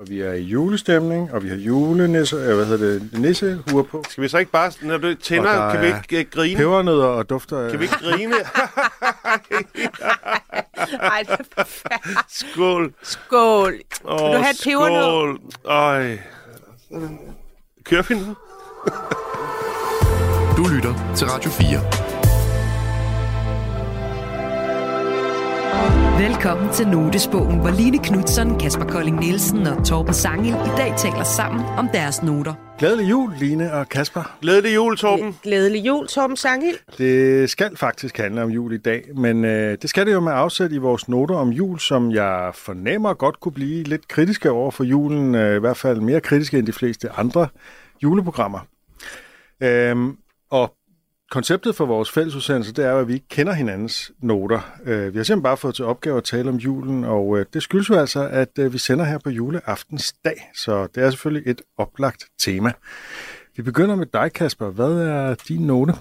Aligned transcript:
og 0.00 0.08
vi 0.08 0.20
er 0.20 0.32
i 0.32 0.42
julestemning, 0.42 1.32
og 1.32 1.42
vi 1.44 1.48
har 1.48 1.56
julenisse, 1.56 2.36
øh, 2.36 2.54
hvad 2.56 2.66
hedder 2.66 2.86
det, 2.86 3.18
nissehuer 3.20 3.82
på. 3.82 4.04
Skal 4.08 4.22
vi 4.22 4.28
så 4.28 4.38
ikke 4.38 4.50
bare, 4.52 4.72
når 4.82 4.96
du 4.98 5.14
tænder, 5.14 5.72
kan 5.72 5.80
vi 5.82 5.86
ikke 6.12 6.28
uh, 6.28 6.32
grine? 6.34 6.56
Pebernødder 6.56 7.04
og 7.06 7.30
dufter. 7.30 7.70
Kan 7.70 7.78
vi 7.78 7.84
ikke 7.84 7.96
grine? 7.96 8.34
Ej, 11.00 11.22
det 11.22 11.40
er 11.40 11.44
forfærdeligt. 11.58 12.18
skål. 12.28 12.94
Skål. 13.02 13.80
Åh, 14.04 14.24
Vil 14.24 14.36
du 14.36 14.42
have 14.42 14.50
et 14.50 14.60
pebernød? 14.64 15.02
skål. 15.02 15.40
Ej. 15.70 16.18
Kører 17.84 18.02
filmen? 18.02 18.34
Du 20.56 20.64
lytter 20.74 21.14
til 21.16 21.26
Radio 21.26 21.50
4. 21.50 22.09
Velkommen 26.28 26.72
til 26.72 26.88
Notesbogen, 26.88 27.60
hvor 27.60 27.70
Line 27.70 27.98
Knudsen, 27.98 28.58
Kasper 28.58 28.84
Kolding 28.84 29.20
Nielsen 29.20 29.66
og 29.66 29.86
Torben 29.86 30.14
Sangel 30.14 30.48
i 30.48 30.72
dag 30.76 30.94
taler 30.98 31.24
sammen 31.24 31.64
om 31.64 31.88
deres 31.92 32.22
noter. 32.22 32.54
Glædelig 32.78 33.10
jul, 33.10 33.32
Line 33.38 33.72
og 33.72 33.88
Kasper. 33.88 34.38
Glædelig 34.40 34.74
jul, 34.74 34.96
Torben. 34.96 35.38
Glædelig 35.42 35.86
jul, 35.86 36.06
Torben 36.06 36.36
Sangil. 36.36 36.78
Det 36.98 37.50
skal 37.50 37.76
faktisk 37.76 38.16
handle 38.16 38.42
om 38.42 38.50
jul 38.50 38.72
i 38.72 38.78
dag, 38.78 39.04
men 39.14 39.44
øh, 39.44 39.78
det 39.82 39.90
skal 39.90 40.06
det 40.06 40.12
jo 40.12 40.20
med 40.20 40.32
afsæt 40.32 40.72
i 40.72 40.78
vores 40.78 41.08
noter 41.08 41.34
om 41.36 41.48
jul, 41.48 41.78
som 41.78 42.12
jeg 42.12 42.50
fornemmer 42.54 43.14
godt 43.14 43.40
kunne 43.40 43.52
blive 43.52 43.82
lidt 43.82 44.08
kritiske 44.08 44.50
over 44.50 44.70
for 44.70 44.84
julen, 44.84 45.34
øh, 45.34 45.56
i 45.56 45.60
hvert 45.60 45.76
fald 45.76 46.00
mere 46.00 46.20
kritiske 46.20 46.58
end 46.58 46.66
de 46.66 46.72
fleste 46.72 47.10
andre 47.10 47.48
juleprogrammer. 48.02 48.60
Øhm, 49.60 50.16
og 50.50 50.74
konceptet 51.30 51.76
for 51.76 51.86
vores 51.86 52.10
fællesudsendelse, 52.10 52.72
det 52.72 52.84
er 52.84 52.90
jo, 52.90 52.98
at 52.98 53.08
vi 53.08 53.12
ikke 53.12 53.28
kender 53.28 53.52
hinandens 53.52 54.12
noter. 54.22 54.60
Øh, 54.84 55.12
vi 55.12 55.18
har 55.18 55.24
simpelthen 55.24 55.42
bare 55.42 55.56
fået 55.56 55.74
til 55.74 55.84
opgave 55.84 56.16
at 56.16 56.24
tale 56.24 56.48
om 56.48 56.56
julen, 56.56 57.04
og 57.04 57.38
øh, 57.38 57.46
det 57.52 57.62
skyldes 57.62 57.88
jo 57.88 57.94
altså, 57.94 58.28
at 58.28 58.58
øh, 58.58 58.72
vi 58.72 58.78
sender 58.78 59.04
her 59.04 59.18
på 59.18 59.30
juleaftensdag, 59.30 60.50
så 60.54 60.86
det 60.94 61.02
er 61.02 61.10
selvfølgelig 61.10 61.50
et 61.50 61.62
oplagt 61.78 62.24
tema. 62.38 62.72
Vi 63.56 63.62
begynder 63.62 63.96
med 63.96 64.06
dig, 64.06 64.32
Kasper. 64.32 64.70
Hvad 64.70 64.92
er 64.92 65.34
din 65.34 65.60
note? 65.66 65.94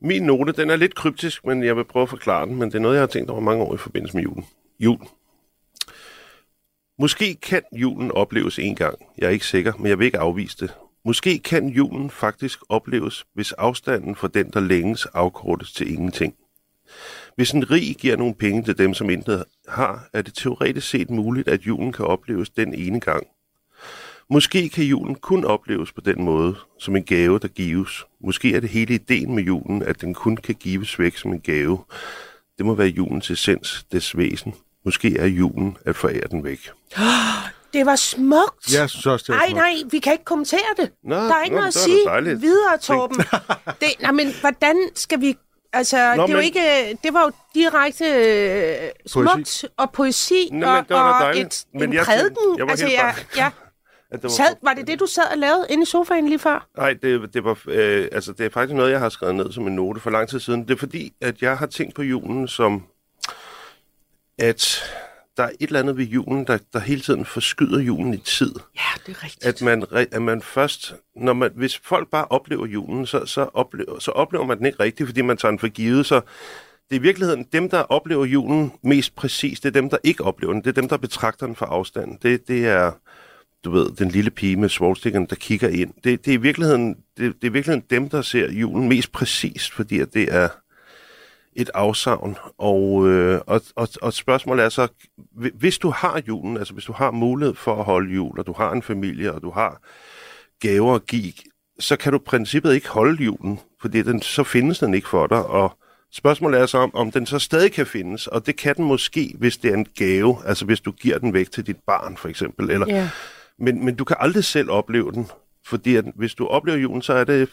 Min 0.00 0.22
note, 0.22 0.52
den 0.52 0.70
er 0.70 0.76
lidt 0.76 0.94
kryptisk, 0.94 1.46
men 1.46 1.64
jeg 1.64 1.76
vil 1.76 1.84
prøve 1.84 2.02
at 2.02 2.08
forklare 2.08 2.46
den, 2.46 2.56
men 2.56 2.68
det 2.68 2.74
er 2.74 2.80
noget, 2.80 2.94
jeg 2.94 3.02
har 3.02 3.06
tænkt 3.06 3.30
over 3.30 3.40
mange 3.40 3.64
år 3.64 3.74
i 3.74 3.78
forbindelse 3.78 4.16
med 4.16 4.24
julen. 4.24 4.44
Jul. 4.80 4.98
Måske 6.98 7.34
kan 7.34 7.62
julen 7.72 8.12
opleves 8.12 8.58
en 8.58 8.74
gang. 8.74 8.98
Jeg 9.18 9.26
er 9.26 9.30
ikke 9.30 9.46
sikker, 9.46 9.72
men 9.78 9.86
jeg 9.86 9.98
vil 9.98 10.04
ikke 10.04 10.18
afvise 10.18 10.56
det. 10.60 10.74
Måske 11.04 11.38
kan 11.38 11.68
julen 11.68 12.10
faktisk 12.10 12.58
opleves, 12.68 13.24
hvis 13.34 13.52
afstanden 13.52 14.16
for 14.16 14.28
den, 14.28 14.50
der 14.50 14.60
længes, 14.60 15.06
afkortes 15.06 15.72
til 15.72 15.92
ingenting. 15.92 16.34
Hvis 17.36 17.50
en 17.50 17.70
rig 17.70 17.96
giver 17.96 18.16
nogle 18.16 18.34
penge 18.34 18.62
til 18.62 18.78
dem, 18.78 18.94
som 18.94 19.10
intet 19.10 19.44
har, 19.68 20.08
er 20.12 20.22
det 20.22 20.34
teoretisk 20.34 20.88
set 20.88 21.10
muligt, 21.10 21.48
at 21.48 21.60
julen 21.60 21.92
kan 21.92 22.04
opleves 22.04 22.50
den 22.50 22.74
ene 22.74 23.00
gang. 23.00 23.26
Måske 24.30 24.68
kan 24.68 24.84
julen 24.84 25.14
kun 25.14 25.44
opleves 25.44 25.92
på 25.92 26.00
den 26.00 26.22
måde, 26.24 26.54
som 26.78 26.96
en 26.96 27.04
gave, 27.04 27.38
der 27.38 27.48
gives. 27.48 28.04
Måske 28.20 28.54
er 28.56 28.60
det 28.60 28.68
hele 28.68 28.94
ideen 28.94 29.34
med 29.34 29.42
julen, 29.42 29.82
at 29.82 30.00
den 30.00 30.14
kun 30.14 30.36
kan 30.36 30.54
gives 30.54 30.98
væk 30.98 31.16
som 31.16 31.32
en 31.32 31.40
gave. 31.40 31.84
Det 32.58 32.66
må 32.66 32.74
være 32.74 32.88
julens 32.88 33.30
essens, 33.30 33.86
dets 33.92 34.16
væsen. 34.16 34.54
Måske 34.84 35.18
er 35.18 35.26
julen 35.26 35.76
at 35.84 35.96
forære 35.96 36.28
den 36.30 36.44
væk. 36.44 36.70
Det 37.72 37.86
var 37.86 37.96
smukt. 37.96 38.74
Jeg 38.74 38.90
synes 38.90 39.06
også, 39.06 39.24
det 39.28 39.32
er 39.32 39.36
Nej, 39.38 39.46
smukt. 39.48 39.56
nej, 39.58 39.74
vi 39.90 39.98
kan 39.98 40.12
ikke 40.12 40.24
kommentere 40.24 40.60
det. 40.76 40.90
Nå, 41.04 41.14
der 41.14 41.34
er 41.34 41.42
ikke 41.42 41.54
nå, 41.56 41.60
noget 41.60 41.68
at 41.68 41.80
var 41.80 41.84
sige 41.84 42.04
dejligt. 42.06 42.40
videre, 42.42 42.78
Torben. 42.78 43.16
det, 43.80 43.88
nej, 44.00 44.12
men 44.12 44.34
hvordan 44.40 44.76
skal 44.94 45.20
vi... 45.20 45.36
Altså, 45.72 46.14
Nå, 46.16 46.22
det, 46.26 46.32
er 46.32 46.36
men- 46.36 46.44
ikke, 46.44 46.98
det 47.04 47.14
var 47.14 47.22
jo 47.24 47.30
direkte 47.54 48.04
øh, 48.06 48.90
smukt 49.06 49.28
Poesi. 49.34 49.66
og 49.76 49.90
poesi 49.92 50.48
Nå, 50.52 50.56
men 50.58 50.64
og, 50.64 50.74
var 50.74 50.84
da 50.88 50.94
og 50.94 51.20
dejligt. 51.22 51.46
et, 51.54 51.64
Men 51.74 51.82
en 51.82 51.92
jeg 51.92 52.04
prædiken. 52.04 52.28
tænkte- 52.36 52.54
jeg 52.58 52.64
var 52.66 52.70
altså, 52.70 52.86
helt 52.86 52.98
ja, 52.98 53.02
bange. 53.12 53.26
ja. 53.36 53.50
At 54.12 54.22
det 54.22 54.30
Sad, 54.32 54.54
var 54.62 54.74
det 54.74 54.86
det, 54.86 55.00
du 55.00 55.06
sad 55.06 55.22
og 55.32 55.38
lavede 55.38 55.66
inde 55.70 55.82
i 55.82 55.86
sofaen 55.86 56.28
lige 56.28 56.38
før? 56.38 56.66
Nej, 56.76 56.92
det, 57.02 57.34
det, 57.34 57.44
var, 57.44 57.58
øh, 57.68 58.08
altså, 58.12 58.32
det 58.32 58.46
er 58.46 58.50
faktisk 58.50 58.74
noget, 58.76 58.90
jeg 58.90 59.00
har 59.00 59.08
skrevet 59.08 59.34
ned 59.34 59.52
som 59.52 59.66
en 59.66 59.74
note 59.76 60.00
for 60.00 60.10
lang 60.10 60.28
tid 60.28 60.40
siden. 60.40 60.62
Det 60.68 60.70
er 60.74 60.78
fordi, 60.78 61.12
at 61.20 61.42
jeg 61.42 61.58
har 61.58 61.66
tænkt 61.66 61.94
på 61.94 62.02
julen 62.02 62.48
som, 62.48 62.82
at 64.38 64.84
der 65.36 65.42
er 65.42 65.50
et 65.60 65.66
eller 65.66 65.80
andet 65.80 65.96
ved 65.96 66.04
julen, 66.04 66.46
der, 66.46 66.58
der 66.72 66.78
hele 66.78 67.00
tiden 67.00 67.24
forskyder 67.24 67.80
julen 67.80 68.14
i 68.14 68.16
tid. 68.16 68.54
Ja, 68.76 69.00
det 69.06 69.16
er 69.16 69.24
rigtigt. 69.24 69.46
At 69.46 69.62
man, 69.62 69.84
at 70.12 70.22
man 70.22 70.42
først, 70.42 70.94
når 71.16 71.32
man, 71.32 71.50
hvis 71.54 71.78
folk 71.78 72.10
bare 72.10 72.24
oplever 72.24 72.66
julen, 72.66 73.06
så, 73.06 73.26
så, 73.26 73.48
oplever, 73.54 73.98
så 73.98 74.10
oplever 74.10 74.46
man 74.46 74.58
den 74.58 74.66
ikke 74.66 74.82
rigtigt, 74.82 75.08
fordi 75.08 75.22
man 75.22 75.36
tager 75.36 75.50
den 75.50 75.58
for 75.58 75.68
givet. 75.68 76.06
Så 76.06 76.20
det 76.90 76.96
er 76.96 77.00
i 77.00 77.02
virkeligheden 77.02 77.46
dem, 77.52 77.70
der 77.70 77.80
oplever 77.80 78.24
julen 78.24 78.72
mest 78.82 79.14
præcis. 79.14 79.60
Det 79.60 79.68
er 79.68 79.80
dem, 79.80 79.90
der 79.90 79.96
ikke 80.02 80.24
oplever 80.24 80.52
den. 80.52 80.62
Det 80.62 80.68
er 80.68 80.80
dem, 80.80 80.88
der 80.88 80.96
betragter 80.96 81.46
den 81.46 81.56
fra 81.56 81.66
afstand. 81.66 82.18
Det, 82.18 82.48
det 82.48 82.66
er, 82.66 82.92
du 83.64 83.70
ved, 83.70 83.90
den 83.90 84.08
lille 84.08 84.30
pige 84.30 84.56
med 84.56 84.68
svovlstikkerne, 84.68 85.26
der 85.26 85.36
kigger 85.36 85.68
ind. 85.68 85.94
Det, 86.04 86.24
det, 86.24 86.30
er 86.30 86.38
i 86.38 86.40
virkeligheden, 86.40 86.94
det, 86.94 87.34
det 87.34 87.44
er 87.44 87.50
i 87.50 87.52
virkeligheden 87.52 87.86
dem, 87.90 88.08
der 88.08 88.22
ser 88.22 88.50
julen 88.50 88.88
mest 88.88 89.12
præcist, 89.12 89.72
fordi 89.72 89.98
at 89.98 90.14
det 90.14 90.34
er 90.34 90.48
et 91.56 91.70
afsavn. 91.74 92.36
Og, 92.58 93.08
øh, 93.08 93.40
og, 93.46 93.60
og, 93.76 93.88
og 94.02 94.12
spørgsmålet 94.12 94.64
er 94.64 94.68
så, 94.68 94.88
hvi- 95.32 95.50
hvis 95.58 95.78
du 95.78 95.90
har 95.90 96.20
julen, 96.28 96.56
altså 96.56 96.72
hvis 96.74 96.84
du 96.84 96.92
har 96.92 97.10
mulighed 97.10 97.54
for 97.54 97.76
at 97.78 97.84
holde 97.84 98.14
jul, 98.14 98.38
og 98.38 98.46
du 98.46 98.52
har 98.52 98.72
en 98.72 98.82
familie, 98.82 99.32
og 99.32 99.42
du 99.42 99.50
har 99.50 99.80
gaver 100.60 100.94
at 100.94 101.06
give, 101.06 101.32
så 101.78 101.96
kan 101.96 102.12
du 102.12 102.18
i 102.18 102.22
princippet 102.26 102.74
ikke 102.74 102.88
holde 102.88 103.24
julen, 103.24 103.60
fordi 103.80 104.02
den, 104.02 104.22
så 104.22 104.44
findes 104.44 104.78
den 104.78 104.94
ikke 104.94 105.08
for 105.08 105.26
dig, 105.26 105.46
og 105.46 105.76
Spørgsmålet 106.14 106.60
er 106.60 106.66
så, 106.66 106.78
om, 106.78 106.94
om 106.94 107.10
den 107.10 107.26
så 107.26 107.38
stadig 107.38 107.72
kan 107.72 107.86
findes, 107.86 108.26
og 108.26 108.46
det 108.46 108.56
kan 108.56 108.76
den 108.76 108.84
måske, 108.84 109.34
hvis 109.38 109.56
det 109.56 109.70
er 109.70 109.74
en 109.74 109.86
gave, 109.96 110.36
altså 110.46 110.64
hvis 110.64 110.80
du 110.80 110.92
giver 110.92 111.18
den 111.18 111.32
væk 111.34 111.50
til 111.50 111.66
dit 111.66 111.76
barn 111.86 112.16
for 112.16 112.28
eksempel, 112.28 112.70
eller, 112.70 112.86
Ja. 112.88 113.10
men, 113.58 113.84
men 113.84 113.94
du 113.94 114.04
kan 114.04 114.16
aldrig 114.20 114.44
selv 114.44 114.70
opleve 114.70 115.12
den, 115.12 115.26
fordi 115.66 115.96
at 115.96 116.04
hvis 116.14 116.34
du 116.34 116.46
oplever 116.46 116.78
julen, 116.78 117.02
så 117.02 117.12
er 117.12 117.24
det, 117.24 117.48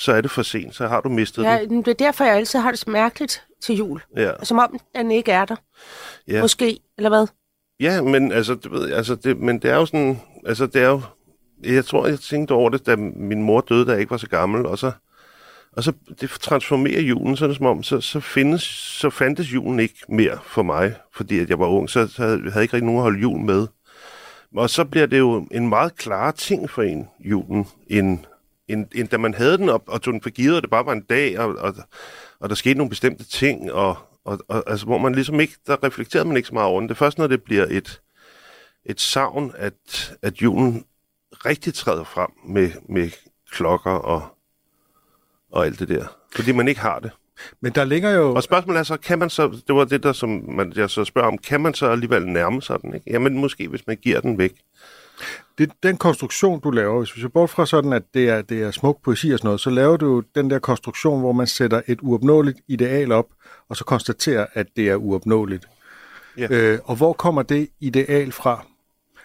så 0.00 0.12
er 0.12 0.20
det 0.20 0.30
for 0.30 0.42
sent, 0.42 0.74
så 0.74 0.86
har 0.86 1.00
du 1.00 1.08
mistet 1.08 1.44
Ja, 1.44 1.58
den. 1.68 1.78
det 1.78 1.88
er 1.88 1.94
derfor, 1.94 2.24
jeg 2.24 2.34
altid 2.34 2.58
har 2.58 2.70
det 2.70 2.78
så 2.78 2.90
mærkeligt 2.90 3.44
til 3.62 3.76
jul. 3.76 4.00
Ja. 4.16 4.30
Som 4.42 4.58
om 4.58 4.78
den 4.96 5.10
ikke 5.10 5.32
er 5.32 5.44
der. 5.44 5.56
Ja. 6.28 6.40
Måske, 6.40 6.78
eller 6.98 7.10
hvad? 7.10 7.26
Ja, 7.80 8.02
men 8.02 8.32
altså, 8.32 8.54
du 8.54 8.70
ved, 8.70 8.92
altså 8.92 9.14
det, 9.14 9.36
men 9.38 9.58
det 9.58 9.70
er 9.70 9.74
jo 9.74 9.86
sådan, 9.86 10.20
altså 10.46 10.66
det 10.66 10.82
er 10.82 10.88
jo, 10.88 11.00
jeg 11.64 11.84
tror, 11.84 12.06
jeg 12.06 12.20
tænkte 12.20 12.52
over 12.52 12.70
det, 12.70 12.86
da 12.86 12.96
min 12.96 13.42
mor 13.42 13.60
døde, 13.60 13.86
da 13.86 13.90
jeg 13.90 14.00
ikke 14.00 14.10
var 14.10 14.16
så 14.16 14.28
gammel, 14.28 14.66
og 14.66 14.78
så, 14.78 14.92
og 15.72 15.82
så 15.84 15.92
det 16.20 16.30
transformerer 16.30 17.00
julen, 17.00 17.36
så 17.36 17.44
er 17.44 17.48
det 17.48 17.56
som 17.56 17.66
om, 17.66 17.82
så, 17.82 18.00
så, 18.00 18.20
findes, 18.20 18.62
så 19.00 19.10
fandtes 19.10 19.54
julen 19.54 19.80
ikke 19.80 19.98
mere 20.08 20.38
for 20.44 20.62
mig, 20.62 20.94
fordi 21.14 21.38
at 21.38 21.50
jeg 21.50 21.58
var 21.58 21.66
ung, 21.66 21.90
så, 21.90 22.06
så 22.06 22.22
havde 22.22 22.40
jeg 22.54 22.62
ikke 22.62 22.74
rigtig 22.74 22.86
nogen 22.86 22.98
at 22.98 23.02
holde 23.02 23.20
jul 23.20 23.40
med. 23.40 23.66
Og 24.56 24.70
så 24.70 24.84
bliver 24.84 25.06
det 25.06 25.18
jo 25.18 25.46
en 25.50 25.68
meget 25.68 25.96
klar 25.96 26.30
ting 26.30 26.70
for 26.70 26.82
en, 26.82 27.08
julen, 27.24 27.66
end, 27.86 28.18
end, 28.72 28.86
end 28.94 29.08
da 29.08 29.18
man 29.18 29.34
havde 29.34 29.58
den, 29.58 29.68
og, 29.68 29.82
og 29.86 30.02
tog 30.02 30.12
den 30.12 30.22
for 30.22 30.30
givet, 30.30 30.56
og 30.56 30.62
det 30.62 30.70
bare 30.70 30.86
var 30.86 30.92
en 30.92 31.02
dag, 31.02 31.38
og, 31.38 31.54
og, 31.58 31.74
og 32.40 32.48
der 32.48 32.54
skete 32.54 32.74
nogle 32.74 32.90
bestemte 32.90 33.24
ting, 33.24 33.72
og, 33.72 33.96
og, 34.24 34.38
og 34.48 34.70
altså, 34.70 34.86
hvor 34.86 34.98
man 34.98 35.14
ligesom 35.14 35.40
ikke, 35.40 35.54
der 35.66 35.84
reflekterede 35.84 36.28
man 36.28 36.36
ikke 36.36 36.46
så 36.46 36.54
meget 36.54 36.68
over 36.68 36.80
den. 36.80 36.88
Det 36.88 36.94
er 36.94 36.98
først, 36.98 37.18
når 37.18 37.26
det 37.26 37.42
bliver 37.42 37.66
et, 37.70 38.00
et 38.84 39.00
savn, 39.00 39.52
at, 39.56 40.12
at 40.22 40.42
julen 40.42 40.84
rigtig 41.46 41.74
træder 41.74 42.04
frem 42.04 42.30
med, 42.48 42.70
med 42.88 43.10
klokker 43.50 43.90
og, 43.90 44.22
og 45.52 45.66
alt 45.66 45.78
det 45.78 45.88
der. 45.88 46.06
Fordi 46.34 46.52
man 46.52 46.68
ikke 46.68 46.80
har 46.80 46.98
det. 46.98 47.10
Men 47.60 47.72
der 47.72 47.84
ligger 47.84 48.10
jo... 48.10 48.34
Og 48.34 48.42
spørgsmålet 48.42 48.78
er 48.78 48.82
så, 48.82 48.96
kan 48.96 49.18
man 49.18 49.30
så, 49.30 49.60
det 49.66 49.74
var 49.74 49.84
det 49.84 50.02
der, 50.02 50.12
som 50.12 50.44
man, 50.48 50.72
jeg 50.76 50.90
så 50.90 51.04
spørger 51.04 51.28
om, 51.28 51.38
kan 51.38 51.60
man 51.60 51.74
så 51.74 51.86
alligevel 51.86 52.26
nærme 52.26 52.62
sig 52.62 52.80
den? 52.82 52.94
Ikke? 52.94 53.10
Jamen 53.10 53.38
måske, 53.38 53.68
hvis 53.68 53.86
man 53.86 53.96
giver 53.96 54.20
den 54.20 54.38
væk. 54.38 54.52
Det, 55.58 55.70
den 55.82 55.96
konstruktion, 55.96 56.60
du 56.60 56.70
laver, 56.70 56.98
hvis 56.98 57.16
vi 57.16 57.20
ser 57.20 57.28
bort 57.28 57.50
fra 57.50 57.66
sådan, 57.66 57.92
at 57.92 58.02
det 58.14 58.28
er, 58.28 58.42
det 58.42 58.62
er 58.62 58.70
smuk 58.70 59.02
poesi 59.04 59.30
og 59.30 59.38
sådan 59.38 59.48
noget, 59.48 59.60
så 59.60 59.70
laver 59.70 59.96
du 59.96 60.22
den 60.34 60.50
der 60.50 60.58
konstruktion, 60.58 61.20
hvor 61.20 61.32
man 61.32 61.46
sætter 61.46 61.80
et 61.86 61.98
uopnåeligt 62.02 62.58
ideal 62.68 63.12
op, 63.12 63.26
og 63.68 63.76
så 63.76 63.84
konstaterer, 63.84 64.46
at 64.54 64.66
det 64.76 64.88
er 64.88 64.96
uopnåeligt. 64.96 65.66
Ja. 66.38 66.46
Øh, 66.50 66.78
og 66.84 66.96
hvor 66.96 67.12
kommer 67.12 67.42
det 67.42 67.68
ideal 67.80 68.32
fra? 68.32 68.64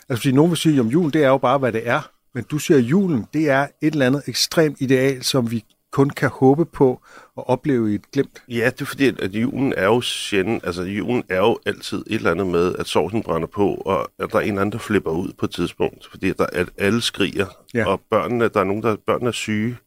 Altså, 0.10 0.22
fordi 0.22 0.36
nogen 0.36 0.52
vil 0.52 0.58
sige, 0.58 0.80
at 0.80 0.86
julen, 0.86 1.14
det 1.14 1.24
er 1.24 1.28
jo 1.28 1.38
bare, 1.38 1.58
hvad 1.58 1.72
det 1.72 1.88
er. 1.88 2.10
Men 2.34 2.44
du 2.44 2.58
siger, 2.58 2.78
at 2.78 2.84
julen, 2.84 3.26
det 3.34 3.50
er 3.50 3.68
et 3.82 3.94
eller 3.94 4.06
andet 4.06 4.24
ekstremt 4.28 4.82
ideal, 4.82 5.24
som 5.24 5.52
vi 5.52 5.64
kun 5.92 6.10
kan 6.10 6.30
håbe 6.30 6.66
på 6.66 7.02
at 7.38 7.44
opleve 7.48 7.92
i 7.92 7.96
et 7.96 8.12
glimt. 8.12 8.44
Ja, 8.50 8.66
det 8.66 8.82
er 8.82 8.86
fordi, 8.86 9.08
at, 9.08 9.34
julen 9.34 9.74
er 9.78 9.86
jo 9.86 10.02
sjældent, 10.02 10.66
altså 10.66 10.84
julen 10.84 11.24
er 11.30 11.38
jo 11.38 11.60
altid 11.66 11.98
et 11.98 12.16
eller 12.16 12.32
andet 12.32 12.48
med, 12.48 12.76
at 12.80 12.88
sovsen 12.88 13.24
brænder 13.24 13.48
på, 13.48 13.74
og 13.74 14.12
at 14.20 14.32
der 14.32 14.38
er 14.38 14.42
en 14.42 14.48
eller 14.48 14.62
anden, 14.62 14.72
der 14.72 14.78
flipper 14.78 15.12
ud 15.12 15.34
på 15.38 15.46
et 15.46 15.52
tidspunkt, 15.52 16.08
fordi 16.12 16.34
der, 16.34 16.46
at 16.54 16.70
alle 16.78 17.02
skriger, 17.02 17.46
ja. 17.74 17.88
og 17.88 18.02
børnene, 18.10 18.48
der 18.48 18.60
er 18.60 18.64
nogen, 18.64 18.84
der 18.84 18.96
børnene 19.08 19.28
er 19.28 19.32
syge. 19.32 19.78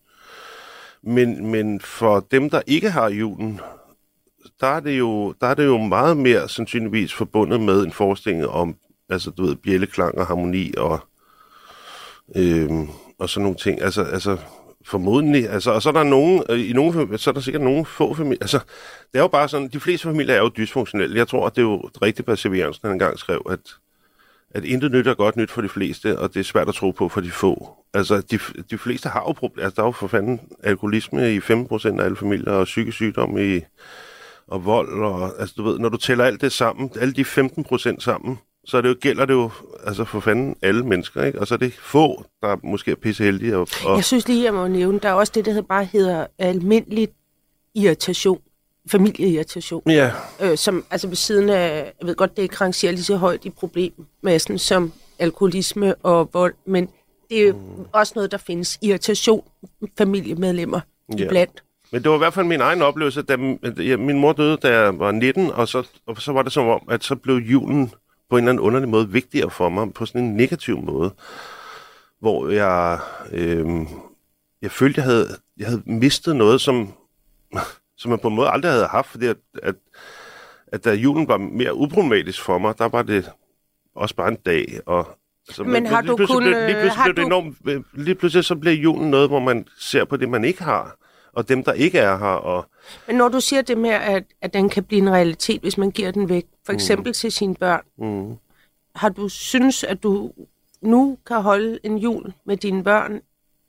Men, 1.03 1.47
men 1.47 1.81
for 1.81 2.21
dem, 2.31 2.51
der 2.51 2.63
ikke 2.67 2.91
har 2.91 3.09
julen, 3.09 3.61
der 4.61 4.67
er, 4.67 4.81
det 4.81 4.99
jo, 4.99 5.35
der 5.41 5.47
er 5.47 5.55
det 5.55 5.65
jo 5.65 5.79
meget 5.79 6.17
mere 6.17 6.49
sandsynligvis 6.49 7.15
forbundet 7.15 7.61
med 7.61 7.85
en 7.85 7.93
forestilling 7.93 8.47
om, 8.47 8.77
altså 9.09 9.31
du 9.31 9.43
ved, 9.43 9.57
bjælleklang 9.57 10.19
og 10.19 10.27
harmoni 10.27 10.75
og, 10.77 11.01
øhm, 12.37 12.89
og 13.19 13.29
sådan 13.29 13.43
nogle 13.43 13.59
ting. 13.59 13.83
Altså, 13.83 14.03
altså 14.03 14.37
formodentlig, 14.89 15.51
altså, 15.51 15.71
og 15.71 15.83
så 15.83 15.89
er 15.89 15.93
der 15.93 16.03
nogen, 16.03 16.43
øh, 16.51 16.71
i 16.71 16.73
nogle 16.73 17.19
så 17.19 17.31
er 17.31 17.35
der 17.35 17.41
sikkert 17.41 17.63
nogle 17.63 17.85
få 17.85 18.15
familier, 18.15 18.39
altså, 18.41 18.59
det 19.13 19.19
er 19.19 19.23
jo 19.23 19.29
bare 19.29 19.49
sådan, 19.49 19.69
de 19.69 19.81
fleste 19.81 20.09
familier 20.09 20.35
er 20.35 20.39
jo 20.39 20.51
dysfunktionelle. 20.57 21.17
Jeg 21.17 21.29
tror, 21.29 21.47
at 21.47 21.57
det 21.57 21.63
er 21.63 21.67
jo 21.67 21.91
rigtigt, 22.03 22.27
hvad 22.29 22.37
C.V. 22.37 22.55
Jørgensen 22.55 22.89
engang 22.89 23.19
skrev, 23.19 23.47
at, 23.51 23.61
at 24.51 24.65
intet 24.65 24.93
nyt 24.93 25.07
er 25.07 25.15
godt 25.15 25.37
nyt 25.37 25.51
for 25.51 25.63
de 25.63 25.69
fleste, 25.69 26.19
og 26.19 26.35
det 26.35 26.41
er 26.41 26.45
svært 26.45 26.69
at 26.69 26.75
tro 26.75 26.91
på 26.91 27.09
for 27.09 27.21
de 27.21 27.31
få. 27.31 27.71
Altså, 27.95 28.21
de, 28.31 28.39
de 28.71 28.79
fleste 28.79 29.09
har 29.09 29.21
jo 29.21 29.33
problemer. 29.33 29.65
Altså, 29.65 29.77
der 29.77 29.83
er 29.83 29.87
jo 29.87 29.93
for 29.93 30.07
fanden 30.07 30.41
alkoholisme 30.63 31.35
i 31.35 31.39
15% 31.39 32.01
af 32.01 32.05
alle 32.05 32.17
familier, 32.17 32.53
og 32.53 32.65
psykisk 32.65 32.97
sygdom 32.97 33.39
i, 33.39 33.61
og 34.47 34.65
vold, 34.65 35.03
og 35.03 35.41
altså, 35.41 35.55
du 35.59 35.63
ved, 35.63 35.79
når 35.79 35.89
du 35.89 35.97
tæller 35.97 36.25
alt 36.25 36.41
det 36.41 36.53
sammen, 36.53 36.91
alle 37.01 37.15
de 37.15 37.23
15% 37.23 38.01
sammen, 38.01 38.39
så 38.69 38.77
er 38.77 38.81
det 38.81 38.89
jo, 38.89 38.97
gælder 39.01 39.25
det 39.25 39.35
jo 39.35 39.51
altså 39.87 40.05
for 40.05 40.21
fanden 40.21 40.57
alle 40.63 40.87
mennesker, 40.87 41.25
ikke? 41.25 41.41
Og 41.41 41.47
så 41.47 41.55
er 41.55 41.59
det 41.59 41.73
få, 41.75 42.25
der 42.43 42.57
måske 42.63 42.91
er 42.91 42.95
pisse 42.95 43.25
heldige. 43.25 43.57
Og, 43.57 43.69
og... 43.85 43.97
Jeg 43.97 44.05
synes 44.05 44.29
lige, 44.29 44.45
jeg 44.45 44.55
må 44.55 44.69
nævne, 44.69 44.99
der 44.99 45.09
er 45.09 45.13
også 45.13 45.33
det, 45.35 45.45
der 45.45 45.63
bare 45.63 45.85
hedder 45.85 46.27
almindelig 46.39 47.09
irritation. 47.75 48.41
Familieirritation. 48.91 49.83
Ja, 49.87 50.11
Øh, 50.41 50.59
som, 50.59 50.85
altså 50.91 51.09
ved 51.09 51.17
siden 51.17 51.49
af, 51.49 51.93
jeg 52.01 52.07
ved 52.09 52.15
godt, 52.15 52.37
det 52.37 52.43
ikke 52.43 52.57
rangerer 52.61 52.93
lige 52.93 53.03
så 53.05 53.17
højt 53.17 53.45
i 53.45 53.51
problemmassen 53.51 54.59
som 54.59 54.93
alkoholisme 55.19 55.95
og 55.95 56.31
vold, 56.33 56.55
men 56.67 56.89
det 57.31 57.49
er 57.49 57.53
mm. 57.53 57.61
også 57.93 58.13
noget, 58.17 58.33
der 58.33 58.39
findes 58.39 58.79
irritation 58.83 59.43
familiemedlemmer 59.99 60.81
Ja. 61.19 61.23
ja. 61.23 61.29
blandt. 61.29 61.63
Men 61.93 62.03
det 62.03 62.11
var 62.11 62.17
i 62.17 62.19
hvert 62.19 62.35
fald 62.35 62.47
min 62.47 62.61
egen 62.61 62.83
oplevelse, 62.83 63.23
da 63.23 63.37
ja, 63.79 63.97
min 63.97 64.19
mor 64.19 64.33
døde, 64.33 64.57
da 64.57 64.81
jeg 64.81 64.99
var 64.99 65.13
19, 65.13 65.51
og 65.51 65.69
så, 65.69 65.89
og 66.07 66.23
så 66.23 66.33
var 66.33 66.43
det 66.43 66.53
som 66.53 66.69
om, 66.69 66.83
at 66.91 67.05
så 67.05 67.17
blev 67.17 67.35
julen 67.35 67.93
på 68.31 68.37
en 68.37 68.45
eller 68.45 68.51
anden 68.53 68.65
underlig 68.65 68.89
måde 68.89 69.09
vigtigere 69.09 69.51
for 69.51 69.69
mig, 69.69 69.93
på 69.95 70.07
sådan 70.07 70.25
en 70.25 70.37
negativ 70.37 70.81
måde, 70.83 71.15
hvor 72.21 72.49
jeg, 72.49 72.99
øh, 73.33 73.67
jeg 74.63 74.71
følte, 74.71 74.99
jeg 75.01 75.05
havde, 75.05 75.29
jeg 75.57 75.67
havde 75.67 75.83
mistet 75.87 76.37
noget, 76.37 76.61
som, 76.61 76.93
som 77.97 78.11
jeg 78.11 78.21
på 78.21 78.29
en 78.29 78.35
måde 78.35 78.49
aldrig 78.49 78.73
havde 78.73 78.87
haft, 78.87 79.09
fordi 79.11 79.27
at, 79.27 79.37
at, 79.63 79.75
at 80.67 80.85
da 80.85 80.93
julen 80.95 81.29
var 81.29 81.37
mere 81.37 81.75
uproblematisk 81.75 82.43
for 82.43 82.59
mig, 82.59 82.79
der 82.79 82.89
var 82.89 83.03
det 83.03 83.31
også 83.95 84.15
bare 84.15 84.29
en 84.29 84.37
dag, 84.47 84.81
og 84.87 85.15
Altså, 85.49 85.65
Men 85.65 85.87
har 85.87 86.03
lige 86.03 86.17
du 86.17 86.27
kun, 86.27 86.43
blev- 86.43 86.53
Lige 86.55 86.73
pludselig 86.73 86.93
har 86.93 87.05
blev 87.05 87.15
det 87.15 87.23
du- 87.23 87.27
enormt... 87.27 87.57
øh, 87.67 87.83
Lige 87.93 88.15
pludselig 88.15 88.45
så 88.45 88.55
bliver 88.57 88.75
julen 88.75 89.11
noget, 89.11 89.29
hvor 89.29 89.39
man 89.41 89.67
ser 89.79 90.05
på 90.05 90.17
det, 90.17 90.29
man 90.29 90.45
ikke 90.45 90.63
har, 90.63 90.97
og 91.39 91.49
dem, 91.49 91.65
der 91.65 91.73
ikke 91.73 91.99
er 91.99 92.19
her, 92.19 92.27
og... 92.27 92.67
Men 93.07 93.17
når 93.17 93.29
du 93.29 93.41
siger 93.41 93.63
det 93.63 93.79
med, 93.79 93.91
at, 93.91 94.25
at 94.41 94.55
den 94.55 94.69
kan 94.69 94.85
blive 94.85 95.03
en 95.03 95.11
realitet, 95.11 95.61
hvis 95.61 95.79
man 95.79 95.91
giver 95.91 96.11
den 96.11 96.29
væk, 96.29 96.47
for 96.67 96.73
eksempel 96.73 97.11
mm. 97.11 97.15
til 97.15 97.33
sine 97.33 97.55
børn, 97.55 97.83
Mm. 97.99 98.37
har 98.95 99.09
du 99.09 99.29
synes, 99.29 99.85
at 99.85 100.03
du 100.03 100.33
nu 100.81 101.19
kan 101.27 101.43
holde 101.43 101.79
en 101.83 101.99
jul 101.99 102.33
med 102.45 102.57
dine 102.57 102.85
børn, 102.85 103.21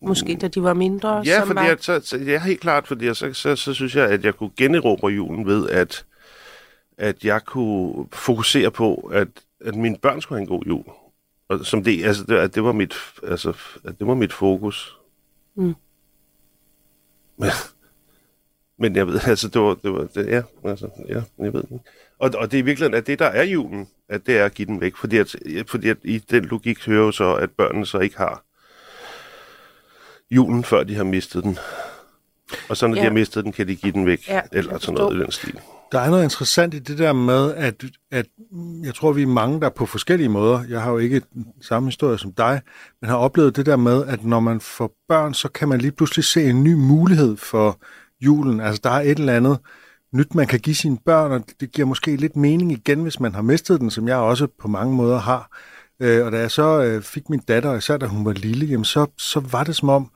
måske 0.01 0.35
da 0.35 0.47
de 0.47 0.63
var 0.63 0.73
mindre? 0.73 1.23
Ja, 1.25 1.39
som 1.39 1.47
fordi 1.47 1.59
var... 1.59 1.71
at, 1.71 1.83
så, 1.83 2.01
så, 2.03 2.17
ja, 2.17 2.39
helt 2.39 2.59
klart, 2.59 2.87
fordi 2.87 3.05
jeg, 3.05 3.15
så, 3.15 3.33
så, 3.33 3.55
så 3.55 3.73
synes 3.73 3.95
jeg, 3.95 4.09
at 4.09 4.25
jeg 4.25 4.35
kunne 4.35 4.51
generobre 4.57 5.07
julen 5.07 5.45
ved, 5.45 5.69
at, 5.69 6.05
at 6.97 7.25
jeg 7.25 7.45
kunne 7.45 8.07
fokusere 8.13 8.71
på, 8.71 8.95
at, 9.13 9.27
at 9.65 9.75
mine 9.75 9.97
børn 9.97 10.21
skulle 10.21 10.39
have 10.39 10.43
en 10.43 10.57
god 10.57 10.63
jul. 10.67 10.83
Og 11.49 11.65
som 11.65 11.83
det, 11.83 12.05
altså, 12.05 12.23
det, 12.23 12.37
at 12.37 12.55
det 12.55 12.63
var 12.63 12.71
mit, 12.71 12.95
altså, 13.23 13.53
at 13.85 13.99
det 13.99 14.07
var 14.07 14.15
mit 14.15 14.33
fokus. 14.33 14.97
Mm. 15.55 15.75
Men, 17.39 17.49
men 18.77 18.95
jeg 18.95 19.07
ved, 19.07 19.19
altså, 19.27 19.47
det 19.47 19.61
var, 19.61 19.73
det 19.83 19.93
var 19.93 20.07
det, 20.15 20.27
ja, 20.27 20.41
altså, 20.69 20.89
ja, 21.09 21.21
jeg 21.39 21.53
ved 21.53 21.61
det. 21.61 21.71
ikke. 21.71 21.89
Og, 22.19 22.31
og 22.35 22.51
det 22.51 22.57
er 22.57 22.61
i 22.61 22.65
virkeligheden, 22.65 22.97
at 22.97 23.07
det, 23.07 23.19
der 23.19 23.25
er 23.25 23.43
julen, 23.43 23.87
at 24.09 24.25
det 24.25 24.37
er 24.37 24.45
at 24.45 24.53
give 24.53 24.65
den 24.65 24.81
væk. 24.81 24.95
Fordi 24.95 25.17
at, 25.17 25.35
fordi 25.67 25.89
at 25.89 25.97
i 26.03 26.17
den 26.17 26.45
logik 26.45 26.85
hører 26.85 27.05
jo 27.05 27.11
så, 27.11 27.35
at 27.35 27.51
børnene 27.51 27.85
så 27.85 27.99
ikke 27.99 28.17
har 28.17 28.43
julen, 30.31 30.63
før 30.63 30.83
de 30.83 30.95
har 30.95 31.03
mistet 31.03 31.43
den. 31.43 31.57
Og 32.69 32.77
så 32.77 32.87
når 32.87 32.95
ja. 32.95 33.01
de 33.01 33.05
har 33.05 33.13
mistet 33.13 33.43
den, 33.43 33.51
kan 33.51 33.67
de 33.67 33.75
give 33.75 33.91
den 33.91 34.05
væk. 34.05 34.27
Ja, 34.27 34.41
eller 34.51 34.77
sådan 34.77 34.95
noget 34.95 35.15
i 35.15 35.19
den 35.19 35.31
stil. 35.31 35.59
Der 35.91 35.99
er 35.99 36.09
noget 36.09 36.23
interessant 36.23 36.73
i 36.73 36.79
det 36.79 36.97
der 36.97 37.13
med, 37.13 37.53
at, 37.53 37.83
at 38.11 38.25
jeg 38.83 38.95
tror, 38.95 39.11
vi 39.11 39.21
er 39.21 39.27
mange, 39.27 39.61
der 39.61 39.69
på 39.69 39.85
forskellige 39.85 40.29
måder, 40.29 40.63
jeg 40.69 40.81
har 40.81 40.91
jo 40.91 40.97
ikke 40.97 41.21
samme 41.61 41.87
historie 41.87 42.17
som 42.17 42.33
dig, 42.33 42.61
men 43.01 43.09
har 43.09 43.17
oplevet 43.17 43.55
det 43.55 43.65
der 43.65 43.75
med, 43.75 44.05
at 44.05 44.25
når 44.25 44.39
man 44.39 44.61
får 44.61 44.91
børn, 45.07 45.33
så 45.33 45.49
kan 45.49 45.69
man 45.69 45.81
lige 45.81 45.91
pludselig 45.91 46.25
se 46.25 46.49
en 46.49 46.63
ny 46.63 46.73
mulighed 46.73 47.37
for 47.37 47.79
julen. 48.21 48.59
Altså, 48.61 48.81
der 48.83 48.89
er 48.89 49.01
et 49.01 49.19
eller 49.19 49.35
andet 49.35 49.59
nyt, 50.13 50.35
man 50.35 50.47
kan 50.47 50.59
give 50.59 50.75
sine 50.75 50.97
børn, 51.05 51.31
og 51.31 51.43
det 51.59 51.71
giver 51.71 51.87
måske 51.87 52.15
lidt 52.15 52.35
mening 52.35 52.71
igen, 52.71 53.01
hvis 53.01 53.19
man 53.19 53.35
har 53.35 53.41
mistet 53.41 53.79
den, 53.79 53.91
som 53.91 54.07
jeg 54.07 54.17
også 54.17 54.47
på 54.59 54.67
mange 54.67 54.95
måder 54.95 55.19
har. 55.19 55.57
Øh, 55.99 56.25
og 56.25 56.31
da 56.31 56.39
jeg 56.39 56.51
så 56.51 56.81
øh, 56.83 57.01
fik 57.01 57.29
min 57.29 57.39
datter, 57.39 57.75
især 57.75 57.97
da 57.97 58.05
hun 58.05 58.25
var 58.25 58.33
lille, 58.33 58.65
jamen 58.65 58.85
så, 58.85 59.05
så 59.17 59.39
var 59.39 59.63
det 59.63 59.75
som 59.75 59.89
om, 59.89 60.11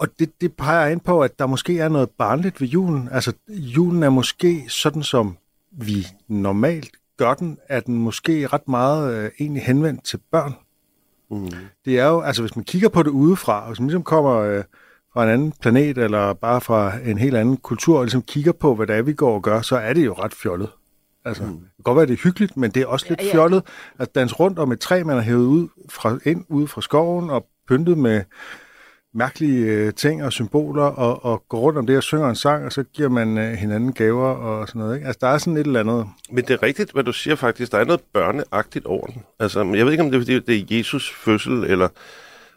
og 0.00 0.08
det, 0.18 0.40
det 0.40 0.52
peger 0.52 0.88
ind 0.88 1.00
på, 1.00 1.20
at 1.20 1.38
der 1.38 1.46
måske 1.46 1.78
er 1.78 1.88
noget 1.88 2.10
barnligt 2.10 2.60
ved 2.60 2.68
julen. 2.68 3.08
Altså, 3.12 3.32
julen 3.48 4.02
er 4.02 4.10
måske 4.10 4.64
sådan, 4.68 5.02
som 5.02 5.36
vi 5.70 6.06
normalt 6.28 6.90
gør 7.16 7.34
den, 7.34 7.58
er 7.68 7.80
den 7.80 7.94
måske 7.94 8.46
ret 8.46 8.68
meget 8.68 9.14
øh, 9.14 9.30
egentlig 9.40 9.62
henvendt 9.62 10.04
til 10.04 10.20
børn. 10.32 10.54
Mm. 11.30 11.50
Det 11.84 11.98
er 11.98 12.06
jo, 12.06 12.20
altså 12.20 12.42
hvis 12.42 12.56
man 12.56 12.64
kigger 12.64 12.88
på 12.88 13.02
det 13.02 13.10
udefra, 13.10 13.60
og 13.60 13.66
hvis 13.66 13.80
man 13.80 13.86
ligesom 13.86 14.02
kommer 14.02 14.36
øh, 14.36 14.64
fra 15.12 15.24
en 15.24 15.30
anden 15.30 15.52
planet, 15.60 15.98
eller 15.98 16.32
bare 16.32 16.60
fra 16.60 16.92
en 17.04 17.18
helt 17.18 17.36
anden 17.36 17.56
kultur, 17.56 17.98
og 17.98 18.04
ligesom 18.04 18.22
kigger 18.22 18.52
på, 18.52 18.74
hvad 18.74 18.86
det 18.86 18.96
er, 18.96 19.02
vi 19.02 19.12
går 19.12 19.34
og 19.34 19.42
gør, 19.42 19.60
så 19.60 19.76
er 19.76 19.92
det 19.92 20.04
jo 20.06 20.12
ret 20.12 20.34
fjollet. 20.34 20.68
Altså, 21.24 21.42
mm. 21.42 21.48
det 21.48 21.70
kan 21.76 21.82
godt 21.82 21.96
være, 21.96 22.06
det 22.06 22.12
er 22.12 22.22
hyggeligt, 22.22 22.56
men 22.56 22.70
det 22.70 22.82
er 22.82 22.86
også 22.86 23.06
lidt 23.08 23.20
Ja, 23.20 23.26
ja. 23.26 23.32
fjollet 23.32 23.62
at 23.98 24.14
danse 24.14 24.34
rundt 24.34 24.58
om 24.58 24.72
et 24.72 24.80
træ, 24.80 25.02
man 25.04 25.16
har 25.16 25.22
hævet 25.22 25.46
ud 25.46 25.68
fra, 25.88 26.18
ind 26.24 26.44
ude 26.48 26.66
fra 26.66 26.80
skoven, 26.80 27.30
og 27.30 27.46
pyntet 27.68 27.98
med 27.98 28.22
mærkelige 29.14 29.64
øh, 29.66 29.94
ting 29.94 30.24
og 30.24 30.32
symboler, 30.32 30.82
og, 30.84 31.24
og 31.24 31.42
går 31.48 31.58
rundt 31.58 31.78
om 31.78 31.86
det 31.86 31.96
og 31.96 32.02
synger 32.02 32.28
en 32.28 32.34
sang, 32.36 32.64
og 32.64 32.72
så 32.72 32.82
giver 32.82 33.08
man 33.08 33.38
øh, 33.38 33.52
hinanden 33.52 33.92
gaver 33.92 34.28
og 34.28 34.68
sådan 34.68 34.80
noget. 34.80 34.94
Ikke? 34.94 35.06
Altså, 35.06 35.18
der 35.20 35.26
er 35.28 35.38
sådan 35.38 35.56
et 35.56 35.66
eller 35.66 35.80
andet. 35.80 36.06
Men 36.30 36.44
det 36.44 36.50
er 36.50 36.62
rigtigt, 36.62 36.92
hvad 36.92 37.04
du 37.04 37.12
siger 37.12 37.36
faktisk. 37.36 37.72
Der 37.72 37.78
er 37.78 37.84
noget 37.84 38.00
børneagtigt 38.12 38.86
over 38.86 39.06
den. 39.06 39.22
Altså, 39.40 39.64
jeg 39.64 39.84
ved 39.84 39.92
ikke, 39.92 40.04
om 40.04 40.10
det 40.10 40.16
er, 40.16 40.20
fordi 40.20 40.40
det 40.40 40.72
er 40.72 40.76
Jesus 40.78 41.10
fødsel, 41.24 41.52
eller... 41.64 41.88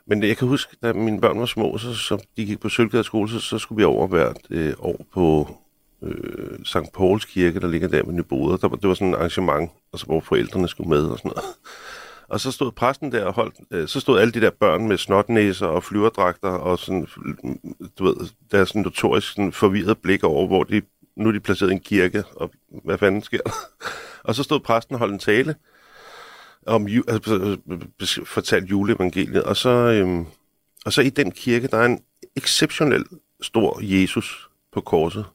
Men 0.08 0.24
jeg 0.24 0.38
kan 0.38 0.48
huske, 0.48 0.76
da 0.84 0.94
mine 0.94 1.22
børn 1.22 1.40
var 1.40 1.46
små, 1.46 1.78
så, 1.78 1.94
så 1.94 2.26
de 2.38 2.46
gik 2.46 2.60
på 2.60 2.70
Sølvgade 2.70 3.04
skole, 3.04 3.30
så, 3.30 3.40
så 3.40 3.58
skulle 3.58 3.78
vi 3.78 3.84
over 3.84 4.08
hvert 4.08 4.38
øh, 4.50 4.74
år 4.80 5.06
på 5.14 5.48
øh, 6.04 6.60
St. 6.64 6.78
Pauls 6.94 7.26
kirke, 7.26 7.60
der 7.60 7.68
ligger 7.68 7.88
der 7.88 8.04
med 8.04 8.14
Nyboder. 8.14 8.58
Der, 8.58 8.68
var- 8.68 8.76
det 8.78 8.88
var 8.90 8.94
sådan 8.96 9.14
et 9.14 9.18
arrangement, 9.18 9.72
altså, 9.94 10.06
hvor 10.06 10.20
forældrene 10.20 10.68
skulle 10.68 10.90
med 10.90 11.04
og 11.06 11.18
sådan 11.18 11.32
noget. 11.36 11.44
Og 12.28 12.40
så 12.40 12.52
stod 12.52 12.72
præsten 12.72 13.12
der 13.12 13.26
og 13.26 13.34
holdt, 13.34 13.56
øh, 13.72 13.88
så 13.88 14.00
stod 14.00 14.20
alle 14.20 14.34
de 14.34 14.42
der 14.42 14.50
børn 14.50 14.88
med 14.88 14.98
snotnæser 14.98 15.68
og 15.68 15.84
flyverdragter 15.84 16.50
og 16.50 16.80
sådan, 16.80 17.08
du 18.00 18.04
ved, 18.04 18.16
der 18.52 18.60
er 18.60 18.66
sådan 18.66 18.82
notorisk 18.82 19.28
sådan 19.28 19.52
forvirret 19.52 19.98
blik 19.98 20.24
over, 20.24 20.48
hvor 20.48 20.64
de, 20.64 20.82
nu 21.16 21.30
er 21.30 21.32
de 21.32 21.40
placeret 21.40 21.70
i 21.70 21.74
en 21.74 21.80
kirke, 21.80 22.24
og 22.36 22.52
hvad 22.84 22.98
fanden 22.98 23.22
sker? 23.22 23.40
Og 24.24 24.36
så 24.36 24.44
stod 24.44 24.60
præsten 24.60 24.96
og 24.96 25.00
holdt 25.00 25.14
en 25.14 25.20
tale, 25.20 25.56
om 26.66 26.88
ju, 26.88 27.04
altså, 27.08 27.36
øh, 27.36 27.52
øh, 27.52 27.58
øh, 27.72 27.80
fortalte 28.00 28.26
fortalt 28.26 28.70
juleevangeliet, 28.70 29.44
og 29.44 29.58
så, 29.58 29.70
øhm, 29.70 30.26
og 30.86 30.94
så 30.94 31.02
i 31.02 31.10
den 31.10 31.32
kirke, 31.32 31.68
der 31.68 31.78
er 31.78 31.86
en 31.86 32.02
exceptionel 32.36 33.06
stor 33.42 33.80
Jesus 33.82 34.50
på 34.74 34.82
korset. 34.82 35.26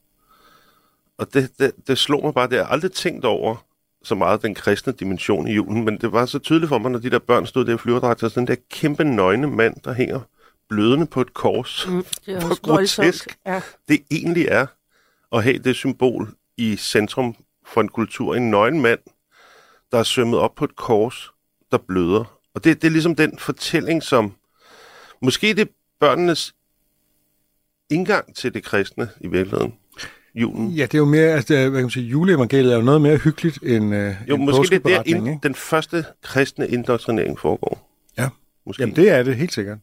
Og 1.18 1.35
det, 1.35 1.50
det, 1.59 1.73
det 1.87 1.99
slog 1.99 2.25
mig 2.25 2.35
bare, 2.35 2.49
det 2.49 2.52
har 2.52 2.64
jeg 2.64 2.73
aldrig 2.73 2.92
tænkt 2.92 3.25
over 3.25 3.57
så 4.02 4.14
meget 4.14 4.43
den 4.43 4.55
kristne 4.55 4.93
dimension 4.93 5.49
i 5.49 5.52
julen, 5.52 5.85
men 5.85 5.99
det 5.99 6.12
var 6.12 6.26
så 6.26 6.38
tydeligt 6.38 6.69
for 6.69 6.78
mig, 6.78 6.90
når 6.90 6.99
de 6.99 7.11
der 7.11 7.19
børn 7.19 7.47
stod 7.47 7.64
der 7.64 7.75
i 7.75 7.78
flyverdragter, 7.78 8.28
sådan 8.28 8.47
den 8.47 8.57
der 8.57 8.62
kæmpe 8.71 9.05
nøgne 9.05 9.47
mand, 9.47 9.76
der 9.85 9.93
hænger 9.93 10.21
blødende 10.69 11.07
på 11.07 11.21
et 11.21 11.35
kors. 11.35 11.87
Mm, 11.88 12.05
det 12.26 12.35
er 12.37 12.40
Hvor 12.47 12.49
voldsomt. 12.49 13.05
grotesk. 13.07 13.38
Ja. 13.47 13.62
Det 13.88 14.00
egentlig 14.11 14.47
er 14.49 14.67
at 15.33 15.43
have 15.43 15.59
det 15.59 15.76
symbol 15.76 16.35
i 16.57 16.76
centrum 16.76 17.37
for 17.67 17.81
en 17.81 17.88
kultur. 17.88 18.35
En 18.35 18.50
nøgen 18.50 18.81
mand, 18.81 18.99
der 19.93 19.99
er 19.99 20.02
sømmet 20.02 20.40
op 20.40 20.55
på 20.55 20.64
et 20.64 20.76
kors, 20.76 21.31
der 21.71 21.78
bløder. 21.78 22.38
Og 22.55 22.64
det, 22.64 22.83
det 22.83 22.88
er 22.88 22.93
ligesom 22.93 23.14
den 23.14 23.38
fortælling, 23.38 24.02
som 24.02 24.33
måske 25.23 25.55
det 25.55 25.61
er 25.61 25.73
børnenes 26.00 26.55
indgang 27.90 28.37
til 28.37 28.55
det 28.55 28.64
kristne 28.64 29.09
i 29.21 29.26
virkeligheden. 29.26 29.75
Julen. 30.40 30.71
Ja, 30.71 30.83
det 30.83 30.95
er 30.95 30.99
jo 30.99 31.04
mere, 31.04 31.33
altså, 31.33 31.54
hvad 31.54 31.71
kan 31.71 31.73
man 31.73 31.90
sige, 31.90 32.07
juleevangeliet 32.07 32.73
er 32.73 32.76
jo 32.76 32.83
noget 32.83 33.00
mere 33.00 33.16
hyggeligt 33.16 33.59
end, 33.62 33.95
øh, 33.95 34.14
Jo, 34.28 34.35
end 34.35 34.45
måske 34.45 34.78
det 34.78 34.95
er 34.95 35.02
der, 35.02 35.16
ind, 35.16 35.40
den 35.40 35.54
første 35.54 36.04
kristne 36.23 36.68
indoktrinering 36.68 37.38
foregår. 37.38 37.90
Ja. 38.18 38.28
Måske. 38.66 38.83
Jamen, 38.83 38.97
det 38.97 39.11
er 39.11 39.23
det 39.23 39.37
helt 39.37 39.52
sikkert. 39.52 39.78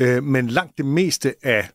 Øh, 0.00 0.24
men 0.24 0.48
langt 0.48 0.78
det 0.78 0.86
meste 0.86 1.34
af 1.42 1.68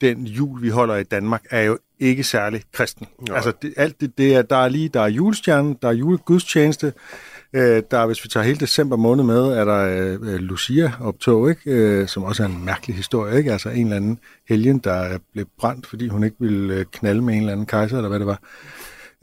den 0.00 0.26
jul, 0.26 0.62
vi 0.62 0.68
holder 0.68 0.96
i 0.96 1.02
Danmark, 1.02 1.42
er 1.50 1.62
jo 1.62 1.78
ikke 1.98 2.24
særlig 2.24 2.62
kristen. 2.72 3.06
Nej. 3.28 3.36
Altså, 3.36 3.52
det, 3.62 3.74
alt 3.76 4.00
det, 4.00 4.18
det 4.18 4.34
er, 4.34 4.42
der 4.42 4.56
er 4.56 4.68
lige, 4.68 4.88
der 4.88 5.00
er 5.00 5.08
julestjernen, 5.08 5.76
der 5.82 5.88
er 5.88 5.92
julegudstjeneste, 5.92 6.92
øh, 7.54 7.82
der 7.90 7.98
er, 7.98 8.06
hvis 8.06 8.24
vi 8.24 8.28
tager 8.28 8.44
hele 8.44 8.58
december 8.60 8.96
måned 8.96 9.24
med, 9.24 9.42
er 9.42 9.64
der 9.64 9.84
øh, 10.22 10.34
Lucia 10.34 10.92
optog, 11.00 11.50
ikke? 11.50 11.60
Øh, 11.70 12.08
som 12.08 12.22
også 12.22 12.42
er 12.42 12.46
en 12.46 12.64
mærkelig 12.64 12.96
historie, 12.96 13.38
ikke? 13.38 13.52
Altså 13.52 13.68
en 13.68 13.84
eller 13.86 13.96
anden 13.96 14.18
helgen, 14.48 14.78
der 14.78 15.18
blev 15.32 15.46
brændt, 15.58 15.86
fordi 15.86 16.08
hun 16.08 16.24
ikke 16.24 16.36
ville 16.40 16.74
øh, 16.74 16.84
knalde 16.92 17.22
med 17.22 17.34
en 17.34 17.40
eller 17.40 17.52
anden 17.52 17.66
kejser, 17.66 17.96
eller 17.96 18.08
hvad 18.08 18.18
det 18.18 18.26
var. 18.26 18.38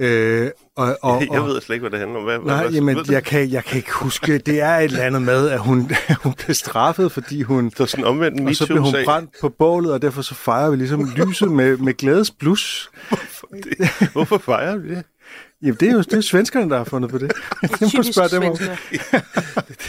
Øh, 0.01 0.50
og, 0.77 0.98
og, 1.01 1.24
jeg 1.33 1.41
ved 1.43 1.62
slet 1.62 1.75
ikke, 1.75 1.81
hvad 1.83 1.91
det 1.91 2.00
handler 2.00 2.17
om. 2.19 2.24
Hvad, 2.24 2.39
Nej, 2.39 2.62
hvad, 2.62 2.71
jamen, 2.71 2.98
jeg 3.09 3.24
kan, 3.24 3.51
jeg 3.51 3.63
kan 3.63 3.77
ikke 3.77 3.93
huske. 3.93 4.38
Det 4.38 4.62
er 4.62 4.75
et 4.77 4.83
eller 4.83 5.03
andet 5.03 5.21
med, 5.21 5.50
at 5.50 5.59
hun, 5.59 5.91
hun 6.24 6.33
blev 6.45 6.53
straffet, 6.55 7.12
fordi 7.12 7.41
hun... 7.41 7.71
Var 7.79 7.86
sådan 7.86 8.05
omvendt 8.05 8.48
Og 8.50 8.55
så 8.55 8.65
blev 8.65 8.81
hun 8.81 8.93
brændt 9.05 9.29
på 9.41 9.50
bålet, 9.50 9.93
og 9.93 10.01
derfor 10.01 10.21
så 10.21 10.36
fejrer 10.36 10.69
vi 10.69 10.75
ligesom 10.75 11.09
lyset 11.25 11.51
med, 11.51 11.77
med 11.77 11.93
glædesblus. 11.93 12.89
Det- 13.51 14.09
Hvorfor 14.13 14.38
fejrer 14.38 14.77
vi 14.77 14.89
det? 14.89 15.03
Jamen, 15.61 15.77
det 15.79 15.87
er 15.89 15.91
jo 15.93 16.01
det 16.01 16.13
er 16.13 16.21
svenskerne, 16.21 16.69
der 16.69 16.77
har 16.77 16.83
fundet 16.83 17.11
på 17.11 17.17
det. 17.17 17.31
det 17.61 17.71
må 17.81 17.87
du 17.87 17.89
Typisk 17.89 18.13
spørge 18.13 18.29
dem 18.29 18.43
om. 18.43 18.57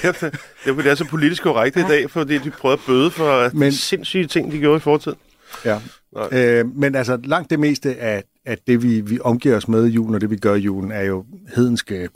Derfor, 0.02 0.30
derfor 0.64 0.82
det 0.82 0.90
er 0.90 0.94
så 0.94 1.04
politisk 1.04 1.42
korrekt 1.42 1.76
i 1.76 1.82
dag, 1.82 2.10
fordi 2.10 2.38
de 2.38 2.50
prøvede 2.50 2.78
at 2.78 2.86
bøde 2.86 3.10
for 3.10 3.50
Men... 3.56 3.70
De 3.70 3.76
sindssyge 3.76 4.26
ting, 4.26 4.52
de 4.52 4.58
gjorde 4.58 4.76
i 4.76 4.80
fortiden. 4.80 5.18
Ja. 5.64 5.78
Nej. 6.14 6.28
Øh, 6.32 6.76
men 6.76 6.94
altså, 6.94 7.18
langt 7.24 7.50
det 7.50 7.60
meste 7.60 7.96
af, 7.96 8.22
af 8.46 8.58
det, 8.66 8.82
vi, 8.82 9.00
vi 9.00 9.18
omgiver 9.20 9.56
os 9.56 9.68
med 9.68 9.86
i 9.86 9.90
julen, 9.90 10.14
og 10.14 10.20
det, 10.20 10.30
vi 10.30 10.36
gør 10.36 10.54
i 10.54 10.58
julen, 10.58 10.92
er 10.92 11.02
jo 11.02 11.24
hedenske 11.56 11.94
øh, 12.02 12.08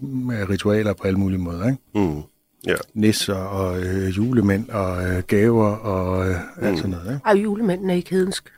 ritualer 0.50 0.92
på 0.92 1.02
alle 1.06 1.18
mulige 1.18 1.38
måder. 1.38 1.66
Ikke? 1.66 1.78
Mm. 1.94 2.22
Ja. 2.66 2.74
Nisser 2.94 3.34
og 3.34 3.80
øh, 3.82 4.16
julemænd 4.16 4.68
og 4.68 5.04
øh, 5.04 5.22
gaver 5.26 5.66
og 5.76 6.28
øh, 6.28 6.36
Mm. 6.56 6.66
alt 6.66 6.76
sådan 6.76 6.90
noget. 6.90 7.06
Ikke? 7.14 7.20
Ej, 7.26 7.32
julemanden 7.32 7.90
er 7.90 7.94
ikke 7.94 8.10
hedensk. 8.10 8.52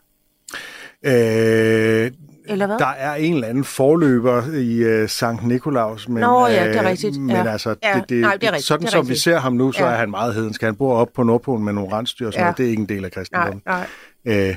Øh, 1.03 2.11
Eller 2.49 2.67
hvad? 2.67 2.79
der 2.79 2.87
er 2.87 3.15
en 3.15 3.35
eller 3.35 3.49
anden 3.49 3.65
forløber 3.65 4.43
i 4.55 4.77
øh, 4.77 5.09
Sankt 5.09 5.47
Nikolaus. 5.47 6.09
Men, 6.09 6.21
Nå, 6.21 6.47
ja, 6.47 6.69
det 6.69 6.77
er 6.77 6.83
øh, 6.83 6.89
rigtigt. 6.89 7.21
Men 7.21 7.37
Ja. 7.37 7.53
altså, 7.53 7.75
Ja, 7.83 7.95
det, 7.95 8.09
det, 8.09 8.21
nej, 8.21 8.33
det 8.37 8.43
er 8.43 8.53
rigtigt. 8.53 8.67
sådan 8.67 8.81
Det 8.81 8.87
er 8.87 8.91
som 8.91 8.99
vi 9.07 9.11
rigtigt. 9.11 9.23
ser 9.23 9.39
ham 9.39 9.53
nu, 9.53 9.73
så 9.73 9.85
Ja. 9.85 9.91
er 9.91 9.97
han 9.97 10.11
meget 10.11 10.35
hedensk. 10.35 10.63
Han 10.63 10.77
bor 10.77 10.95
op 10.97 11.09
på 11.15 11.23
Nordpolen 11.23 11.65
med 11.65 11.73
nogle 11.73 11.93
rensdyr 11.97 12.31
sådan 12.31 12.47
Ja. 12.47 12.53
Det 12.57 12.67
er 12.67 12.71
ikke 12.71 12.81
en 12.81 12.89
del 12.89 12.97
af 12.97 13.01
Nej, 13.03 13.11
kristendommen. 13.11 13.63
nej. 13.67 13.87
Øh, 14.27 14.57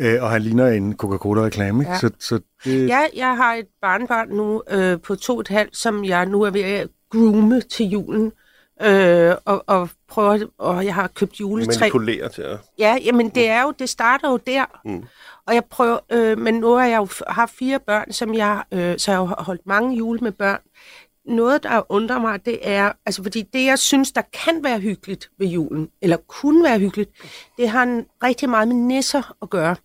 øh, 0.00 0.22
og 0.22 0.30
han 0.30 0.42
ligner 0.42 0.66
en 0.68 0.96
Coca-Cola-reklame. 0.96 1.80
Ikke? 1.82 1.92
Ja. 1.92 1.98
Så, 1.98 2.10
så 2.20 2.40
det, 2.64 2.88
Ja, 2.88 3.00
jeg 3.16 3.36
har 3.36 3.54
et 3.54 3.66
barnbarn 3.82 4.28
nu 4.28 4.62
øh, 4.70 5.00
på 5.00 5.14
to 5.14 5.34
og 5.34 5.40
et 5.40 5.48
halvt, 5.48 5.76
som 5.76 6.04
jeg 6.04 6.26
nu 6.26 6.42
er 6.42 6.50
ved 6.50 6.62
at 6.62 6.88
groome 7.12 7.60
til 7.60 7.86
julen. 7.86 8.32
Øh, 8.82 9.34
og, 9.44 9.64
og 9.66 9.88
prøver, 10.08 10.38
og 10.58 10.84
jeg 10.84 10.94
har 10.94 11.06
købt 11.14 11.40
juletræ. 11.40 11.80
Manipulere 11.80 12.28
til 12.28 12.42
at... 12.42 12.58
Ja, 12.78 12.96
jamen 13.04 13.28
det 13.28 13.48
er 13.48 13.62
jo, 13.62 13.72
det 13.78 13.88
starter 13.88 14.30
jo 14.30 14.36
der. 14.46 14.64
Mm. 14.84 15.02
Og 15.46 15.54
jeg 15.54 15.64
prøver, 15.64 15.98
øh, 16.12 16.38
men 16.38 16.54
nu 16.54 16.72
har 16.72 16.86
jeg 16.86 16.96
jo 16.96 17.08
har 17.28 17.46
fire 17.46 17.80
børn, 17.80 18.12
som 18.12 18.34
jeg, 18.34 18.62
øh, 18.72 18.98
så 18.98 19.10
jeg 19.10 19.18
har 19.18 19.42
holdt 19.42 19.66
mange 19.66 19.96
jule 19.96 20.20
med 20.20 20.32
børn. 20.32 20.60
Noget, 21.26 21.62
der 21.62 21.92
undrer 21.92 22.18
mig, 22.18 22.46
det 22.46 22.58
er, 22.62 22.92
altså 23.06 23.22
fordi 23.22 23.42
det, 23.42 23.64
jeg 23.64 23.78
synes, 23.78 24.12
der 24.12 24.22
kan 24.44 24.64
være 24.64 24.78
hyggeligt 24.78 25.30
ved 25.38 25.46
julen, 25.46 25.88
eller 26.02 26.16
kunne 26.16 26.64
være 26.64 26.78
hyggeligt, 26.78 27.10
det 27.56 27.68
har 27.68 27.82
en 27.82 28.06
rigtig 28.22 28.48
meget 28.48 28.68
med 28.68 28.76
nisser 28.76 29.36
at 29.42 29.50
gøre. 29.50 29.76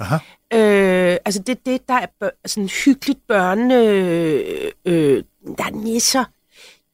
Aha. 0.00 0.14
Øh, 0.52 1.18
altså 1.24 1.42
det, 1.42 1.66
det 1.66 1.88
der 1.88 1.94
er 1.94 2.06
bør, 2.20 2.30
sådan 2.46 2.68
hyggeligt 2.84 3.26
børne, 3.26 3.84
øh, 3.84 4.72
øh, 4.84 5.24
der 5.58 5.64
er 5.64 5.70
nisser. 5.70 6.24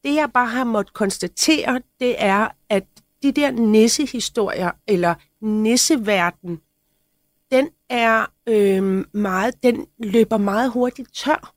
Det 0.05 0.15
jeg 0.15 0.31
bare 0.35 0.47
har 0.47 0.65
måttet 0.65 0.95
konstatere, 0.95 1.81
det 2.01 2.15
er, 2.19 2.49
at 2.69 2.85
de 3.23 3.33
der 3.33 3.51
nissehistorier, 3.51 4.71
eller 4.87 5.15
nisseverden, 5.41 6.49
den 6.49 6.61
er 7.91 8.27
øh, 8.49 9.05
meget, 9.13 9.55
den 9.63 9.87
løber 9.99 10.37
meget 10.37 10.71
hurtigt 10.71 11.15
tør. 11.15 11.55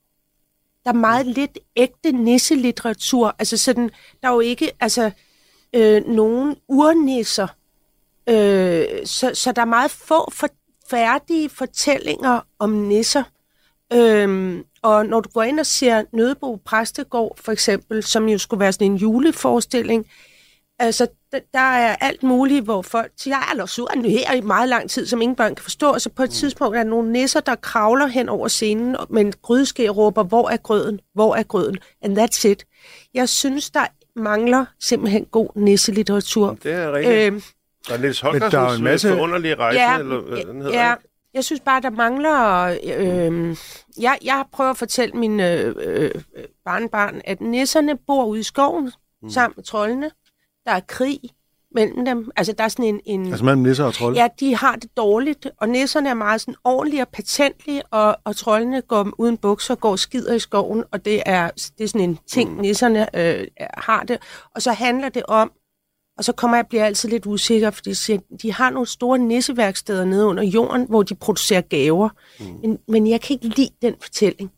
Der 0.83 0.89
er 0.89 0.95
meget 0.95 1.25
lidt 1.25 1.59
ægte 1.75 2.11
nisselitteratur. 2.11 3.35
Altså 3.39 3.57
sådan, 3.57 3.89
der 4.21 4.27
er 4.27 4.33
jo 4.33 4.39
ikke 4.39 4.71
altså, 4.79 5.11
øh, 5.73 6.05
nogen 6.07 6.55
urnisser. 6.67 7.47
Øh, 8.29 8.85
så, 9.05 9.31
så 9.33 9.51
der 9.55 9.61
er 9.61 9.65
meget 9.65 9.91
få 9.91 10.31
for, 10.31 10.47
færdige 10.89 11.49
fortællinger 11.49 12.39
om 12.59 12.69
nisser. 12.69 13.23
Øhm, 13.93 14.63
og 14.81 15.05
når 15.05 15.21
du 15.21 15.29
går 15.29 15.43
ind 15.43 15.59
og 15.59 15.65
ser 15.65 16.03
Nødebo 16.13 16.55
Præstegård, 16.55 17.37
for 17.37 17.51
eksempel, 17.51 18.03
som 18.03 18.29
jo 18.29 18.37
skulle 18.37 18.59
være 18.59 18.73
sådan 18.73 18.91
en 18.91 18.97
juleforestilling, 18.97 20.05
altså, 20.79 21.07
der, 21.31 21.39
der 21.53 21.59
er 21.59 21.95
alt 21.95 22.23
muligt, 22.23 22.63
hvor 22.65 22.81
folk 22.81 23.11
siger, 23.17 23.37
jeg 23.37 23.43
er 23.51 23.55
låst 23.57 23.79
her 24.05 24.33
i 24.33 24.41
meget 24.41 24.69
lang 24.69 24.89
tid, 24.89 25.05
som 25.05 25.21
ingen 25.21 25.35
børn 25.35 25.55
kan 25.55 25.63
forstå, 25.63 25.89
og 25.91 26.01
så 26.01 26.09
på 26.09 26.23
et 26.23 26.29
tidspunkt 26.29 26.77
er 26.77 26.83
der 26.83 26.89
nogle 26.89 27.11
nisser, 27.11 27.39
der 27.39 27.55
kravler 27.55 28.07
hen 28.07 28.29
over 28.29 28.47
scenen, 28.47 28.95
med 29.09 29.21
en 29.21 29.33
grydeske 29.41 29.89
råber, 29.89 30.23
hvor 30.23 30.49
er 30.49 30.57
grøden, 30.57 30.99
hvor 31.13 31.35
er 31.35 31.43
grøden, 31.43 31.77
and 32.01 32.19
that's 32.19 32.47
it. 32.47 32.65
Jeg 33.13 33.29
synes, 33.29 33.69
der 33.69 33.85
mangler 34.15 34.65
simpelthen 34.79 35.25
god 35.25 35.49
nisselitteratur. 35.55 36.57
Det 36.63 36.71
er 36.73 36.91
rigtigt. 36.91 37.15
Øhm, 37.33 37.41
Der 37.87 37.93
er 37.93 37.97
Niels 37.97 38.19
der 38.19 38.27
er 38.27 38.31
en 38.33 38.39
Holgersens 38.41 38.69
masse- 38.71 38.83
masse... 38.83 39.09
forunderlige 39.09 39.55
rejse, 39.55 39.79
Ja, 39.79 39.97
eller 39.99 40.21
hvad 40.21 40.37
den 40.37 40.61
hedder, 40.61 40.79
ja, 40.85 40.93
ikke? 40.93 41.07
jeg 41.33 41.43
synes 41.43 41.61
bare, 41.65 41.81
der 41.81 41.89
mangler... 41.89 42.63
Øh, 42.97 43.55
jeg, 43.99 44.17
jeg 44.23 44.43
prøver 44.53 44.69
at 44.69 44.77
fortælle 44.77 45.13
min 45.13 45.39
øh, 45.39 45.75
øh, 45.79 46.11
barnbarn, 46.65 47.21
at 47.25 47.41
nisserne 47.41 47.97
bor 48.07 48.25
ude 48.25 48.39
i 48.39 48.43
skoven 48.43 48.91
mm. 49.21 49.29
sammen 49.29 49.53
med 49.55 49.63
troldene. 49.63 50.11
Der 50.67 50.73
er 50.73 50.79
krig 50.87 51.19
mellem 51.71 52.05
dem. 52.05 52.31
Altså, 52.35 52.53
der 52.53 52.63
er 52.63 52.67
sådan 52.67 52.85
en... 52.85 53.01
en 53.05 53.27
altså 53.27 53.45
mellem 53.45 53.63
nisser 53.63 53.83
og 53.83 53.93
trold. 53.93 54.15
Ja, 54.15 54.27
de 54.39 54.55
har 54.55 54.75
det 54.75 54.97
dårligt, 54.97 55.47
og 55.57 55.69
nisserne 55.69 56.09
er 56.09 56.13
meget 56.13 56.41
sådan 56.41 56.55
ordentlige 56.63 57.01
og 57.01 57.07
patentlige, 57.07 57.83
og, 57.85 58.17
og 58.23 58.35
troldene 58.35 58.81
går 58.81 59.09
uden 59.17 59.37
bukser 59.37 59.73
og 59.73 59.79
går 59.79 59.95
skider 59.95 60.33
i 60.33 60.39
skoven, 60.39 60.83
og 60.91 61.05
det 61.05 61.23
er, 61.25 61.49
det 61.77 61.83
er 61.83 61.87
sådan 61.87 62.09
en 62.09 62.19
ting, 62.27 62.53
mm. 62.53 62.61
nisserne 62.61 63.17
øh, 63.17 63.47
har 63.77 64.03
det. 64.03 64.17
Og 64.55 64.61
så 64.61 64.71
handler 64.71 65.09
det 65.09 65.23
om, 65.27 65.51
og 66.17 66.23
så 66.23 66.31
kommer 66.31 66.57
jeg 66.57 66.67
bliver 66.67 66.85
altid 66.85 67.09
lidt 67.09 67.25
usikker, 67.25 67.71
fordi 67.71 67.89
de, 67.89 67.95
siger, 67.95 68.19
de 68.41 68.53
har 68.53 68.69
nogle 68.69 68.87
store 68.87 69.17
nisseværksteder 69.17 70.05
nede 70.05 70.25
under 70.25 70.43
jorden, 70.43 70.85
hvor 70.89 71.03
de 71.03 71.15
producerer 71.15 71.61
gaver. 71.61 72.09
Mm. 72.39 72.45
Men, 72.61 72.79
men 72.87 73.07
jeg 73.07 73.21
kan 73.21 73.33
ikke 73.33 73.47
lide 73.47 73.69
den 73.81 73.95
fortælling. 74.01 74.51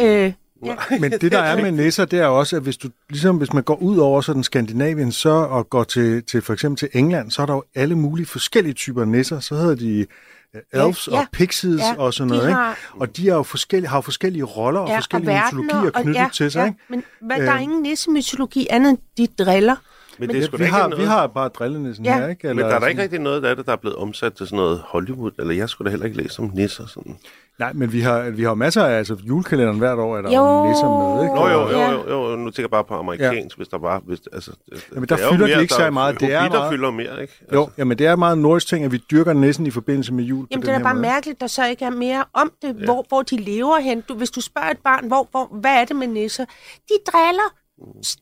Øh, 0.00 0.32
ja. 0.64 0.74
Men 1.00 1.10
det, 1.12 1.32
der 1.32 1.38
er 1.38 1.62
med 1.62 1.72
nisser, 1.72 2.04
det 2.04 2.18
er 2.18 2.26
også, 2.26 2.56
at 2.56 2.62
hvis 2.62 2.76
du 2.76 2.88
ligesom 3.10 3.36
hvis 3.36 3.52
man 3.52 3.62
går 3.62 3.76
ud 3.82 3.96
over 3.98 4.20
sådan 4.20 4.42
Skandinavien 4.44 5.12
så 5.12 5.30
og 5.30 5.70
går 5.70 5.84
til, 5.84 6.22
til 6.24 6.42
for 6.42 6.52
eksempel 6.52 6.78
til 6.78 6.88
England, 7.00 7.30
så 7.30 7.42
er 7.42 7.46
der 7.46 7.54
jo 7.54 7.64
alle 7.74 7.94
mulige 7.98 8.26
forskellige 8.26 8.74
typer 8.74 9.04
nisser. 9.04 9.40
Så 9.40 9.54
hedder 9.54 9.74
de 9.74 10.06
øh, 10.54 10.60
elves 10.72 11.08
Ja, 11.12 11.18
og 11.18 11.26
pixies 11.32 11.80
ja, 11.80 11.94
og 11.98 12.14
sådan 12.14 12.30
de 12.32 12.36
noget. 12.36 12.52
har- 12.54 12.70
Ikke? 12.70 13.00
Og 13.00 13.16
de 13.16 13.28
er 13.30 13.34
jo 13.34 13.42
forskellige, 13.42 13.88
har 13.88 13.96
jo 13.96 14.00
forskellige 14.02 14.44
roller 14.44 14.80
og 14.80 14.88
forskellige 14.94 15.40
mytologier 15.52 15.90
knyttet 15.90 16.14
ja, 16.20 16.28
til 16.32 16.50
sig. 16.50 16.60
Ja, 16.60 16.66
Ikke? 16.66 16.78
men 16.88 17.02
hvad, 17.20 17.36
der 17.38 17.50
er 17.50 17.56
Øh. 17.56 17.62
ingen 17.62 17.82
nissemytologi 17.82 18.66
andet 18.70 18.90
end 18.90 18.98
de 19.38 19.44
driller. 19.44 19.76
Men, 20.18 20.28
det 20.28 20.38
er 20.38 20.42
sgu 20.46 20.56
da 20.56 20.62
Vi 20.62 20.68
har, 20.68 20.88
noget... 20.88 21.02
vi 21.02 21.06
har 21.08 21.26
bare 21.26 21.48
drillenissen 21.48 22.04
Ja. 22.04 22.18
her, 22.18 22.28
ikke? 22.28 22.48
Men 22.48 22.58
der 22.58 22.64
er 22.64 22.68
der 22.68 22.74
sådan- 22.76 22.88
ikke 22.90 23.02
rigtig 23.02 23.18
noget 23.18 23.44
af 23.44 23.56
det, 23.56 23.66
der 23.66 23.72
er 23.72 23.76
blevet 23.76 23.96
omsat 23.96 24.32
til 24.32 24.46
sådan 24.46 24.56
noget 24.56 24.82
Hollywood, 24.86 25.30
eller 25.38 25.54
jeg 25.54 25.68
skulle 25.68 25.86
da 25.86 25.90
heller 25.90 26.06
ikke 26.06 26.16
læse 26.22 26.42
om 26.42 26.50
nisser 26.54 26.86
sådan. 26.86 27.16
Nej, 27.58 27.72
men 27.72 27.92
vi 27.92 28.00
har, 28.00 28.30
vi 28.30 28.42
har 28.42 28.54
masser 28.54 28.84
af, 28.84 28.98
altså 28.98 29.16
julekalenderen 29.24 29.78
hvert 29.78 29.98
år, 29.98 30.16
er 30.16 30.22
der 30.22 30.30
Jo. 30.32 30.66
nisser 30.68 31.14
med, 31.14 31.22
ikke? 31.24 31.34
Nå 31.34 31.48
jo, 31.48 31.70
jo, 31.70 32.10
jo, 32.10 32.30
jo, 32.30 32.36
nu 32.36 32.44
tænker 32.50 32.62
jeg 32.62 32.70
bare 32.70 32.84
på 32.84 32.94
amerikansk, 32.94 33.56
ja. 33.56 33.56
hvis 33.56 33.68
der 33.68 33.78
var... 33.78 34.02
Hvis, 34.06 34.20
altså, 34.32 34.50
Jamen, 34.94 35.08
der 35.08 35.14
er 35.16 35.30
fylder 35.32 35.46
de 35.46 35.52
mere, 35.52 35.62
ikke 35.62 35.74
der 35.74 35.80
så 35.80 35.90
meget. 35.90 36.20
Det 36.20 36.32
er 36.32 36.48
meget- 36.48 36.72
fylder 36.72 36.90
mere, 36.90 37.22
ikke? 37.22 37.34
Altså, 37.40 37.54
Jo, 37.54 37.68
jamen 37.78 37.98
det 37.98 38.06
er 38.06 38.16
meget 38.16 38.38
nordisk 38.38 38.66
ting, 38.68 38.84
at 38.84 38.92
vi 38.92 39.02
dyrker 39.10 39.32
nissen 39.32 39.66
i 39.66 39.70
forbindelse 39.70 40.12
med 40.14 40.24
jul. 40.24 40.46
Jamen, 40.50 40.66
det 40.66 40.74
er 40.74 40.78
bare 40.82 40.94
måde. 40.94 41.02
mærkeligt, 41.02 41.40
der 41.40 41.46
så 41.46 41.66
ikke 41.66 41.84
er 41.84 41.90
mere 41.90 42.24
om 42.32 42.52
det, 42.62 42.76
ja. 42.80 42.84
hvor, 42.84 43.04
hvor 43.08 43.22
de 43.22 43.36
lever 43.36 43.78
hen. 43.80 44.00
Du, 44.00 44.14
hvis 44.14 44.30
du 44.30 44.40
spørger 44.40 44.70
et 44.70 44.78
barn, 44.84 45.06
hvor, 45.08 45.28
hvor, 45.30 45.48
hvad 45.60 45.70
er 45.80 45.84
det 45.84 45.96
med 45.96 46.06
nisser? 46.06 46.44
De 46.88 46.94
driller. 47.12 47.54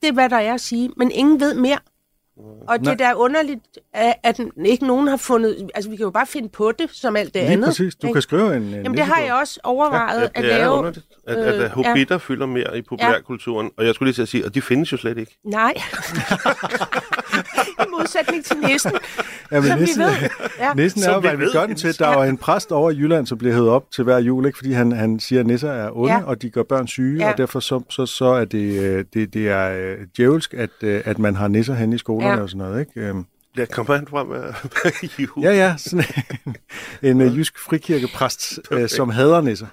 Det 0.03 0.09
er, 0.09 0.13
hvad 0.13 0.29
der 0.29 0.37
er 0.37 0.55
at 0.55 0.61
sige, 0.61 0.91
men 0.97 1.11
ingen 1.11 1.41
ved 1.41 1.55
mere. 1.55 1.79
Og 2.69 2.79
det 2.79 2.99
Nej. 3.01 3.11
er 3.11 3.15
underligt, 3.15 3.61
at, 3.95 4.15
at 4.23 4.41
ikke 4.65 4.87
nogen 4.87 5.09
har 5.09 5.17
fundet... 5.17 5.71
Altså, 5.75 5.91
vi 5.91 5.97
kan 5.97 6.05
jo 6.05 6.11
bare 6.11 6.27
finde 6.27 6.49
på 6.49 6.73
det, 6.73 6.91
som 6.93 7.17
alt 7.17 7.35
det 7.35 7.43
Lige 7.43 7.53
andet. 7.53 7.67
præcis. 7.67 7.95
Du 7.95 8.07
ikke? 8.07 8.15
kan 8.15 8.23
skrive 8.23 8.57
en, 8.57 8.63
en 8.63 8.71
Jamen, 8.73 8.95
det 8.99 9.07
har 9.07 9.21
jeg 9.21 9.35
også 9.35 9.61
overvejet 9.65 10.21
Ja, 10.21 10.25
at 10.25 10.45
det 10.45 10.53
er 10.53 10.59
lave. 10.59 10.73
underligt, 10.73 11.07
at, 11.27 11.37
at, 11.37 11.55
øh, 11.55 11.65
at 11.65 11.71
hobitter 11.71 12.19
fylder 12.19 12.47
mere 12.47 12.79
i 12.79 12.83
populærkulturen. 12.83 13.71
Og 13.77 13.87
jeg 13.87 13.95
skulle 13.95 14.07
lige 14.07 14.15
til 14.15 14.23
at 14.23 14.29
sige, 14.29 14.45
og 14.45 14.55
de 14.55 14.63
findes 14.63 14.93
jo 14.93 14.97
slet 14.97 15.19
ikke. 15.19 15.39
Nej. 15.45 15.75
Modsætning 18.15 18.45
til 18.45 18.57
nissen, 18.71 18.93
Ja, 19.53 19.61
men 19.61 19.69
som 19.71 19.79
nissen, 19.79 20.01
vi 20.03 20.07
ved. 20.07 20.29
Ja. 20.59 20.75
nissen 20.75 21.03
er 21.03 21.13
jo, 21.13 21.19
vi 21.19 21.29
hvad 21.29 21.37
vi 21.37 21.45
gør 21.53 21.67
den 21.67 21.77
til. 21.77 21.99
Der 21.99 22.07
er 22.09 22.25
jo 22.25 22.31
en 22.31 22.37
præst 22.37 22.73
over 22.73 22.91
i 22.91 22.97
Jylland, 22.97 23.27
som 23.27 23.39
bliver 23.39 23.55
hævet 23.55 23.69
op 23.69 23.91
til 23.91 24.05
hver 24.05 24.19
jul, 24.19 24.47
ikke? 24.47 24.59
fordi 24.59 24.73
han, 24.73 24.93
han 24.93 25.21
siger, 25.21 25.41
at 25.41 25.47
nisser 25.47 25.71
er 25.71 25.91
onde, 25.97 26.13
Ja. 26.13 26.23
og 26.25 26.43
de 26.43 26.51
gør 26.51 26.63
børn 26.63 26.87
syge, 26.87 27.19
Ja. 27.25 27.33
og 27.33 27.39
derfor 27.39 27.61
så, 27.61 27.81
så, 27.91 28.07
så 28.07 28.25
er 28.25 28.45
det, 28.45 28.83
øh, 28.83 29.05
det, 29.15 29.35
det 29.35 29.49
er 29.49 29.71
øh, 29.71 29.97
djævelsk, 30.17 30.55
at, 30.55 30.71
øh, 30.83 31.03
at 31.05 31.19
man 31.19 31.35
har 31.37 31.49
nisser 31.49 31.75
hen 31.75 31.93
i 31.93 31.99
skolerne 31.99 32.33
Ja. 32.35 32.41
og 32.43 32.49
sådan 32.51 32.67
noget. 32.67 32.81
Ikke? 32.81 33.01
Øhm, 33.09 33.25
Der 33.57 33.65
kommer 33.67 33.95
han 33.97 34.07
frem 34.11 34.27
med 34.27 34.43
jul. 35.19 35.45
Ja, 35.45 35.53
ja, 35.53 35.75
sådan 35.79 36.05
en, 37.03 37.21
en 37.21 37.33
jysk 37.35 37.59
frikirkepræst, 37.59 38.61
øh, 38.71 38.89
som 38.89 39.11
hader 39.11 39.41
nisser. 39.41 39.67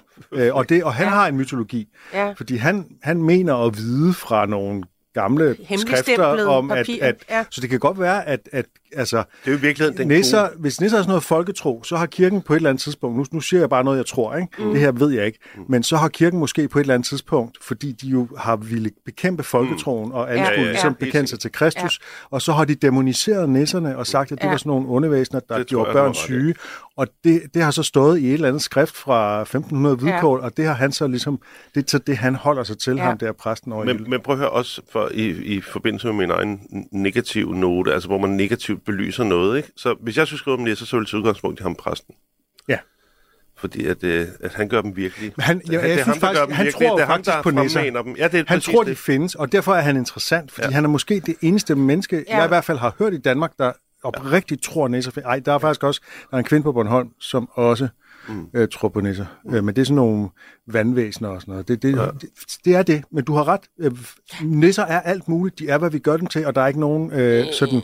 Og, 0.52 0.68
det, 0.68 0.84
og 0.84 0.94
han 0.94 1.06
Ja. 1.06 1.10
har 1.10 1.26
en 1.28 1.36
mytologi, 1.36 1.88
Ja. 2.14 2.32
fordi 2.36 2.56
han, 2.56 2.86
han 3.02 3.22
mener 3.22 3.54
at 3.66 3.76
vide 3.76 4.14
fra 4.14 4.46
nogle 4.46 4.82
gamle 5.14 5.56
skrifter 5.76 6.46
om, 6.46 6.70
at, 6.70 6.76
papir, 6.76 7.04
at 7.04 7.24
ja. 7.30 7.44
så 7.50 7.60
det 7.60 7.70
kan 7.70 7.78
godt 7.78 8.00
være, 8.00 8.26
at, 8.28 8.48
at 8.52 8.66
altså, 8.96 9.16
Det 9.16 9.24
er 9.44 9.50
jo 9.52 9.58
i 9.58 9.60
virkeligheden 9.60 9.98
den 9.98 10.08
nisser, 10.08 10.40
gode... 10.48 10.52
hvis 10.60 10.80
nisser 10.80 10.98
er 10.98 11.02
sådan 11.02 11.08
noget 11.10 11.22
folketro, 11.22 11.82
så 11.82 11.96
har 11.96 12.06
kirken 12.06 12.42
på 12.42 12.52
et 12.52 12.56
eller 12.56 12.70
andet 12.70 12.82
tidspunkt, 12.82 13.16
nu, 13.18 13.24
nu 13.32 13.40
siger 13.40 13.60
jeg 13.60 13.68
bare 13.70 13.84
noget, 13.84 13.98
jeg 13.98 14.06
tror, 14.06 14.36
ikke? 14.36 14.48
Mm. 14.58 14.70
det 14.70 14.80
her 14.80 14.92
ved 14.92 15.10
jeg 15.10 15.26
ikke, 15.26 15.38
men 15.68 15.82
så 15.82 15.96
har 15.96 16.08
kirken 16.08 16.38
måske 16.38 16.68
på 16.68 16.78
et 16.78 16.82
eller 16.82 16.94
andet 16.94 17.08
tidspunkt, 17.08 17.58
fordi 17.64 17.92
de 17.92 18.06
jo 18.08 18.28
har 18.38 18.56
ville 18.56 18.90
bekæmpe 19.04 19.42
folketroen, 19.42 20.12
og 20.12 20.30
alle 20.30 20.42
Ja, 20.42 20.46
skulle 20.46 20.64
ja, 20.66 20.70
ligesom 20.70 20.96
ja. 21.00 21.04
bekende 21.04 21.28
sig 21.28 21.40
til 21.40 21.52
Kristus, 21.52 22.00
og 22.30 22.42
så 22.42 22.52
har 22.52 22.64
de 22.64 22.74
demoniseret 22.74 23.48
nisserne 23.48 23.96
og 23.98 24.06
sagt, 24.06 24.32
at 24.32 24.38
det 24.38 24.44
Ja. 24.44 24.50
var 24.50 24.56
sådan 24.56 24.70
nogle 24.70 24.86
onde 24.88 25.10
væsener, 25.10 25.40
der 25.48 25.58
Det 25.58 25.66
gjorde 25.66 25.92
børn 25.92 26.14
syge, 26.14 26.54
og 26.96 27.06
det, 27.24 27.42
det 27.54 27.62
har 27.62 27.70
så 27.70 27.82
stået 27.82 28.18
i 28.18 28.26
et 28.28 28.34
eller 28.34 28.48
andet 28.48 28.62
skrift 28.62 28.96
fra 28.96 29.40
1500 29.40 29.96
hvidkål, 29.96 30.40
og 30.40 30.56
det 30.56 30.64
har 30.66 30.72
han 30.74 30.92
så 30.92 31.06
ligesom, 31.06 31.40
det 31.74 31.82
er 31.84 31.88
så 31.88 31.98
det, 31.98 32.16
han 32.16 32.34
holder 32.34 32.64
sig 32.64 32.78
til, 32.78 32.96
Ja. 32.96 33.02
ham 33.02 33.18
der 33.18 33.32
præsten 33.32 33.72
over 33.72 33.84
Men, 33.84 34.10
men 34.10 34.20
prøv 34.20 34.32
at 34.32 34.38
høre 34.38 34.50
også 34.50 34.80
for, 34.92 35.08
i, 35.14 35.28
i 35.28 35.60
forbindelse 35.60 36.06
med 36.06 36.14
min 36.14 36.30
egen 36.30 36.60
negative 36.92 37.54
note, 37.56 37.92
altså 37.92 38.08
hvor 38.08 38.18
man 38.18 38.30
negativt 38.30 38.77
belyser 38.86 39.24
noget. 39.24 39.56
Ikke? 39.56 39.68
Så 39.76 39.96
hvis 40.00 40.16
jeg 40.16 40.26
skulle 40.26 40.40
skrive 40.40 40.56
om 40.56 40.62
nisser, 40.62 40.86
så 40.86 40.96
ville 40.96 41.04
det 41.04 41.10
tage 41.10 41.18
udgangspunkt 41.20 41.60
i 41.60 41.62
ham 41.62 41.74
præsten. 41.74 42.14
Ja. 42.68 42.78
Fordi 43.56 43.86
at, 43.86 44.04
øh, 44.04 44.26
at 44.40 44.54
han 44.54 44.68
gør 44.68 44.82
dem 44.82 44.96
virkelig. 44.96 45.32
Men 45.36 45.42
han, 45.44 45.62
jeg, 45.66 45.72
jeg, 45.72 45.82
det 45.82 45.90
er 45.90 45.94
synes 45.94 46.06
ham, 46.06 46.20
faktisk, 46.20 46.40
han 46.56 46.64
virkelige. 46.64 46.88
tror 46.88 46.96
det 46.96 47.02
er 47.02 47.06
ham, 47.06 47.14
faktisk 47.14 47.36
der 47.36 47.42
på 47.42 47.50
nisser. 47.50 48.02
dem. 48.02 48.16
Ja, 48.16 48.28
det 48.28 48.40
er 48.40 48.44
Han 48.46 48.60
tror, 48.60 48.82
de 48.82 48.90
det. 48.90 48.98
findes, 48.98 49.34
og 49.34 49.52
derfor 49.52 49.74
er 49.74 49.80
han 49.80 49.96
interessant, 49.96 50.52
fordi 50.52 50.66
ja. 50.66 50.72
han 50.74 50.84
er 50.84 50.88
måske 50.88 51.20
det 51.26 51.36
eneste 51.40 51.74
menneske, 51.74 52.24
ja. 52.28 52.36
jeg 52.36 52.44
i 52.44 52.48
hvert 52.48 52.64
fald 52.64 52.78
har 52.78 52.94
hørt 52.98 53.14
i 53.14 53.18
Danmark, 53.18 53.52
der 53.58 53.72
oprigtigt 54.02 54.62
tror, 54.62 54.84
at 54.84 54.90
nisser. 54.90 55.12
Ej, 55.24 55.38
der 55.38 55.52
er 55.52 55.58
faktisk 55.58 55.82
også 55.84 56.00
der 56.30 56.36
er 56.36 56.38
en 56.38 56.44
kvinde 56.44 56.62
på 56.62 56.72
Bornholm, 56.72 57.08
som 57.20 57.48
også 57.52 57.88
mm. 58.28 58.46
øh, 58.54 58.68
tror 58.68 58.88
på 58.88 59.00
nisser. 59.00 59.26
Mm. 59.44 59.54
Øh, 59.54 59.64
men 59.64 59.76
det 59.76 59.80
er 59.80 59.84
sådan 59.86 59.96
nogle 59.96 60.28
vandvæsener 60.66 61.28
og 61.28 61.40
sådan 61.40 61.52
noget. 61.52 61.68
Det, 61.68 61.82
det, 61.82 61.96
ja. 61.96 62.06
det, 62.20 62.30
det 62.64 62.74
er 62.74 62.82
det, 62.82 63.04
men 63.12 63.24
du 63.24 63.34
har 63.34 63.48
ret. 63.48 63.60
Øh, 63.80 63.92
nisser 64.42 64.82
er 64.82 65.00
alt 65.00 65.28
muligt. 65.28 65.58
De 65.58 65.68
er, 65.68 65.78
hvad 65.78 65.90
vi 65.90 65.98
gør 65.98 66.16
dem 66.16 66.26
til, 66.26 66.46
og 66.46 66.54
der 66.54 66.62
er 66.62 66.66
ikke 66.66 66.80
nogen 66.80 67.12
øh, 67.12 67.46
sådan 67.52 67.82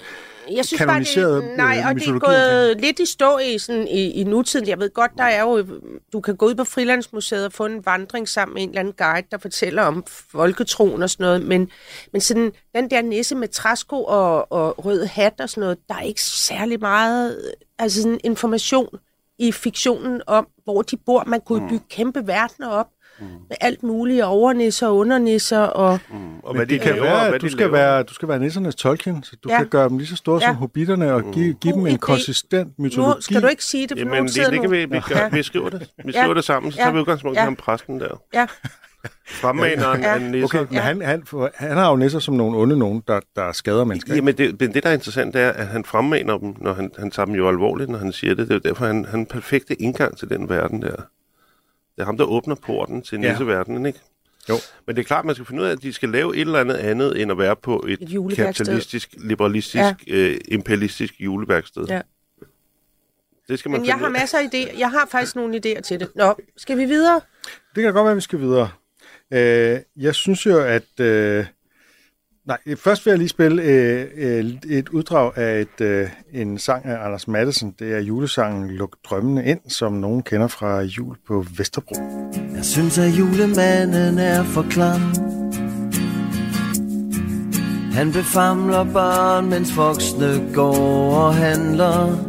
jeg 0.50 0.64
synes 0.64 0.82
bare, 0.86 1.00
det, 1.00 1.56
nej, 1.56 1.78
øh, 1.78 1.88
og 1.88 1.94
det 1.94 2.08
er 2.08 2.18
gået 2.18 2.80
lidt 2.80 2.98
i 2.98 3.06
stå 3.06 3.38
i, 3.38 3.58
sådan, 3.58 3.88
i, 3.88 4.10
i 4.10 4.24
nutiden. 4.24 4.68
Jeg 4.68 4.78
ved 4.78 4.90
godt, 4.90 5.10
der 5.18 5.24
er 5.24 5.42
jo, 5.42 5.66
du 6.12 6.20
kan 6.20 6.36
gå 6.36 6.46
ud 6.46 6.54
på 6.54 6.64
Frilandsmuseet 6.64 7.46
og 7.46 7.52
få 7.52 7.66
en 7.66 7.86
vandring 7.86 8.28
sammen 8.28 8.54
med 8.54 8.62
en 8.62 8.68
eller 8.68 8.80
anden 8.80 8.94
guide, 8.98 9.26
der 9.30 9.38
fortæller 9.38 9.82
om 9.82 10.04
folketroen 10.30 11.02
og 11.02 11.10
sådan 11.10 11.24
noget, 11.24 11.42
men, 11.42 11.70
men 12.12 12.20
sådan, 12.20 12.52
den 12.74 12.90
der 12.90 13.02
nisse 13.02 13.34
med 13.34 13.48
træsko 13.48 14.04
og, 14.04 14.52
og 14.52 14.84
rød 14.84 15.04
hat 15.04 15.40
og 15.40 15.50
sådan 15.50 15.60
noget, 15.60 15.78
der 15.88 15.94
er 15.94 16.02
ikke 16.02 16.22
særlig 16.22 16.80
meget 16.80 17.52
altså 17.78 18.02
sådan 18.02 18.20
information 18.24 18.98
i 19.38 19.52
fiktionen 19.52 20.22
om, 20.26 20.48
hvor 20.64 20.82
de 20.82 20.96
bor. 20.96 21.24
Man 21.26 21.40
kunne 21.40 21.68
bygge 21.68 21.84
kæmpe 21.90 22.26
verdener 22.26 22.68
op 22.68 22.88
mm. 23.20 23.26
med 23.48 23.56
alt 23.60 23.82
muligt, 23.82 24.24
overnisser 24.24 24.86
og 24.86 24.96
undernisser 24.96 25.58
og... 25.60 25.98
Mm. 26.10 26.16
Og 26.16 26.42
Men 26.44 26.56
hvad 26.56 26.66
det 26.66 26.80
de 26.80 26.84
kan 26.86 26.94
laver, 26.94 27.04
være, 27.06 27.14
og 27.16 27.24
hvad 27.24 27.34
at 27.34 27.40
du 27.40 27.48
skal, 27.48 27.58
laver. 27.58 27.72
være, 27.72 28.02
du 28.02 28.14
skal 28.14 28.28
være 28.28 28.38
nissernes 28.38 28.74
Tolkien, 28.74 29.22
så 29.22 29.36
du 29.44 29.48
Ja. 29.50 29.56
kan 29.58 29.66
gøre 29.68 29.88
dem 29.88 29.98
lige 29.98 30.08
så 30.08 30.16
store 30.16 30.40
Ja. 30.42 30.46
som 30.48 30.56
hobitterne 30.56 31.12
og 31.14 31.22
give, 31.32 31.54
give 31.54 31.72
God 31.72 31.80
dem 31.80 31.86
en 31.86 31.94
idé. 31.94 31.98
konsistent 31.98 32.78
mytologi. 32.78 33.14
Nu 33.16 33.20
skal 33.20 33.42
du 33.42 33.46
ikke 33.46 33.64
sige 33.64 33.82
det, 33.86 33.90
for 33.90 33.98
Jamen, 33.98 34.16
nu 34.18 34.22
det, 34.22 34.34
sidder 34.34 34.50
det 34.50 34.60
kan 34.60 34.70
vi, 34.70 34.84
vi, 34.84 35.00
gør, 35.08 35.16
Ja. 35.16 35.28
vi 35.28 35.42
skriver 35.42 35.68
det. 35.70 35.90
Vi 36.04 36.12
skriver 36.12 36.28
Ja. 36.28 36.34
det 36.34 36.44
sammen, 36.44 36.72
så 36.72 36.78
Ja. 36.78 36.82
tager 36.84 36.92
vi 36.94 37.00
udgangspunkt 37.00 37.36
i 37.36 37.40
Ja. 37.40 37.44
ham 37.44 37.56
præsten 37.56 38.00
der. 38.00 38.20
Ja, 38.34 38.46
Fremmaneren 39.28 40.00
Ja. 40.02 40.14
af 40.14 40.22
nisser. 40.22 40.44
Okay, 40.60 40.66
men 40.70 40.78
han, 40.82 41.02
han, 41.02 41.22
han 41.54 41.76
har 41.76 41.90
jo 41.90 41.96
nisser 41.96 42.18
som 42.18 42.34
nogle 42.34 42.58
onde 42.58 42.78
nogen, 42.78 43.02
der, 43.08 43.20
der 43.36 43.52
skader 43.52 43.84
mennesker. 43.84 44.14
Jamen, 44.14 44.36
det, 44.38 44.60
men 44.60 44.74
det, 44.74 44.82
der 44.82 44.88
er 44.88 44.94
interessant, 44.94 45.34
det 45.34 45.42
er, 45.42 45.50
at 45.50 45.66
han 45.66 45.84
fremmaner 45.84 46.38
dem, 46.38 46.54
når 46.60 46.74
han, 46.74 46.90
han 46.98 47.10
tager 47.10 47.26
dem 47.26 47.34
jo 47.34 47.48
alvorligt, 47.48 47.90
når 47.90 47.98
han 47.98 48.12
siger 48.12 48.34
det. 48.34 48.48
Det 48.48 48.54
er 48.54 48.58
jo 48.64 48.68
derfor, 48.68 48.86
han, 48.86 49.04
han 49.04 49.20
er 49.20 49.24
perfekte 49.24 49.82
indgang 49.82 50.16
til 50.18 50.28
den 50.28 50.48
verden 50.48 50.82
der. 50.82 50.96
Det 51.96 52.00
er 52.02 52.04
ham, 52.04 52.16
der 52.16 52.24
åbner 52.24 52.54
porten 52.54 53.02
til 53.02 53.20
Ja. 53.20 53.30
nisseverdenen, 53.30 53.86
ikke? 53.86 54.00
Jo. 54.48 54.54
Men 54.86 54.96
det 54.96 55.02
er 55.02 55.06
klart, 55.06 55.24
man 55.24 55.34
skal 55.34 55.46
finde 55.46 55.62
ud 55.62 55.66
af, 55.66 55.72
at 55.72 55.82
de 55.82 55.92
skal 55.92 56.08
lave 56.08 56.36
et 56.36 56.40
eller 56.40 56.60
andet 56.60 56.74
andet, 56.74 57.22
end 57.22 57.30
at 57.30 57.38
være 57.38 57.56
på 57.56 57.84
et, 57.88 58.02
Et 58.02 58.36
kapitalistisk, 58.36 59.14
liberalistisk, 59.18 59.76
ja. 59.76 59.94
øh, 60.08 60.36
imperialistisk 60.48 61.14
juleværksted. 61.20 61.86
Ja. 61.88 62.00
Det 63.48 63.58
skal 63.58 63.70
man 63.70 63.80
men 63.80 63.86
jeg 63.86 63.94
finde 63.94 64.04
har 64.04 64.10
ud 64.10 64.14
af. 64.14 64.20
masser 64.20 64.38
af 64.38 64.42
idéer. 64.54 64.78
Jeg 64.78 64.90
har 64.90 65.08
faktisk 65.10 65.36
nogle 65.36 65.56
idéer 65.66 65.80
til 65.80 66.00
det. 66.00 66.08
Nå, 66.14 66.34
skal 66.56 66.78
vi 66.78 66.84
videre? 66.84 67.20
Det 67.74 67.82
kan 67.82 67.92
godt 67.92 68.04
være, 68.04 68.10
at 68.10 68.16
vi 68.16 68.20
skal 68.20 68.38
videre. 68.40 68.70
Øh, 69.32 69.78
jeg 69.96 70.14
synes 70.14 70.46
jo, 70.46 70.58
at... 70.60 71.00
Øh, 71.00 71.46
nej, 72.46 72.58
først 72.76 73.06
vil 73.06 73.10
jeg 73.10 73.18
lige 73.18 73.28
spille 73.28 73.62
øh, 73.62 74.06
øh, 74.16 74.44
et 74.70 74.88
uddrag 74.88 75.38
af 75.38 75.60
et, 75.60 75.80
øh, 75.80 76.08
en 76.32 76.58
sang 76.58 76.84
af 76.84 77.04
Anders 77.04 77.28
Madsen. 77.28 77.74
Det 77.78 77.94
er 77.94 78.00
julesangen 78.00 78.70
Luk 78.70 78.96
drømmene 79.04 79.44
ind, 79.44 79.60
som 79.68 79.92
nogen 79.92 80.22
kender 80.22 80.48
fra 80.48 80.80
jul 80.80 81.16
på 81.26 81.44
Vesterbro. 81.56 81.94
Jeg 82.54 82.64
synes, 82.64 82.98
at 82.98 83.18
julemanden 83.18 84.18
er 84.18 84.44
for 84.44 84.66
klam 84.70 85.00
Han 87.94 88.12
befamler 88.12 88.84
børn, 88.92 89.50
mens 89.50 89.76
voksne 89.76 90.50
går 90.54 91.16
og 91.16 91.34
handler 91.34 92.28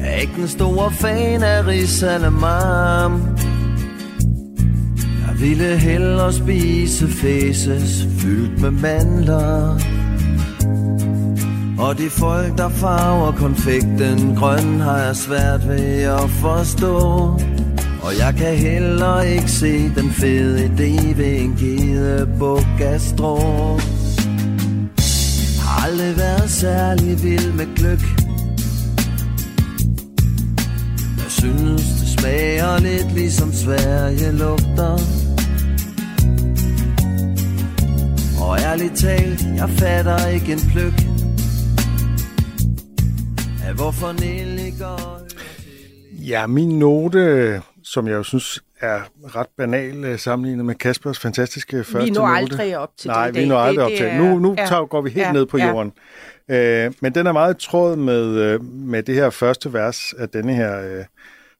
Er 0.00 0.16
ikke 0.20 0.32
den 0.36 0.48
store 0.48 0.92
fan 0.92 1.42
af 1.42 1.66
Risalamam 1.66 3.12
Jeg 3.12 3.49
ville 5.40 5.78
hellere 5.78 6.32
spise 6.32 7.08
fæses 7.08 8.06
fyldt 8.18 8.60
med 8.60 8.70
mandler 8.70 9.78
og 11.80 11.98
de 11.98 12.10
folk, 12.10 12.58
der 12.58 12.68
farver 12.68 13.32
konfekten 13.32 14.36
grøn, 14.36 14.80
har 14.80 14.98
jeg 14.98 15.16
svært 15.16 15.68
ved 15.68 16.02
at 16.02 16.30
forstå. 16.30 16.96
Og 18.02 18.18
jeg 18.18 18.34
kan 18.38 18.56
heller 18.56 19.20
ikke 19.20 19.50
se 19.50 19.88
den 19.94 20.10
fede 20.10 20.64
idé 20.64 21.16
ved 21.16 21.40
en 21.40 21.56
gedebuk 21.56 22.80
af 22.80 23.00
strå. 23.00 23.38
Har 25.60 25.86
aldrig 25.86 26.16
været 26.16 26.50
særlig 26.50 27.22
vild 27.22 27.52
med 27.52 27.76
gløk. 27.76 28.02
Jeg 31.16 31.28
synes, 31.28 31.82
det 31.82 32.08
smager 32.18 32.80
lidt 32.80 33.12
ligesom 33.14 33.52
Sverige 33.52 34.32
lugter. 34.32 35.29
Og 38.42 38.58
ærligt 38.60 38.96
talt, 38.96 39.40
jeg 39.56 39.68
fatter 39.70 40.26
ikke 40.28 40.52
en 40.52 40.58
pløk. 40.72 40.92
Af 43.68 43.74
hvorfor 43.74 44.12
nelliker 44.20 45.20
Ja, 46.26 46.46
min 46.46 46.78
note, 46.78 47.62
som 47.84 48.06
jeg 48.08 48.14
jo 48.14 48.22
synes 48.22 48.62
er 48.80 49.00
ret 49.36 49.46
banal 49.58 50.04
øh, 50.04 50.18
sammenlignet 50.18 50.64
med 50.66 50.74
Kaspers 50.74 51.18
fantastiske 51.18 51.84
første 51.84 52.04
Vi 52.04 52.10
når 52.10 52.28
note. 52.28 52.36
aldrig 52.36 52.78
op 52.78 52.88
til 52.98 53.08
Nej, 53.08 53.30
det 53.30 53.36
i 53.36 53.40
vi 53.40 53.48
når 53.48 53.58
Det- 53.60 53.66
aldrig 53.68 53.84
op 53.84 53.90
det 53.90 53.98
til. 53.98 54.06
er- 54.06 54.18
Nu, 54.18 54.38
nu 54.38 54.54
ja. 54.58 54.66
tager, 54.66 54.86
går 54.86 55.00
vi 55.02 55.10
helt 55.10 55.26
Ja, 55.26 55.32
ned 55.32 55.46
på 55.46 55.58
ja. 55.58 55.68
jorden. 55.68 55.92
Øh, 56.50 56.92
men 57.02 57.14
den 57.14 57.26
er 57.26 57.32
meget 57.32 57.58
tråd 57.58 57.96
med, 57.96 58.24
øh, 58.26 58.64
med 58.64 59.02
det 59.02 59.14
her 59.14 59.30
første 59.30 59.72
vers 59.72 60.12
af 60.18 60.28
denne 60.28 60.54
her 60.54 60.80
øh, 60.80 61.04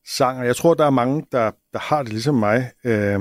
sang, 0.08 0.38
og 0.38 0.46
jeg 0.46 0.56
tror, 0.56 0.74
der 0.74 0.86
er 0.86 0.90
mange, 0.90 1.24
der, 1.32 1.50
der 1.72 1.78
har 1.78 2.02
det 2.02 2.12
ligesom 2.12 2.34
mig, 2.34 2.70
øh, 2.84 3.20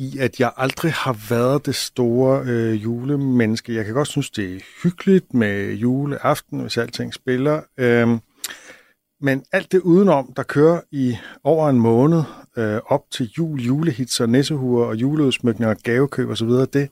i 0.00 0.18
at 0.18 0.40
jeg 0.40 0.52
aldrig 0.56 0.92
har 0.92 1.16
været 1.28 1.66
det 1.66 1.74
store 1.74 2.42
øh, 2.46 2.82
julemenneske. 2.82 3.74
Jeg 3.74 3.84
kan 3.84 3.94
godt 3.94 4.08
synes, 4.08 4.30
det 4.30 4.54
er 4.54 4.60
hyggeligt 4.82 5.34
med 5.34 5.72
juleaften, 5.72 6.60
hvis 6.60 6.78
alting 6.78 7.14
spiller. 7.14 7.62
Øh, 7.76 8.08
men 9.20 9.44
alt 9.52 9.72
det 9.72 9.80
udenom, 9.80 10.32
der 10.36 10.42
kører 10.42 10.80
i 10.90 11.16
over 11.44 11.68
en 11.68 11.80
måned 11.80 12.22
øh, 12.56 12.80
op 12.86 13.02
til 13.10 13.30
jul, 13.38 13.60
julehits 13.60 14.20
og 14.20 14.28
nissehuer 14.28 14.86
og 14.86 14.96
juleudsmykninger 14.96 15.74
og 15.74 15.80
gavekøb 15.82 16.28
osv., 16.28 16.48
det, 16.48 16.88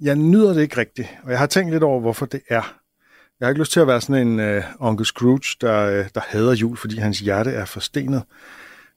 jeg 0.00 0.16
nyder 0.16 0.52
det 0.54 0.62
ikke 0.62 0.76
rigtigt. 0.76 1.08
Og 1.22 1.30
jeg 1.30 1.38
har 1.38 1.46
tænkt 1.46 1.72
lidt 1.72 1.82
over, 1.82 2.00
hvorfor 2.00 2.26
det 2.26 2.40
er. 2.48 2.76
Jeg 3.40 3.46
har 3.46 3.48
ikke 3.48 3.60
lyst 3.60 3.72
til 3.72 3.80
at 3.80 3.86
være 3.86 4.00
sådan 4.00 4.28
en 4.28 4.40
øh, 4.40 4.64
onkel 4.80 5.06
Scrooge, 5.06 5.56
der, 5.60 5.80
øh, 5.80 6.08
der 6.14 6.20
hader 6.26 6.54
jul, 6.54 6.76
fordi 6.76 6.96
hans 6.96 7.18
hjerte 7.18 7.50
er 7.50 7.64
forstenet. 7.64 8.22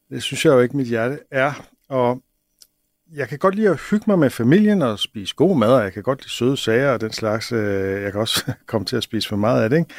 Det 0.10 0.24
synes 0.24 0.46
jeg 0.46 0.52
jo 0.52 0.60
ikke, 0.60 0.78
mit 0.78 0.88
hjerte 0.88 1.20
er. 1.32 1.66
Og 1.90 2.22
jeg 3.16 3.30
kan 3.30 3.38
godt 3.38 3.56
lide 3.56 3.70
at 3.70 3.80
hygge 3.90 4.04
mig 4.08 4.20
med 4.20 4.30
familien 4.30 4.82
og 4.82 5.00
spise 5.00 5.36
god 5.36 5.58
mad, 5.58 5.74
og 5.74 5.84
jeg 5.84 5.94
kan 5.94 6.04
godt 6.04 6.22
lide 6.22 6.30
søde 6.30 6.58
sager 6.58 6.92
og 6.92 7.02
den 7.02 7.12
slags. 7.12 7.52
Øh, 7.52 8.02
jeg 8.02 8.12
kan 8.12 8.22
også 8.22 8.52
komme 8.68 8.86
til 8.86 8.96
at 8.96 9.04
spise 9.04 9.30
for 9.30 9.36
meget 9.36 9.64
af 9.64 9.70
det, 9.70 9.78
ikke? 9.78 9.94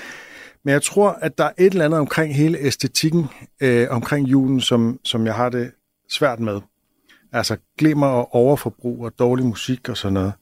Men 0.64 0.72
jeg 0.72 0.82
tror, 0.82 1.10
at 1.10 1.38
der 1.38 1.44
er 1.44 1.52
et 1.58 1.72
eller 1.72 1.84
andet 1.84 2.00
omkring 2.00 2.36
hele 2.36 2.58
æstetikken 2.58 3.26
øh, 3.60 3.86
omkring 3.90 4.28
julen, 4.28 4.60
som, 4.60 5.00
som 5.04 5.26
jeg 5.26 5.34
har 5.34 5.48
det 5.48 5.70
svært 6.10 6.40
med. 6.40 6.60
Altså 7.32 7.56
glimmer 7.78 8.06
og 8.06 8.34
overforbrug 8.34 9.04
og 9.04 9.12
dårlig 9.18 9.46
musik 9.46 9.88
og 9.88 9.96
sådan 9.96 10.12
noget. 10.12 10.32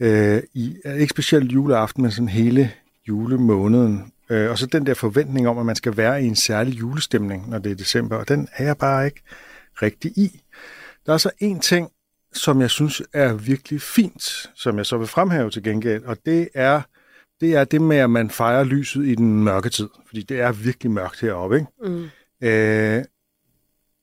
Øh, 0.00 0.42
i, 0.54 0.76
øh, 0.84 0.94
ikke 0.94 1.10
specielt 1.10 1.52
juleaften, 1.52 2.02
men 2.02 2.10
sådan 2.10 2.28
hele 2.28 2.70
julemåneden. 3.08 4.12
Øh, 4.30 4.50
og 4.50 4.58
så 4.58 4.66
den 4.66 4.86
der 4.86 4.94
forventning 4.94 5.48
om, 5.48 5.58
at 5.58 5.66
man 5.66 5.76
skal 5.76 5.96
være 5.96 6.22
i 6.22 6.26
en 6.26 6.36
særlig 6.36 6.80
julestemning, 6.80 7.50
når 7.50 7.58
det 7.58 7.72
er 7.72 7.76
december, 7.76 8.16
og 8.16 8.28
den 8.28 8.48
er 8.52 8.64
jeg 8.64 8.78
bare 8.78 9.06
ikke 9.06 9.22
rigtig 9.82 10.18
i. 10.18 10.40
Der 11.06 11.12
er 11.12 11.18
så 11.18 11.30
en 11.38 11.60
ting, 11.60 11.90
som 12.34 12.60
jeg 12.60 12.70
synes 12.70 13.02
er 13.12 13.34
virkelig 13.34 13.82
fint, 13.82 14.50
som 14.54 14.78
jeg 14.78 14.86
så 14.86 14.98
vil 14.98 15.06
fremhæve 15.06 15.50
til 15.50 15.62
gengæld, 15.62 16.04
og 16.04 16.16
det 16.26 16.48
er 16.54 16.82
det 17.40 17.54
er 17.54 17.64
det 17.64 17.82
med, 17.82 17.96
at 17.96 18.10
man 18.10 18.30
fejrer 18.30 18.64
lyset 18.64 19.06
i 19.06 19.14
den 19.14 19.44
mørke 19.44 19.68
tid. 19.68 19.88
Fordi 20.06 20.22
det 20.22 20.40
er 20.40 20.52
virkelig 20.52 20.92
mørkt 20.92 21.20
heroppe, 21.20 21.56
ikke? 21.56 21.68
Mm. 21.82 22.08
Øh, 22.40 23.04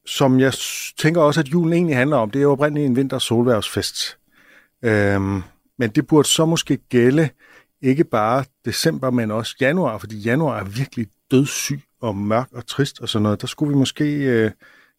som 0.06 0.40
jeg 0.40 0.54
tænker 0.98 1.22
også, 1.22 1.40
at 1.40 1.48
julen 1.48 1.74
egentlig 1.74 1.96
handler 1.96 2.18
om, 2.18 2.32
det 2.32 2.40
er 2.40 2.44
jo 2.44 2.52
oprindeligt 2.52 2.86
en 2.86 2.96
vinter- 2.96 3.20
solværvsfest. 3.20 4.18
Øh, 4.84 5.22
men 5.78 5.90
det 5.96 6.08
burde 6.08 6.28
så 6.28 6.46
måske 6.46 6.78
gælde 6.78 7.30
ikke 7.82 8.04
bare 8.04 8.46
december, 8.66 9.12
men 9.12 9.32
også 9.32 9.56
januar, 9.62 9.98
fordi 9.98 10.20
januar 10.20 10.60
er 10.60 10.64
virkelig 10.64 11.08
dødssyg 11.32 11.82
og 12.02 12.16
mørk 12.16 12.48
og 12.52 12.68
trist 12.68 13.00
og 13.00 13.10
sådan 13.10 13.24
noget. 13.24 13.42
Der 13.42 13.48
skulle 13.48 13.70
vi 13.70 13.78
måske 13.78 14.06
øh, 14.16 14.52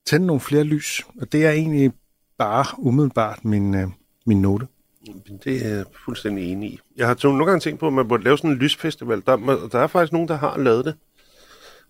tænde 0.07 0.27
nogle 0.27 0.41
flere 0.41 0.65
lys, 0.65 1.03
og 1.21 1.33
det 1.33 1.47
er 1.47 1.51
egentlig 1.51 1.93
bare 2.39 2.65
umiddelbart 2.79 3.45
min, 3.45 3.75
øh, 3.75 3.89
min 4.27 4.43
note. 4.43 4.67
Det 5.45 5.67
er 5.67 5.77
jeg 5.77 5.85
fuldstændig 6.05 6.53
enig 6.53 6.71
i. 6.71 6.81
Jeg 6.97 7.07
har 7.07 7.19
nogle 7.23 7.47
gange 7.47 7.61
tænkt 7.61 7.81
på, 7.81 7.87
at 7.87 7.93
man 7.93 8.09
burde 8.09 8.25
lave 8.25 8.39
sådan 8.39 8.51
en 8.51 8.57
lysfestival. 8.57 9.23
Der, 9.27 9.69
der 9.73 9.79
er 9.79 9.87
faktisk 9.87 10.13
nogen, 10.13 10.29
der 10.29 10.37
har 10.37 10.59
lavet 10.59 10.85
det. 10.85 10.95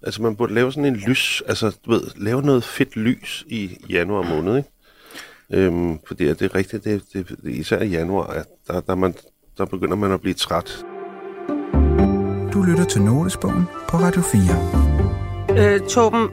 Altså, 0.02 0.22
man 0.22 0.37
burde 0.37 0.55
lave 0.55 0.72
sådan 0.72 0.85
en 0.85 0.96
lys... 0.96 1.42
Altså, 1.46 1.78
du 1.87 1.90
ved, 1.90 2.02
lave 2.16 2.42
noget 2.42 2.64
fedt 2.64 2.96
lys 2.96 3.44
i 3.48 3.76
januar 3.90 4.22
måned, 4.22 4.57
ikke? 4.57 4.68
Øhm, 5.50 5.98
fordi 6.07 6.24
det 6.24 6.42
er 6.42 6.55
rigtigt, 6.55 6.85
det, 6.85 7.02
det, 7.12 7.28
det, 7.28 7.50
især 7.50 7.81
i 7.81 7.88
januar, 7.88 8.26
at 8.26 8.46
der, 8.66 8.81
der, 8.81 8.94
man, 8.94 9.14
der 9.59 9.64
begynder 9.64 9.96
man 9.96 10.12
at 10.12 10.20
blive 10.20 10.35
træt. 10.35 10.85
Du 12.52 12.62
lytter 12.62 12.85
til 12.85 13.02
Notesbogen 13.02 13.64
på 13.88 13.96
Radio 13.96 14.22
4. 14.22 15.74
øh, 15.74 15.81
Torben, 15.88 16.28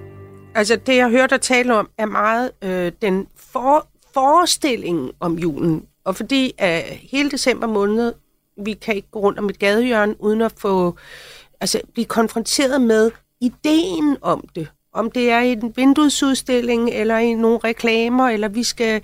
altså 0.56 0.76
det 0.76 0.95
jeg 0.95 1.10
hørte 1.10 1.36
dig 1.36 1.41
tale 1.41 1.76
om, 1.76 1.89
er 1.98 2.06
meget 2.06 2.52
øh, 2.63 2.91
den 3.02 3.28
for, 3.36 3.88
forestillingen 4.19 5.12
om 5.19 5.38
julen. 5.38 5.86
Og 6.03 6.15
fordi 6.15 6.53
at 6.58 6.84
hele 6.84 7.32
december 7.32 7.67
måned, 7.67 8.13
vi 8.63 8.73
kan 8.73 8.95
ikke 8.95 9.12
gå 9.12 9.19
rundt 9.19 9.39
om 9.39 9.49
et 9.49 9.60
gadehjørne, 9.60 10.15
uden 10.21 10.41
at 10.41 10.53
få, 10.58 10.95
altså 11.62 11.82
blive 11.93 12.05
konfronteret 12.05 12.82
med 12.82 13.12
ideen 13.41 14.17
om 14.21 14.49
det. 14.55 14.67
Om 14.93 15.12
det 15.12 15.29
er 15.32 15.39
i 15.39 15.51
en 15.51 15.73
vinduesudstilling, 15.75 16.89
eller 16.89 17.17
i 17.17 17.34
nogle 17.34 17.58
reklamer, 17.58 18.29
eller 18.29 18.47
vi 18.47 18.63
skal, 18.63 19.03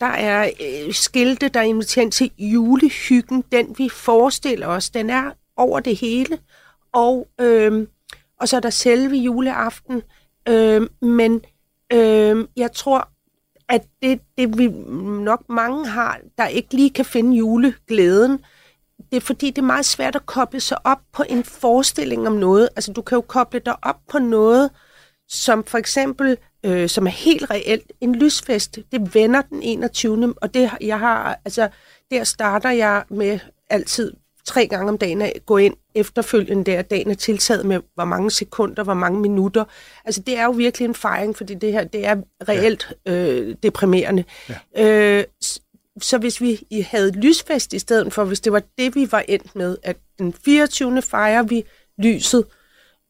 der 0.00 0.06
er 0.06 0.50
øh, 0.60 0.94
skilte, 0.94 1.48
der 1.48 1.60
inviterer 1.60 2.10
til 2.10 2.30
julehyggen. 2.38 3.44
Den 3.52 3.74
vi 3.78 3.88
forestiller 3.88 4.66
os, 4.66 4.90
den 4.90 5.10
er 5.10 5.30
over 5.56 5.80
det 5.80 5.96
hele. 5.96 6.38
Og, 6.92 7.28
øh, 7.40 7.86
og 8.40 8.48
så 8.48 8.56
er 8.56 8.60
der 8.60 8.70
selve 8.70 9.16
juleaften. 9.16 10.02
Øh, 10.48 10.88
men 11.02 11.40
øh, 11.92 12.46
jeg 12.56 12.72
tror, 12.72 13.08
at 13.68 13.86
det, 14.02 14.20
det 14.38 14.58
vi 14.58 14.66
nok 15.24 15.48
mange 15.48 15.86
har, 15.86 16.20
der 16.38 16.46
ikke 16.46 16.74
lige 16.74 16.90
kan 16.90 17.04
finde 17.04 17.36
juleglæden, 17.36 18.44
det 19.10 19.16
er 19.16 19.20
fordi, 19.20 19.50
det 19.50 19.58
er 19.58 19.66
meget 19.66 19.84
svært 19.84 20.16
at 20.16 20.26
koble 20.26 20.60
sig 20.60 20.78
op 20.84 20.98
på 21.12 21.24
en 21.28 21.44
forestilling 21.44 22.26
om 22.26 22.32
noget. 22.32 22.68
Altså, 22.76 22.92
du 22.92 23.02
kan 23.02 23.16
jo 23.16 23.22
koble 23.22 23.60
dig 23.60 23.74
op 23.82 23.96
på 24.08 24.18
noget, 24.18 24.70
som 25.28 25.64
for 25.64 25.78
eksempel, 25.78 26.36
øh, 26.64 26.88
som 26.88 27.06
er 27.06 27.10
helt 27.10 27.50
reelt, 27.50 27.92
en 28.00 28.14
lysfest. 28.14 28.78
Det 28.92 29.14
vender 29.14 29.42
den 29.42 29.62
21. 29.62 30.34
Og 30.42 30.54
det, 30.54 30.70
jeg 30.80 30.98
har, 30.98 31.40
altså, 31.44 31.68
der 32.10 32.24
starter 32.24 32.70
jeg 32.70 33.04
med 33.10 33.38
altid 33.70 34.12
tre 34.44 34.66
gange 34.66 34.88
om 34.88 34.98
dagen 34.98 35.22
at 35.22 35.32
gå 35.46 35.56
ind 35.56 35.74
efterfølgende 35.96 36.64
der, 36.64 36.82
dagen 36.82 37.10
er 37.10 37.14
tiltaget 37.14 37.66
med, 37.66 37.80
hvor 37.94 38.04
mange 38.04 38.30
sekunder, 38.30 38.82
hvor 38.82 38.94
mange 38.94 39.20
minutter. 39.20 39.64
Altså, 40.04 40.20
det 40.20 40.38
er 40.38 40.44
jo 40.44 40.50
virkelig 40.50 40.86
en 40.86 40.94
fejring, 40.94 41.36
fordi 41.36 41.54
det 41.54 41.72
her, 41.72 41.84
det 41.84 42.06
er 42.06 42.16
reelt 42.48 42.92
øh, 43.06 43.54
deprimerende. 43.62 44.24
Ja. 44.76 45.18
Øh, 45.18 45.24
så 46.00 46.18
hvis 46.18 46.40
vi 46.40 46.66
havde 46.90 47.10
lysfest 47.10 47.72
i 47.72 47.78
stedet 47.78 48.12
for, 48.12 48.24
hvis 48.24 48.40
det 48.40 48.52
var 48.52 48.62
det, 48.78 48.94
vi 48.94 49.12
var 49.12 49.24
endt 49.28 49.56
med, 49.56 49.76
at 49.82 49.96
den 50.18 50.32
24. 50.32 51.02
fejrer 51.02 51.42
vi 51.42 51.64
lyset, 51.98 52.44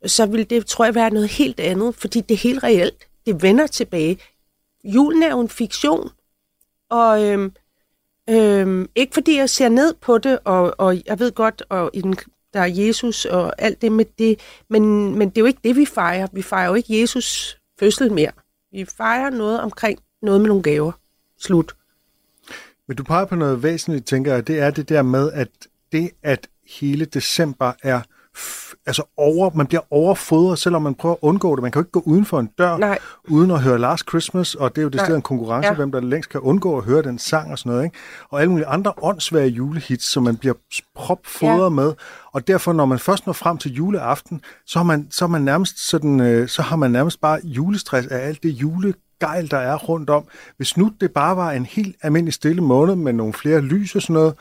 så 0.06 0.26
ville 0.26 0.44
det, 0.44 0.66
tror 0.66 0.84
jeg, 0.84 0.94
være 0.94 1.10
noget 1.10 1.28
helt 1.28 1.60
andet, 1.60 1.94
fordi 1.94 2.20
det 2.20 2.34
er 2.34 2.38
helt 2.38 2.62
reelt. 2.62 3.08
Det 3.26 3.42
vender 3.42 3.66
tilbage. 3.66 4.18
Julen 4.84 5.22
er 5.22 5.30
jo 5.30 5.40
en 5.40 5.48
fiktion, 5.48 6.10
og 6.90 7.24
øhm, 7.24 7.52
øhm, 8.30 8.88
ikke 8.94 9.14
fordi 9.14 9.36
jeg 9.36 9.50
ser 9.50 9.68
ned 9.68 9.94
på 9.94 10.18
det, 10.18 10.38
og, 10.44 10.74
og 10.78 10.96
jeg 11.06 11.18
ved 11.18 11.32
godt, 11.32 11.62
og 11.68 11.90
i 11.92 12.00
den, 12.00 12.16
der 12.54 12.60
er 12.60 12.66
Jesus 12.66 13.24
og 13.24 13.62
alt 13.62 13.82
det 13.82 13.92
med 13.92 14.04
det, 14.18 14.40
men, 14.68 15.14
men 15.18 15.28
det 15.28 15.38
er 15.38 15.42
jo 15.42 15.46
ikke 15.46 15.60
det, 15.64 15.76
vi 15.76 15.84
fejrer. 15.84 16.26
Vi 16.32 16.42
fejrer 16.42 16.68
jo 16.68 16.74
ikke 16.74 17.00
Jesus 17.00 17.58
fødsel 17.78 18.12
mere. 18.12 18.30
Vi 18.72 18.84
fejrer 18.84 19.30
noget 19.30 19.60
omkring 19.60 19.98
noget 20.22 20.40
med 20.40 20.48
nogle 20.48 20.62
gaver. 20.62 20.92
Slut. 21.38 21.76
Men 22.88 22.96
du 22.96 23.04
peger 23.04 23.24
på 23.24 23.34
noget 23.34 23.62
væsentligt, 23.62 24.06
tænker 24.06 24.34
jeg, 24.34 24.46
det 24.46 24.58
er 24.58 24.70
det 24.70 24.88
der 24.88 25.02
med, 25.02 25.32
at 25.32 25.48
det, 25.92 26.10
at 26.22 26.48
hele 26.66 27.04
december 27.04 27.72
er 27.82 28.00
altså 28.86 29.02
over, 29.16 29.50
man 29.54 29.66
bliver 29.66 29.80
overfodret, 29.90 30.58
selvom 30.58 30.82
man 30.82 30.94
prøver 30.94 31.12
at 31.14 31.18
undgå 31.22 31.56
det. 31.56 31.62
Man 31.62 31.72
kan 31.72 31.80
jo 31.80 31.82
ikke 31.82 31.90
gå 31.92 32.02
uden 32.06 32.24
for 32.24 32.40
en 32.40 32.50
dør, 32.58 32.76
Nej. 32.76 32.98
uden 33.28 33.50
at 33.50 33.60
høre 33.60 33.78
Last 33.78 34.08
Christmas, 34.08 34.54
og 34.54 34.70
det 34.76 34.78
er 34.78 34.82
jo 34.82 34.88
det 34.88 35.00
stedet 35.00 35.16
en 35.16 35.22
konkurrence, 35.22 35.68
Ja. 35.68 35.74
hvem 35.74 35.92
der 35.92 36.00
længst 36.00 36.30
kan 36.30 36.40
undgå 36.40 36.78
at 36.78 36.84
høre 36.84 37.02
den 37.02 37.18
sang 37.18 37.52
og 37.52 37.58
sådan 37.58 37.72
noget. 37.72 37.84
Ikke? 37.84 37.96
Og 38.30 38.40
alle 38.40 38.50
mulige 38.50 38.66
andre 38.66 38.92
åndssvage 39.02 39.48
julehits, 39.48 40.04
som 40.04 40.22
man 40.22 40.36
bliver 40.36 40.54
propfodret 40.94 41.62
Ja. 41.64 41.68
med. 41.68 41.92
Og 42.32 42.46
derfor, 42.48 42.72
når 42.72 42.84
man 42.84 42.98
først 42.98 43.26
når 43.26 43.32
frem 43.32 43.58
til 43.58 43.72
juleaften, 43.74 44.40
så 44.66 44.78
har 44.78 44.84
man, 44.84 45.06
så 45.10 45.24
har 45.24 45.28
man 45.30 45.42
nærmest 45.42 45.88
sådan, 45.90 46.20
øh, 46.20 46.48
så 46.48 46.62
har 46.62 46.76
man 46.76 46.90
nærmest 46.90 47.20
bare 47.20 47.40
julestress 47.44 48.06
af 48.08 48.26
alt 48.26 48.42
det 48.42 48.48
julegejl, 48.50 49.50
der 49.50 49.58
er 49.58 49.76
rundt 49.76 50.10
om. 50.10 50.24
Hvis 50.56 50.76
nu 50.76 50.90
det 51.00 51.10
bare 51.12 51.36
var 51.36 51.50
en 51.52 51.66
helt 51.66 51.96
almindelig 52.02 52.34
stille 52.34 52.62
måned 52.62 52.94
med 52.94 53.12
nogle 53.12 53.32
flere 53.32 53.60
lys 53.60 53.94
og 53.94 54.02
sådan 54.02 54.14
noget, 54.14 54.34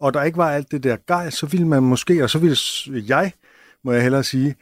og 0.00 0.14
der 0.14 0.22
ikke 0.22 0.38
var 0.38 0.50
alt 0.50 0.70
det 0.70 0.82
der 0.82 0.96
gejl, 1.08 1.32
så 1.32 1.46
ville 1.46 1.66
man 1.68 1.82
måske, 1.82 2.22
og 2.24 2.30
så 2.30 2.38
ville 2.38 2.56
jeg, 3.08 3.32
må 3.84 3.92
jeg 3.92 4.02
hellere 4.02 4.24
sige, 4.24 4.54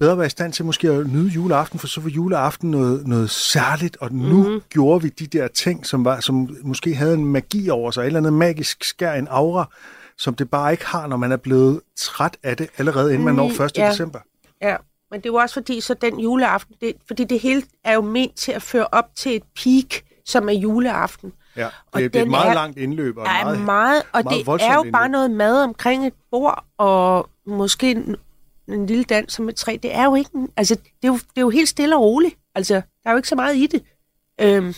bedre 0.00 0.16
være 0.18 0.26
i 0.26 0.30
stand 0.30 0.52
til 0.52 0.64
måske 0.64 0.88
at 0.90 1.06
nyde 1.06 1.28
juleaften, 1.28 1.78
for 1.78 1.86
så 1.86 2.00
var 2.00 2.08
juleaften 2.08 2.70
noget, 2.70 3.06
noget 3.06 3.30
særligt, 3.30 3.96
og 4.00 4.12
nu 4.12 4.18
Mhm. 4.36 4.36
mm-hmm. 4.46 4.60
gjorde 4.70 5.02
vi 5.02 5.08
de 5.08 5.26
der 5.26 5.48
ting, 5.48 5.86
som, 5.86 6.04
var, 6.04 6.20
som 6.20 6.56
måske 6.62 6.94
havde 6.94 7.14
en 7.14 7.24
magi 7.24 7.68
over 7.70 7.90
sig, 7.90 8.00
et 8.02 8.06
eller 8.06 8.20
andet 8.20 8.32
magisk 8.32 8.84
skær, 8.84 9.12
en 9.12 9.28
aura, 9.30 9.70
som 10.18 10.34
det 10.34 10.50
bare 10.50 10.72
ikke 10.72 10.86
har, 10.86 11.06
når 11.06 11.16
man 11.16 11.32
er 11.32 11.36
blevet 11.36 11.80
træt 11.98 12.36
af 12.42 12.56
det, 12.56 12.68
allerede 12.78 13.12
inden 13.12 13.24
man 13.24 13.34
når 13.34 13.46
1. 13.50 13.58
Mm, 13.60 13.68
ja. 13.76 13.90
december. 13.90 14.18
Ja, 14.62 14.76
men 15.10 15.20
det 15.20 15.26
er 15.26 15.30
jo 15.32 15.36
også 15.36 15.54
fordi, 15.54 15.80
så 15.80 15.94
den 15.94 16.20
juleaften, 16.20 16.74
det, 16.80 16.92
fordi 17.06 17.24
det 17.24 17.40
hele 17.40 17.62
er 17.84 17.94
jo 17.94 18.00
ment 18.00 18.34
til 18.36 18.52
at 18.52 18.62
føre 18.62 18.86
op 18.92 19.04
til 19.16 19.36
et 19.36 19.42
peak, 19.42 20.02
som 20.26 20.48
er 20.48 20.52
juleaften. 20.52 21.32
Ja, 21.56 21.66
Og 21.92 22.00
det, 22.00 22.12
det 22.12 22.18
er 22.20 22.24
et 22.24 22.30
meget 22.30 22.50
er- 22.50 22.54
langt 22.54 22.78
indløb. 22.78 23.16
Og 23.16 23.22
er 23.26 23.44
meget, 23.44 23.60
meget, 23.60 24.02
og 24.12 24.22
meget 24.24 24.60
det 24.60 24.66
er 24.66 24.74
jo 24.74 24.80
indløb. 24.80 24.92
bare 24.92 25.08
noget 25.08 25.30
mad 25.30 25.62
omkring 25.62 26.06
et 26.06 26.14
bord, 26.30 26.64
og 26.78 27.28
måske 27.46 28.16
en, 28.68 28.86
lille 28.86 29.04
dans 29.04 29.40
med 29.40 29.52
træ. 29.54 29.76
Det 29.82 29.94
er 29.94 30.04
jo 30.04 30.14
ikke, 30.14 30.30
en- 30.34 30.50
altså, 30.56 30.74
det 30.74 30.84
er 31.02 31.08
jo, 31.08 31.14
det 31.14 31.36
er 31.36 31.40
jo 31.40 31.50
helt 31.50 31.68
stille 31.68 31.96
og 31.96 32.02
roligt. 32.02 32.36
Altså, 32.54 32.74
der 32.74 32.80
er 33.04 33.10
jo 33.10 33.16
ikke 33.16 33.28
så 33.28 33.34
meget 33.34 33.56
i 33.56 33.66
det. 33.66 33.84
Øhm, 34.40 34.72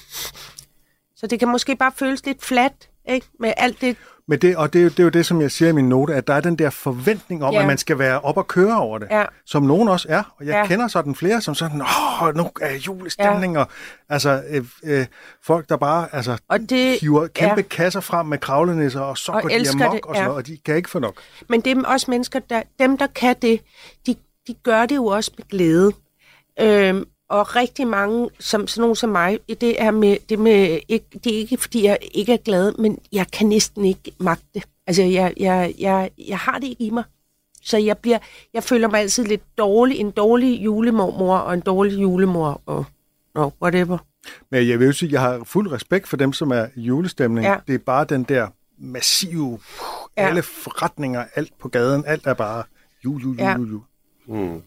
så 1.17 1.27
det 1.27 1.39
kan 1.39 1.49
måske 1.49 1.77
bare 1.77 1.93
føles 1.97 2.27
lidt 2.27 2.45
fladt, 2.45 2.91
ikke? 3.09 3.27
Med 3.41 3.53
alt 3.57 3.81
det, 3.81 3.97
men 4.29 4.39
det, 4.39 4.57
og 4.57 4.73
det, 4.73 4.79
er 4.79 4.83
jo- 4.83 4.89
det 4.89 4.99
er 4.99 5.03
jo 5.05 5.09
det, 5.09 5.27
som 5.27 5.41
jeg 5.41 5.51
siger 5.51 5.69
i 5.69 5.73
min 5.73 5.89
note, 5.89 6.15
at 6.15 6.27
der 6.27 6.35
er 6.35 6.41
den 6.41 6.57
der 6.57 6.71
forventning 6.71 7.45
om, 7.45 7.53
Ja. 7.53 7.59
ja. 7.59 7.63
at 7.63 7.69
man 7.69 7.79
skal 7.79 7.99
være 7.99 8.21
op 8.21 8.37
og 8.37 8.49
køre 8.49 8.81
over 8.81 8.99
det. 8.99 9.09
Ja. 9.11 9.25
Som 9.45 9.63
nogen 9.63 9.89
også 9.89 10.07
er. 10.11 10.35
Og 10.39 10.47
jeg 10.47 10.53
Ja. 10.53 10.59
ja. 10.59 10.67
kender 10.67 10.89
sådan 10.89 11.15
flere, 11.15 11.41
som 11.41 11.55
sådan, 11.55 11.83
åh, 11.83 12.35
nu 12.37 12.51
er 12.61 12.75
julestemning. 12.87 13.55
Ja. 13.55 13.61
Og, 13.61 13.69
altså, 14.09 14.43
øh, 14.51 14.65
øh, 14.85 15.07
folk, 15.45 15.69
der 15.69 15.77
bare 15.77 16.09
altså, 16.13 16.39
Og 16.49 16.61
det- 16.61 17.01
hiver 17.01 17.27
kæmpe 17.27 17.55
ja. 17.61 17.63
kasser 17.63 18.01
frem 18.01 18.27
med 18.27 18.39
kravlenisser, 18.39 19.01
og 19.01 19.19
så 19.19 19.33
Og 19.33 19.43
går 19.43 19.49
de 19.49 19.55
amok 19.55 19.93
det, 19.93 20.01
og 20.05 20.15
sådan 20.15 20.23
ja. 20.23 20.25
noget, 20.29 20.37
og 20.43 20.47
de 20.47 20.59
kan 20.65 20.77
ikke 20.77 20.91
få 20.91 20.99
nok. 20.99 21.15
Men 21.49 21.61
det 21.61 21.79
er 21.79 21.83
også 21.87 22.11
mennesker, 22.11 22.39
der, 22.51 22.63
dem 22.79 22.99
der 22.99 23.07
kan 23.07 23.37
det, 23.43 23.61
de, 24.07 24.15
de 24.47 24.55
gør 24.63 24.87
det 24.87 24.97
jo 24.97 25.07
også 25.07 25.31
med 25.39 25.49
glæde. 25.49 25.93
Øhm, 26.61 27.05
og 27.29 27.57
rigtig 27.57 27.87
mange, 27.87 28.29
som 28.39 28.67
sådan 28.67 28.81
nogen 28.81 28.97
som 28.97 29.11
mig, 29.11 29.39
det 29.49 29.83
er, 29.83 29.91
med, 29.91 30.17
det, 30.29 30.39
med, 30.39 30.79
ikke, 30.89 31.07
det 31.25 31.35
er 31.35 31.39
ikke, 31.39 31.57
fordi 31.57 31.85
jeg 31.85 31.99
ikke 32.15 32.33
er 32.33 32.37
glad, 32.37 32.73
men 32.73 32.99
jeg 33.13 33.27
kan 33.33 33.47
næsten 33.47 33.85
ikke 33.85 34.13
magte 34.19 34.45
det. 34.55 34.65
Altså, 34.87 35.03
jeg, 35.03 35.33
jeg, 35.37 35.75
jeg, 35.79 36.11
jeg 36.29 36.39
har 36.39 36.59
det 36.59 36.67
ikke 36.69 36.85
i 36.85 36.91
mig. 36.91 37.05
Så 37.63 37.79
jeg, 37.79 37.99
bliver, 37.99 38.19
jeg 38.55 38.63
føler 38.65 38.89
mig 38.89 39.01
altid 39.01 39.25
lidt 39.25 39.43
dårlig, 39.59 39.99
en 39.99 40.11
dårlig 40.11 40.65
julemormor 40.65 41.37
og 41.37 41.55
en 41.55 41.61
dårlig 41.61 42.03
julemor 42.03 42.63
og 42.67 42.85
no, 43.35 43.51
whatever. 43.63 43.99
Men 44.51 44.69
jeg 44.69 44.79
vil 44.79 44.87
jo 44.87 44.93
sige, 44.93 45.09
at 45.09 45.13
jeg 45.13 45.21
har 45.21 45.41
fuld 45.45 45.73
respekt 45.73 46.09
for 46.09 46.17
dem, 46.17 46.33
som 46.33 46.51
er 46.51 46.67
julestemning. 46.77 47.47
Ja. 47.47 47.57
Det 47.67 47.75
er 47.75 47.79
bare 47.79 48.05
den 48.05 48.23
der 48.25 48.49
massive, 48.79 49.59
Ja. 50.19 50.29
alle 50.29 50.43
forretninger, 50.43 51.25
alt 51.35 51.59
på 51.59 51.69
gaden, 51.69 52.05
alt 52.07 52.27
er 52.27 52.35
bare 52.35 52.63
jul, 53.05 53.23
jul, 53.23 53.37
jul, 53.37 53.39
Ja. 53.39 53.57
jul, 53.57 53.69
jul. 53.71 53.81
Mm. 54.27 54.63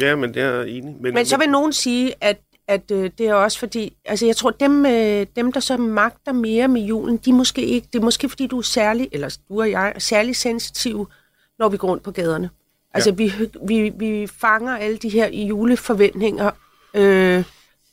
Ja, 0.00 0.16
men 0.16 0.34
det 0.34 0.42
er 0.42 0.50
jeg 0.50 0.68
enig. 0.68 0.96
Men, 1.00 1.14
Men 1.14 1.26
så 1.26 1.36
vil 1.36 1.48
nogen 1.50 1.72
sige, 1.72 2.14
at, 2.20 2.40
at 2.68 2.90
øh, 2.90 3.10
det 3.18 3.28
er 3.28 3.34
også 3.34 3.58
fordi, 3.58 3.96
altså 4.04 4.26
jeg 4.26 4.36
tror, 4.36 4.50
dem, 4.50 4.86
øh, 4.86 5.26
dem 5.36 5.52
der 5.52 5.60
så 5.60 5.76
magter 5.76 6.32
mere 6.32 6.68
med 6.68 6.82
julen, 6.82 7.16
de 7.16 7.32
måske 7.32 7.64
ikke, 7.66 7.88
det 7.92 7.98
er 7.98 8.02
måske 8.04 8.28
fordi, 8.28 8.46
du 8.46 8.58
er 8.58 8.62
særlig, 8.62 9.08
eller 9.12 9.36
du 9.48 9.60
og 9.60 9.70
jeg 9.70 9.92
er 9.94 9.98
særlig 9.98 10.36
sensitive, 10.36 11.06
når 11.58 11.68
vi 11.68 11.76
går 11.76 11.88
rundt 11.88 12.02
på 12.02 12.10
gaderne. 12.10 12.50
Altså 12.94 13.10
ja. 13.10 13.14
vi, 13.16 13.32
vi, 13.66 13.92
vi 13.96 14.26
fanger 14.40 14.76
alle 14.76 14.96
de 14.96 15.08
her 15.08 15.28
juleforventninger, 15.28 16.50
øh, 16.94 17.44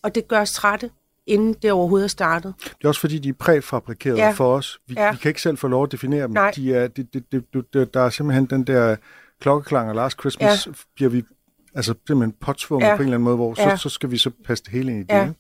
og 0.04 0.16
det 0.16 0.28
gør 0.28 0.42
os 0.42 0.54
trætte, 0.54 0.90
inden 1.28 1.54
det 1.62 1.72
overhovedet 1.72 2.04
er 2.06 2.10
startet. 2.10 2.54
Det 2.64 2.84
er 2.84 2.88
også 2.88 3.02
fordi, 3.02 3.20
de 3.20 3.30
er 3.30 3.34
præfabrikerede 3.34 4.20
Ja. 4.20 4.32
for 4.32 4.56
os. 4.56 4.80
Vi, 4.88 4.94
Ja. 4.98 5.12
vi 5.12 5.18
kan 5.18 5.30
ikke 5.30 5.42
selv 5.42 5.58
få 5.58 5.68
lov 5.68 5.84
at 5.84 5.92
definere 5.92 6.24
dem. 6.24 6.32
Nej. 6.32 6.52
De 6.56 6.74
er, 6.74 6.88
de, 6.88 7.04
de, 7.04 7.20
de, 7.32 7.42
de, 7.54 7.64
de, 7.74 7.86
der 7.86 8.02
er 8.02 8.10
simpelthen 8.10 8.46
den 8.46 8.64
der 8.64 8.96
klokkeklang 9.42 9.90
og 9.90 9.96
Last 9.96 10.20
Christmas, 10.20 10.68
ja. 10.68 10.72
bliver 10.96 11.10
vi 11.10 11.24
altså 11.76 11.94
simpelthen 12.08 12.36
påtvunget 12.42 12.88
Ja. 12.88 12.96
på 12.96 13.02
en 13.02 13.08
eller 13.08 13.18
anden 13.18 13.24
måde, 13.24 13.36
hvor 13.36 13.56
Ja. 13.58 13.76
så, 13.78 13.82
så 13.84 13.90
skal 13.90 14.12
vi 14.12 14.18
så 14.18 14.32
passe 14.46 14.64
det 14.64 14.74
hele 14.74 14.92
ind 14.92 15.00
i 15.00 15.04
det. 15.04 15.10
Ja. 15.10 15.22
ikke? 15.22 15.36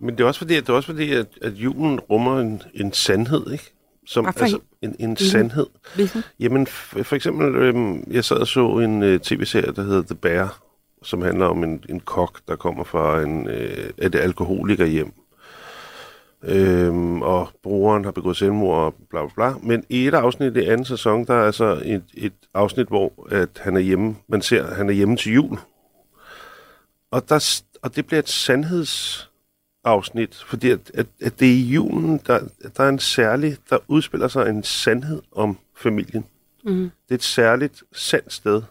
Men 0.00 0.14
det 0.18 0.20
er 0.24 0.28
også 0.28 0.40
fordi, 0.40 0.54
at, 0.56 0.62
det 0.66 0.68
er 0.72 0.76
også 0.76 0.86
fordi, 0.86 1.12
at, 1.12 1.26
at 1.42 1.52
julen 1.52 2.00
rummer 2.00 2.40
en, 2.40 2.62
en 2.74 2.92
sandhed, 2.92 3.52
ikke? 3.52 3.72
Som, 4.06 4.24
Hvad 4.24 4.32
for 4.32 4.40
altså, 4.40 4.58
en, 4.82 4.96
en 4.98 5.16
sandhed. 5.16 5.66
Hvilken? 5.94 6.22
Jamen, 6.40 6.66
for, 6.66 7.02
for 7.02 7.16
eksempel, 7.16 7.54
øhm, 7.56 8.04
jeg 8.10 8.24
sad 8.24 8.36
og 8.36 8.46
så 8.46 8.68
en 8.78 9.02
øh, 9.02 9.20
tv-serie, 9.20 9.72
der 9.72 9.82
hedder 9.82 10.02
The 10.02 10.14
Bear, 10.14 10.58
som 11.02 11.22
handler 11.22 11.46
om 11.46 11.64
en, 11.64 11.84
en 11.88 12.00
kok, 12.00 12.40
der 12.48 12.56
kommer 12.56 12.84
fra 12.84 13.22
en, 13.22 13.48
øh, 13.48 13.90
et 13.98 14.14
alkoholikerhjem. 14.14 15.12
Øhm, 16.44 17.22
og 17.22 17.48
brugeren 17.62 18.04
har 18.04 18.10
begået 18.10 18.36
selvmord 18.36 18.78
og 18.84 18.94
bla 19.10 19.20
bla 19.26 19.30
bla. 19.34 19.54
Men 19.62 19.84
i 19.88 20.06
et 20.06 20.14
afsnit 20.14 20.56
i 20.56 20.64
anden 20.64 20.84
sæson, 20.86 21.24
der 21.26 21.34
er 21.34 21.46
altså 21.46 21.82
et, 21.84 22.04
et 22.14 22.32
afsnit, 22.54 22.86
hvor 22.88 23.26
at 23.30 23.48
han 23.56 23.76
er 23.76 23.80
hjemme, 23.80 24.16
man 24.28 24.42
ser, 24.42 24.66
at 24.66 24.76
han 24.76 24.88
er 24.88 24.92
hjemme 24.94 25.16
til 25.16 25.32
jul. 25.32 25.58
Og, 27.10 27.28
der, 27.28 27.62
og 27.82 27.96
det 27.96 28.06
bliver 28.06 28.18
et 28.18 28.28
sandhedsafsnit, 28.28 30.44
fordi 30.46 30.70
at, 30.70 30.90
at, 30.94 31.06
at 31.20 31.40
det 31.40 31.48
er 31.48 31.52
i 31.52 31.62
julen, 31.62 32.20
der, 32.26 32.40
der 32.76 32.84
er 32.84 32.88
en 32.88 32.98
særlig, 32.98 33.56
der 33.70 33.78
udspiller 33.88 34.28
sig 34.28 34.48
en 34.48 34.62
sandhed 34.62 35.22
om 35.32 35.58
familien. 35.76 36.24
Mm. 36.64 36.80
Det 36.80 37.10
er 37.10 37.14
et 37.14 37.22
særligt 37.22 37.82
sandt 37.92 38.32
sted, 38.32 38.62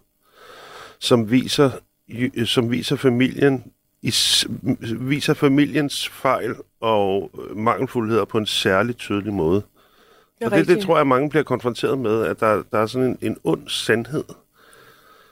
som 0.99 1.31
viser 1.31 1.71
som 2.45 2.71
viser 2.71 2.95
familien 2.95 3.71
i, 4.01 4.13
viser 4.99 5.33
familiens 5.33 6.09
fejl 6.09 6.55
og 6.79 7.31
øh, 7.39 7.57
mangelfuldheder 7.57 8.25
på 8.25 8.37
en 8.37 8.45
særlig 8.45 8.97
tydelig 8.97 9.33
måde. 9.33 9.63
Det 10.39 10.47
og 10.47 10.51
det, 10.51 10.67
det 10.67 10.79
tror 10.79 10.97
jeg, 10.97 11.07
mange 11.07 11.29
bliver 11.29 11.43
konfronteret 11.43 11.97
med, 11.97 12.25
at 12.25 12.39
der, 12.39 12.63
der 12.71 12.79
er 12.79 12.85
sådan 12.85 13.07
en, 13.07 13.17
en 13.21 13.37
ond 13.43 13.69
sandhed, 13.69 14.23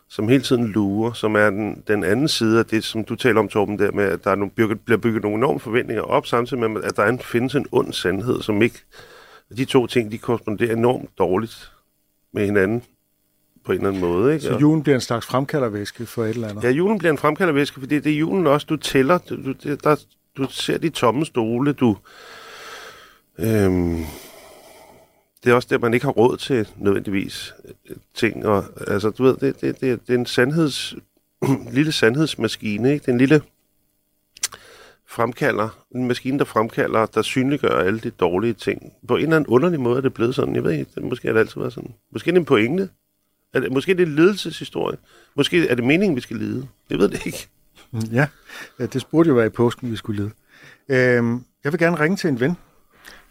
som 0.09 0.27
hele 0.27 0.43
tiden 0.43 0.67
lurer, 0.67 1.13
som 1.13 1.35
er 1.35 1.49
den, 1.49 1.83
den 1.87 2.03
anden 2.03 2.27
side 2.27 2.59
af 2.59 2.65
det, 2.65 2.83
som 2.83 3.03
du 3.03 3.15
taler 3.15 3.39
om, 3.39 3.47
Torben, 3.47 3.79
der 3.79 3.91
med, 3.91 4.03
at 4.03 4.23
der 4.23 4.31
er 4.31 4.35
nogle, 4.35 4.51
bygget, 4.51 4.79
bliver 4.81 4.97
bygget 4.97 5.23
nogle 5.23 5.37
enorme 5.37 5.59
forventninger 5.59 6.03
op, 6.03 6.27
samtidig 6.27 6.71
med, 6.71 6.83
at 6.83 6.97
der 6.97 7.03
er 7.03 7.09
en, 7.09 7.19
findes 7.19 7.55
en 7.55 7.65
ond 7.71 7.93
sandhed, 7.93 8.41
som 8.41 8.61
ikke... 8.61 8.79
De 9.57 9.65
to 9.65 9.87
ting, 9.87 10.11
de 10.11 10.17
korresponderer 10.17 10.75
enormt 10.75 11.09
dårligt 11.17 11.71
med 12.33 12.45
hinanden 12.45 12.83
på 13.65 13.71
en 13.71 13.77
eller 13.77 13.87
anden 13.87 14.01
måde. 14.01 14.33
Ikke? 14.33 14.45
Så 14.45 14.57
julen 14.57 14.83
bliver 14.83 14.95
en 14.95 15.01
slags 15.01 15.25
fremkaldervæske 15.25 16.05
for 16.05 16.23
et 16.23 16.29
eller 16.29 16.47
andet. 16.47 16.63
Ja, 16.63 16.69
julen 16.69 16.97
bliver 16.97 17.11
en 17.11 17.17
fremkaldervæske, 17.17 17.79
fordi 17.79 17.99
det 17.99 18.11
er 18.11 18.17
julen 18.17 18.47
også, 18.47 18.67
du 18.69 18.77
tæller. 18.77 19.17
Du, 19.17 19.53
der, 19.83 20.03
du 20.37 20.47
ser 20.49 20.77
de 20.77 20.89
tomme 20.89 21.25
stole, 21.25 21.73
du... 21.73 21.97
Øhm, 23.39 24.03
det 25.43 25.51
er 25.51 25.55
også 25.55 25.67
der, 25.71 25.77
man 25.77 25.93
ikke 25.93 26.05
har 26.05 26.11
råd 26.11 26.37
til 26.37 26.67
nødvendigvis 26.77 27.53
øh, 27.89 27.95
ting. 28.13 28.45
Og, 28.45 28.65
altså, 28.87 29.09
du 29.09 29.23
ved, 29.23 29.37
det, 29.37 29.61
det, 29.61 29.81
det, 29.81 30.07
det 30.07 30.13
er 30.13 30.17
en 30.19 30.25
sandheds, 30.25 30.95
lille 31.77 31.91
sandhedsmaskine, 31.91 32.93
ikke? 32.93 33.01
Det 33.03 33.07
er 33.07 33.13
en 33.13 33.17
lille 33.17 33.41
fremkalder, 35.07 35.85
en 35.95 36.07
maskine, 36.07 36.39
der 36.39 36.45
fremkalder, 36.45 37.05
der 37.05 37.21
synliggør 37.21 37.79
alle 37.79 37.99
de 37.99 38.09
dårlige 38.09 38.53
ting. 38.53 38.93
På 39.07 39.15
en 39.15 39.23
eller 39.23 39.35
anden 39.35 39.47
underlig 39.47 39.79
måde 39.79 39.97
er 39.97 40.01
det 40.01 40.13
blevet 40.13 40.35
sådan. 40.35 40.55
Jeg 40.55 40.63
ved 40.63 40.71
ikke, 40.71 40.91
det, 40.95 41.03
måske 41.03 41.27
har 41.27 41.33
det 41.33 41.39
altid 41.39 41.61
været 41.61 41.73
sådan. 41.73 41.93
Måske 42.11 42.29
er 42.29 42.31
det 42.31 42.39
en 42.39 42.45
pointe. 42.45 42.89
Er 43.53 43.59
det, 43.59 43.71
måske 43.71 43.91
er 43.91 43.95
det 43.95 44.07
en 44.07 44.15
ledelseshistorie. 44.15 44.97
Måske 45.35 45.67
er 45.67 45.75
det 45.75 45.83
meningen, 45.83 46.15
vi 46.15 46.21
skal 46.21 46.37
lide. 46.37 46.67
Jeg 46.89 46.99
ved 46.99 47.09
det 47.09 47.25
ikke. 47.25 47.47
Ja, 48.11 48.27
det 48.79 49.07
burde 49.11 49.29
jo 49.29 49.35
være 49.35 49.45
i 49.45 49.49
påsken, 49.49 49.91
vi 49.91 49.95
skulle 49.95 50.23
lide. 50.23 50.31
Øh, 50.89 51.39
jeg 51.63 51.71
vil 51.71 51.79
gerne 51.79 51.99
ringe 51.99 52.17
til 52.17 52.27
en 52.27 52.39
ven, 52.39 52.57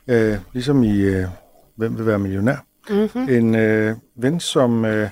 øh, 0.06 0.38
ligesom 0.52 0.82
i 0.82 1.00
øh, 1.00 1.26
Hvem 1.82 1.98
vil 1.98 2.06
være 2.06 2.18
millionær? 2.18 2.56
Mm-hmm. 2.90 3.28
En 3.28 3.54
øh, 3.54 3.96
ven, 4.16 4.40
som 4.40 4.84
øh, 4.84 5.08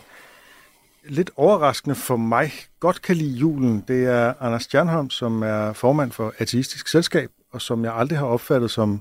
lidt 1.09 1.31
overraskende 1.37 1.95
for 1.95 2.17
mig 2.17 2.53
godt 2.81 3.03
kan 3.03 3.17
lide 3.17 3.39
julen. 3.39 3.85
Det 3.89 4.07
er 4.07 4.33
Anders 4.41 4.63
Stjernholm, 4.63 5.11
som 5.11 5.43
er 5.43 5.73
formand 5.73 6.13
for 6.13 6.35
Ateistisk 6.39 6.89
Selskab, 6.89 7.31
og 7.53 7.63
som 7.63 7.85
jeg 7.85 7.95
aldrig 7.95 8.19
har 8.19 8.27
opfattet 8.27 8.71
som 8.71 9.01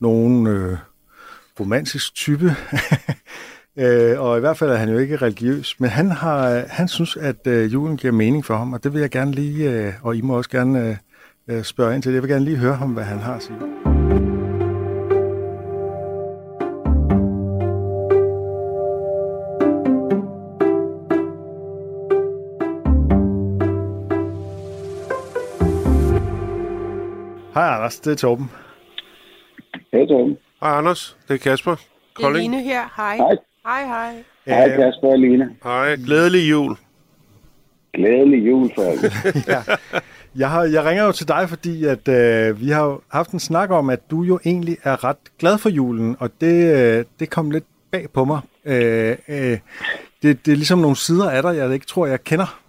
nogen 0.00 0.46
øh, 0.46 0.78
romantisk 1.60 2.14
type. 2.14 2.54
Øh, 3.78 4.20
og 4.20 4.36
i 4.36 4.40
hvert 4.40 4.58
fald 4.58 4.70
er 4.70 4.76
han 4.76 4.88
jo 4.88 4.98
ikke 4.98 5.16
religiøs, 5.16 5.80
men 5.80 5.90
han 5.90 6.10
har, 6.10 6.64
han 6.68 6.88
synes, 6.88 7.16
at 7.16 7.46
øh, 7.46 7.72
julen 7.72 7.96
giver 7.96 8.12
mening 8.12 8.44
for 8.44 8.56
ham, 8.56 8.72
og 8.72 8.84
det 8.84 8.92
vil 8.92 9.00
jeg 9.00 9.10
gerne 9.10 9.32
lige, 9.32 9.70
øh, 9.70 9.92
og 10.02 10.16
I 10.16 10.20
må 10.20 10.36
også 10.36 10.50
gerne 10.50 10.98
øh, 11.48 11.56
øh, 11.56 11.64
spørge 11.64 11.94
ind 11.94 12.02
til 12.02 12.10
det. 12.10 12.14
Jeg 12.14 12.22
vil 12.22 12.30
gerne 12.30 12.44
lige 12.44 12.56
høre 12.56 12.74
ham, 12.74 12.90
hvad 12.90 13.04
han 13.04 13.18
har 13.18 13.34
at 13.34 13.42
sige. 13.42 13.83
Hej 27.54 27.74
Anders, 27.74 28.00
det 28.00 28.12
er 28.12 28.16
Torben. 28.16 28.50
Hej 29.92 30.06
Torben. 30.06 30.36
Hej 30.62 30.70
Anders, 30.70 31.16
det 31.28 31.34
er 31.34 31.38
Kasper. 31.38 31.70
Det 31.70 31.80
er 32.18 32.22
Kolding. 32.22 32.52
Line 32.52 32.62
her. 32.62 32.82
Hej. 32.96 33.16
Hej. 33.16 33.36
Hej, 33.66 33.86
hej. 33.86 34.24
Hej 34.46 34.68
Kasper 34.68 35.08
og 35.08 35.18
Line. 35.18 35.50
Hej, 35.62 35.96
glædelig 35.96 36.50
jul. 36.50 36.76
Glædelig 37.92 38.46
jul 38.46 38.70
for 38.74 38.82
alle. 38.82 39.10
Jeg, 40.36 40.50
har, 40.50 40.64
jeg 40.64 40.84
ringer 40.84 41.04
jo 41.04 41.12
til 41.12 41.28
dig, 41.28 41.48
fordi 41.48 41.84
at 41.84 42.08
øh, 42.08 42.60
vi 42.60 42.68
har 42.68 43.00
haft 43.08 43.30
en 43.30 43.40
snak 43.40 43.70
om, 43.70 43.90
at 43.90 44.10
du 44.10 44.22
jo 44.22 44.40
egentlig 44.46 44.76
er 44.82 45.04
ret 45.04 45.16
glad 45.38 45.58
for 45.58 45.68
julen, 45.68 46.16
og 46.18 46.30
det, 46.40 46.74
øh, 46.74 47.04
det 47.20 47.30
kom 47.30 47.50
lidt 47.50 47.64
bag 47.90 48.06
på 48.12 48.24
mig. 48.24 48.40
Øh, 48.64 49.16
øh, 49.28 49.58
det, 50.22 50.46
det 50.46 50.52
er 50.52 50.56
ligesom 50.56 50.78
nogle 50.78 50.96
sider 50.96 51.30
af 51.30 51.42
dig, 51.42 51.56
jeg 51.56 51.74
ikke 51.74 51.86
tror, 51.86 52.06
jeg 52.06 52.24
kender. 52.24 52.60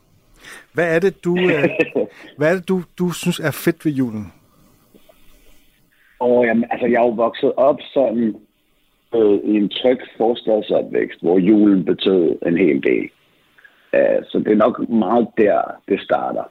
Hvad 0.73 0.95
er 0.95 0.99
det, 0.99 1.23
du, 1.23 1.37
øh, 1.37 1.69
hvad 2.37 2.51
er 2.51 2.53
det, 2.53 2.67
du, 2.67 2.83
du 2.99 3.11
synes 3.11 3.39
er 3.39 3.51
fedt 3.51 3.85
ved 3.85 3.91
julen? 3.91 4.31
Og 6.19 6.45
jamen, 6.45 6.65
altså, 6.71 6.87
jeg 6.87 6.95
er 6.95 7.07
jo 7.07 7.09
vokset 7.25 7.51
op 7.57 7.79
sådan 7.93 8.35
øh, 9.15 9.39
i 9.43 9.53
en 9.55 9.69
tryg 9.69 9.99
forstadsopvækst, 10.17 11.21
hvor 11.21 11.37
julen 11.39 11.85
betød 11.85 12.37
en 12.45 12.57
hel 12.57 12.83
del. 12.83 13.09
Uh, 13.93 14.19
så 14.29 14.39
det 14.39 14.51
er 14.51 14.63
nok 14.65 14.89
meget 14.89 15.27
der, 15.37 15.61
det 15.87 16.01
starter. 16.01 16.43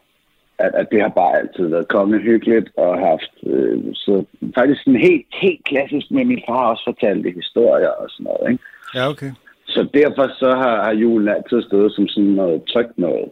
At, 0.59 0.75
at 0.75 0.87
det 0.93 1.01
har 1.03 1.09
bare 1.09 1.39
altid 1.39 1.67
været 1.67 1.89
kongehyggeligt 1.89 2.69
og 2.77 2.99
haft... 2.99 3.33
Øh, 3.47 3.83
så 3.95 4.25
faktisk 4.55 4.81
sådan 4.85 5.01
helt, 5.01 5.27
helt 5.43 5.65
klassisk 5.65 6.11
med 6.11 6.25
min 6.25 6.43
far 6.49 6.71
også 6.71 6.85
fortalte 6.87 7.31
historier 7.31 7.89
og 7.89 8.11
sådan 8.11 8.25
noget. 8.25 8.51
Ikke? 8.51 8.65
Ja, 8.95 9.09
okay. 9.11 9.33
Så 9.67 9.89
derfor 9.95 10.27
så 10.39 10.51
har, 10.63 10.85
har 10.85 10.95
julen 10.95 11.29
altid 11.29 11.63
stået 11.63 11.93
som 11.93 12.09
sådan 12.09 12.31
noget 12.31 12.63
trygt 12.73 12.99
noget. 12.99 13.29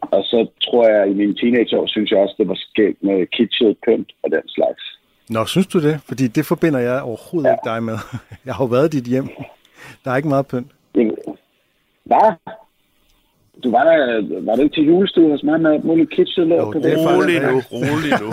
Og 0.00 0.22
så 0.30 0.46
tror 0.64 0.88
jeg, 0.88 1.10
i 1.10 1.14
mine 1.14 1.34
teenageår, 1.34 1.86
synes 1.86 2.10
jeg 2.10 2.18
også, 2.18 2.34
det 2.38 2.48
var 2.48 2.58
skægt 2.66 3.02
med 3.02 3.26
kitschet 3.26 3.76
pynt 3.86 4.10
og 4.22 4.30
den 4.30 4.48
slags. 4.48 4.82
Nå, 5.32 5.44
synes 5.46 5.66
du 5.66 5.82
det? 5.82 6.00
Fordi 6.08 6.26
det 6.26 6.46
forbinder 6.46 6.80
jeg 6.80 7.02
overhovedet 7.02 7.48
ja. 7.48 7.54
ikke 7.54 7.68
dig 7.70 7.82
med. 7.82 7.98
Jeg 8.46 8.54
har 8.54 8.64
jo 8.64 8.68
været 8.68 8.94
i 8.94 8.96
dit 9.00 9.06
hjem. 9.06 9.28
Der 10.04 10.10
er 10.10 10.16
ikke 10.16 10.28
meget 10.28 10.46
pynt. 10.46 10.72
Hvad? 12.04 12.32
Du 13.64 13.70
var 13.70 13.84
der, 13.84 14.22
var 14.44 14.56
du 14.56 14.62
ikke 14.62 14.74
til 14.74 14.86
julestue 14.86 15.30
hos 15.30 15.42
mig 15.42 15.60
med 15.60 16.06
kitschet 16.06 16.46
lort 16.46 16.58
Jo, 16.58 16.70
på 16.70 16.78
det 16.78 16.92
er 16.92 17.16
Rolig 17.16 17.40
nu, 17.40 17.62
rolig 17.72 18.12
nu. 18.20 18.32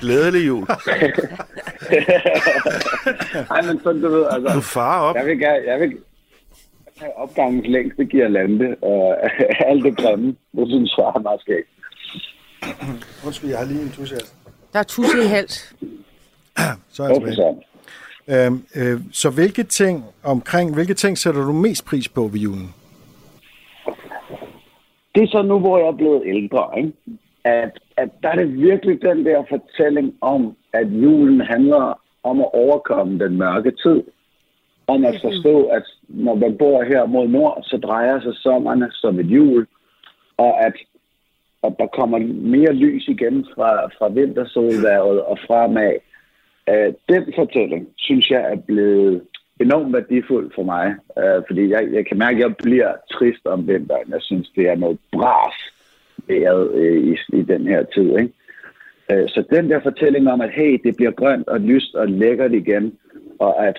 Glædelig 0.00 0.46
jul. 0.46 0.60
Nej, 3.50 3.62
men 3.62 3.80
sådan, 3.82 4.02
du 4.02 4.08
ved, 4.08 4.20
Du 4.20 4.26
altså, 4.26 4.60
farer 4.60 5.00
op. 5.00 5.16
jeg 5.16 5.26
vil 5.26 5.38
gerne, 5.38 5.62
jeg 5.66 5.80
vil 5.80 5.98
have 6.96 7.16
opgangens 7.16 7.66
længste 7.68 8.04
girlande 8.04 8.76
og 8.82 9.16
alt 9.70 9.84
det 9.84 9.96
grimme. 9.96 10.36
Det 10.56 10.68
synes 10.68 10.94
jeg 10.98 11.04
er 11.04 11.18
meget 11.18 11.40
skægt. 11.40 11.68
Undskyld, 13.26 13.50
jeg 13.50 13.58
har 13.58 13.66
lige 13.66 13.82
en 13.82 13.90
tusse 13.90 14.16
Der 14.72 14.78
er 14.78 14.82
tusse 14.82 15.22
i 15.24 15.26
hals. 15.26 15.74
Så 16.94 17.02
er 17.02 17.06
jeg 17.06 17.16
tilbage. 17.16 17.34
så? 17.34 17.54
Øhm, 18.28 18.64
øh, 18.76 19.00
så 19.12 19.30
hvilke 19.30 19.62
ting 19.62 20.04
omkring, 20.24 20.74
hvilke 20.74 20.94
ting 20.94 21.18
sætter 21.18 21.42
du 21.44 21.52
mest 21.52 21.84
pris 21.86 22.08
på 22.08 22.20
ved 22.20 22.40
julen? 22.40 22.74
det 25.14 25.22
er 25.22 25.26
så 25.26 25.42
nu, 25.42 25.58
hvor 25.58 25.78
jeg 25.78 25.86
er 25.86 25.96
blevet 26.02 26.22
ældre, 26.26 26.64
ikke? 26.76 26.92
At, 27.44 27.78
at 27.96 28.08
der 28.22 28.28
er 28.28 28.36
det 28.36 28.54
virkelig 28.54 29.02
den 29.02 29.26
der 29.26 29.44
fortælling 29.48 30.14
om, 30.20 30.56
at 30.72 30.86
julen 30.86 31.40
handler 31.40 32.00
om 32.22 32.40
at 32.40 32.54
overkomme 32.54 33.18
den 33.18 33.38
mørke 33.38 33.70
tid. 33.70 34.02
Om 34.86 35.04
at 35.04 35.14
forstå, 35.22 35.64
at 35.64 35.82
når 36.08 36.34
man 36.34 36.58
bor 36.58 36.82
her 36.82 37.06
mod 37.06 37.28
nord, 37.28 37.62
så 37.62 37.76
drejer 37.76 38.20
sig 38.20 38.34
sommerne 38.34 38.88
som 38.92 39.20
et 39.20 39.26
jul. 39.26 39.66
Og 40.36 40.66
at, 40.66 40.72
at 41.62 41.72
der 41.78 41.86
kommer 41.86 42.18
mere 42.56 42.72
lys 42.72 43.08
igen 43.08 43.46
fra, 43.54 43.86
fra 43.86 44.08
vintersolværet 44.08 45.22
og 45.22 45.38
fremad. 45.46 45.92
Uh, 46.72 46.94
den 47.08 47.32
fortælling, 47.36 47.88
synes 47.96 48.30
jeg, 48.30 48.52
er 48.52 48.56
blevet 48.56 49.22
enormt 49.60 49.92
værdifuld 49.92 50.50
for 50.54 50.62
mig. 50.62 50.94
Uh, 51.16 51.42
fordi 51.48 51.70
jeg, 51.70 51.88
jeg 51.92 52.06
kan 52.06 52.18
mærke, 52.18 52.36
at 52.36 52.42
jeg 52.42 52.56
bliver 52.56 52.92
trist 53.12 53.46
om 53.46 53.68
vinteren. 53.68 54.08
Jeg 54.08 54.22
synes, 54.22 54.48
det 54.56 54.68
er 54.68 54.76
noget 54.76 54.98
bras 55.12 55.54
vejret 56.28 56.68
uh, 56.70 57.08
i, 57.10 57.16
i 57.38 57.42
den 57.42 57.66
her 57.66 57.82
tid. 57.94 58.08
Ikke? 58.18 58.32
Uh, 59.12 59.28
så 59.28 59.44
den 59.50 59.70
der 59.70 59.80
fortælling 59.82 60.30
om, 60.32 60.40
at 60.40 60.50
hey, 60.50 60.80
det 60.84 60.96
bliver 60.96 61.10
grønt 61.10 61.48
og 61.48 61.60
lyst 61.60 61.94
og 61.94 62.08
lækkert 62.08 62.52
igen, 62.52 62.92
og 63.38 63.66
at 63.66 63.76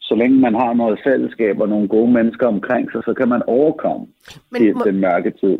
så 0.00 0.14
længe 0.14 0.38
man 0.40 0.54
har 0.54 0.72
noget 0.72 1.00
fællesskab 1.06 1.60
og 1.60 1.68
nogle 1.68 1.88
gode 1.88 2.12
mennesker 2.12 2.46
omkring 2.46 2.92
sig, 2.92 3.02
så 3.04 3.14
kan 3.14 3.28
man 3.28 3.42
overkomme 3.46 4.06
Men 4.50 4.62
Men, 4.62 4.74
må- 4.74 4.84
den 4.84 5.00
mørke 5.00 5.30
tid. 5.30 5.58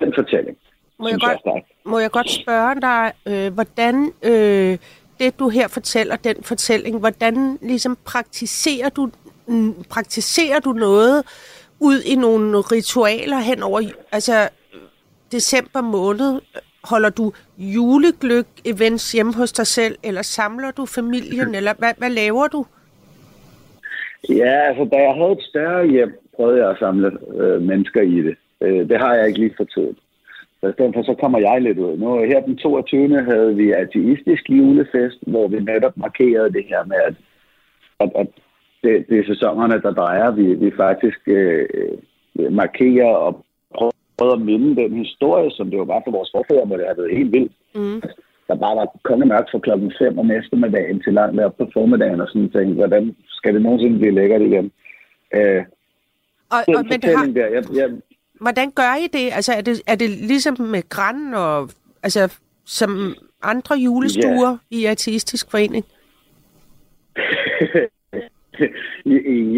Den 0.00 0.12
fortælling, 0.14 0.56
Må 0.98 1.08
jeg, 1.08 1.12
jeg 1.12 1.20
godt, 1.28 1.40
stærk. 1.40 1.62
må 1.86 1.98
jeg 1.98 2.10
godt 2.10 2.30
spørge 2.30 2.80
dig, 2.80 3.12
øh, 3.28 3.52
hvordan 3.54 3.94
øh, 4.30 4.78
det, 5.22 5.38
du 5.38 5.48
her 5.48 5.68
fortæller, 5.68 6.16
den 6.16 6.36
fortælling, 6.42 6.98
hvordan 6.98 7.58
ligesom 7.62 7.98
praktiserer 8.04 8.88
du, 8.88 9.10
mm, 9.46 9.74
praktiserer 9.90 10.60
du 10.60 10.72
noget 10.72 11.24
ud 11.80 12.00
i 12.12 12.14
nogle 12.14 12.60
ritualer 12.60 13.38
hen 13.38 13.62
over, 13.62 13.80
altså 14.12 14.48
december 15.32 15.80
måned? 15.80 16.40
Holder 16.84 17.10
du 17.10 17.32
julegløk-events 17.58 19.12
hjemme 19.12 19.34
hos 19.34 19.52
dig 19.52 19.66
selv, 19.66 19.96
eller 20.02 20.22
samler 20.22 20.70
du 20.70 20.86
familien, 20.86 21.54
eller 21.58 21.72
hvad, 21.78 21.92
hvad 21.98 22.10
laver 22.10 22.46
du? 22.48 22.66
Ja, 24.28 24.68
altså 24.68 24.84
da 24.92 24.96
jeg 24.96 25.14
havde 25.14 25.32
et 25.32 25.42
større 25.50 25.86
hjem, 25.86 26.12
prøvede 26.36 26.62
jeg 26.62 26.70
at 26.70 26.78
samle 26.78 27.10
øh, 27.36 27.62
mennesker 27.62 28.00
i 28.00 28.22
det. 28.22 28.36
Øh, 28.60 28.88
det 28.88 28.98
har 28.98 29.14
jeg 29.14 29.26
ikke 29.26 29.38
lige 29.38 29.54
for 29.56 29.64
tiden. 29.64 29.96
Så 30.62 30.68
i 30.68 30.72
stedet 30.72 30.94
for 30.94 31.02
så 31.02 31.14
kommer 31.20 31.38
jeg 31.38 31.62
lidt 31.62 31.78
ud. 31.78 31.96
Nu 31.96 32.18
her 32.18 32.40
den 32.40 32.56
22. 32.56 33.22
havde 33.30 33.56
vi 33.56 33.72
ateistisk 33.72 34.50
julefest, 34.50 35.18
hvor 35.26 35.48
vi 35.48 35.60
netop 35.60 35.96
markerede 35.96 36.52
det 36.52 36.64
her 36.68 36.84
med, 36.84 36.96
at, 37.08 37.14
at, 38.00 38.10
at 38.14 38.26
det, 38.82 39.06
det 39.08 39.18
er 39.18 39.34
sæsonerne, 39.34 39.82
der 39.82 39.92
drejer. 39.92 40.30
Vi, 40.30 40.54
vi 40.54 40.70
faktisk 40.76 41.20
øh, 41.26 41.68
markerer 42.50 43.14
og 43.26 43.44
prøver 44.18 44.32
at 44.32 44.40
minde 44.40 44.82
den 44.82 44.92
historie, 45.04 45.50
som 45.50 45.70
det 45.70 45.76
jo 45.76 45.82
var 45.82 46.00
for 46.04 46.10
vores 46.10 46.30
forfædre, 46.36 46.66
hvor 46.66 46.76
det 46.76 46.86
har 46.86 46.94
været 46.94 47.16
helt 47.16 47.32
vildt. 47.32 47.52
Mm. 47.74 48.02
Der 48.48 48.54
bare 48.64 48.76
var 48.76 48.96
kongemørkt 49.02 49.50
fra 49.50 49.58
klokken 49.58 49.92
5 49.98 50.18
om 50.18 50.30
eftermiddagen 50.30 51.00
til 51.02 51.12
langt 51.12 51.40
op 51.40 51.56
på 51.56 51.66
formiddagen, 51.72 52.20
og 52.20 52.28
sådan 52.28 52.50
tænkte, 52.50 52.74
hvordan 52.74 53.16
skal 53.28 53.54
det 53.54 53.62
nogensinde 53.62 53.98
blive 53.98 54.14
lækkert 54.14 54.42
igen? 54.42 54.72
Øh, 55.36 55.62
Og, 56.54 56.60
den 56.66 56.76
og, 56.76 56.84
men 56.84 56.92
har, 56.92 56.92
fortælling 56.92 57.36
der, 57.36 57.46
jeg, 57.56 57.62
jeg, 57.80 57.88
hvordan 58.42 58.70
gør 58.70 58.94
I 59.04 59.06
det? 59.06 59.30
Altså, 59.32 59.52
er 59.52 59.60
det, 59.60 59.82
er 59.86 59.94
det 59.94 60.10
ligesom 60.10 60.56
med 60.60 60.88
græn 60.88 61.34
og... 61.34 61.70
Altså, 62.02 62.38
som 62.64 63.14
andre 63.42 63.76
julestuer 63.76 64.56
i 64.70 64.84
artistisk 64.84 65.50
forening? 65.50 65.84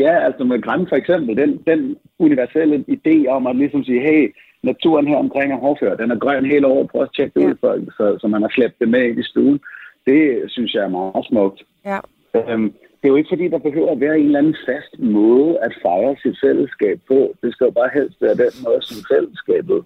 ja, 0.03 0.25
altså 0.27 0.45
med 0.45 0.63
Græn 0.63 0.87
for 0.89 0.97
eksempel, 0.97 1.37
den, 1.37 1.63
den 1.67 1.97
universelle 2.19 2.85
idé 2.89 3.27
om 3.29 3.47
at 3.47 3.57
ligesom 3.57 3.85
sige, 3.85 4.01
hey, 4.01 4.35
naturen 4.63 5.09
her 5.09 5.17
omkring 5.17 5.53
er 5.53 5.57
hårdfør, 5.57 5.97
den 5.97 6.11
er 6.11 6.19
grøn 6.19 6.45
hele 6.45 6.67
året, 6.67 6.91
prøv 6.91 7.03
at 7.03 7.09
tjekke 7.17 7.33
det 7.35 7.43
Ja. 7.47 7.51
ud, 7.51 7.55
folk, 7.61 7.83
så, 7.97 8.19
så 8.21 8.27
man 8.27 8.43
har 8.43 8.51
slæbt 8.55 8.79
det 8.79 8.89
med 8.89 9.19
i 9.19 9.23
stuen. 9.23 9.61
Det 10.07 10.43
synes 10.49 10.75
jeg 10.75 10.83
er 10.85 10.89
meget 10.89 11.27
smukt. 11.29 11.63
Ja. 11.85 11.99
Øhm, 12.35 12.73
det 13.05 13.11
er 13.11 13.15
jo 13.15 13.21
ikke 13.23 13.33
fordi, 13.35 13.49
der 13.49 13.59
behøver 13.59 13.91
at 13.93 14.01
være 14.01 14.19
en 14.19 14.27
eller 14.27 14.39
anden 14.39 14.57
fast 14.69 14.99
måde 14.99 15.59
at 15.67 15.73
fejre 15.83 16.17
sit 16.23 16.37
fællesskab 16.45 17.01
på. 17.09 17.19
Det 17.43 17.53
skal 17.53 17.65
jo 17.65 17.71
bare 17.71 17.91
helst 17.95 18.17
være 18.21 18.35
den 18.45 18.53
måde, 18.65 18.83
som 18.83 18.97
fællesskabet 19.13 19.85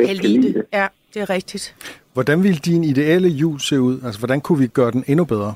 kan 0.00 0.16
lide 0.16 0.40
lide 0.40 0.54
det. 0.54 0.66
Ja, 0.72 0.86
det 1.14 1.20
er 1.22 1.30
rigtigt. 1.30 1.64
Hvordan 2.12 2.42
ville 2.42 2.58
din 2.58 2.84
ideelle 2.84 3.28
jul 3.28 3.60
se 3.60 3.80
ud? 3.80 3.96
Altså, 4.04 4.20
hvordan 4.20 4.40
kunne 4.40 4.58
vi 4.58 4.66
gøre 4.66 4.90
den 4.90 5.04
endnu 5.06 5.24
bedre? 5.24 5.54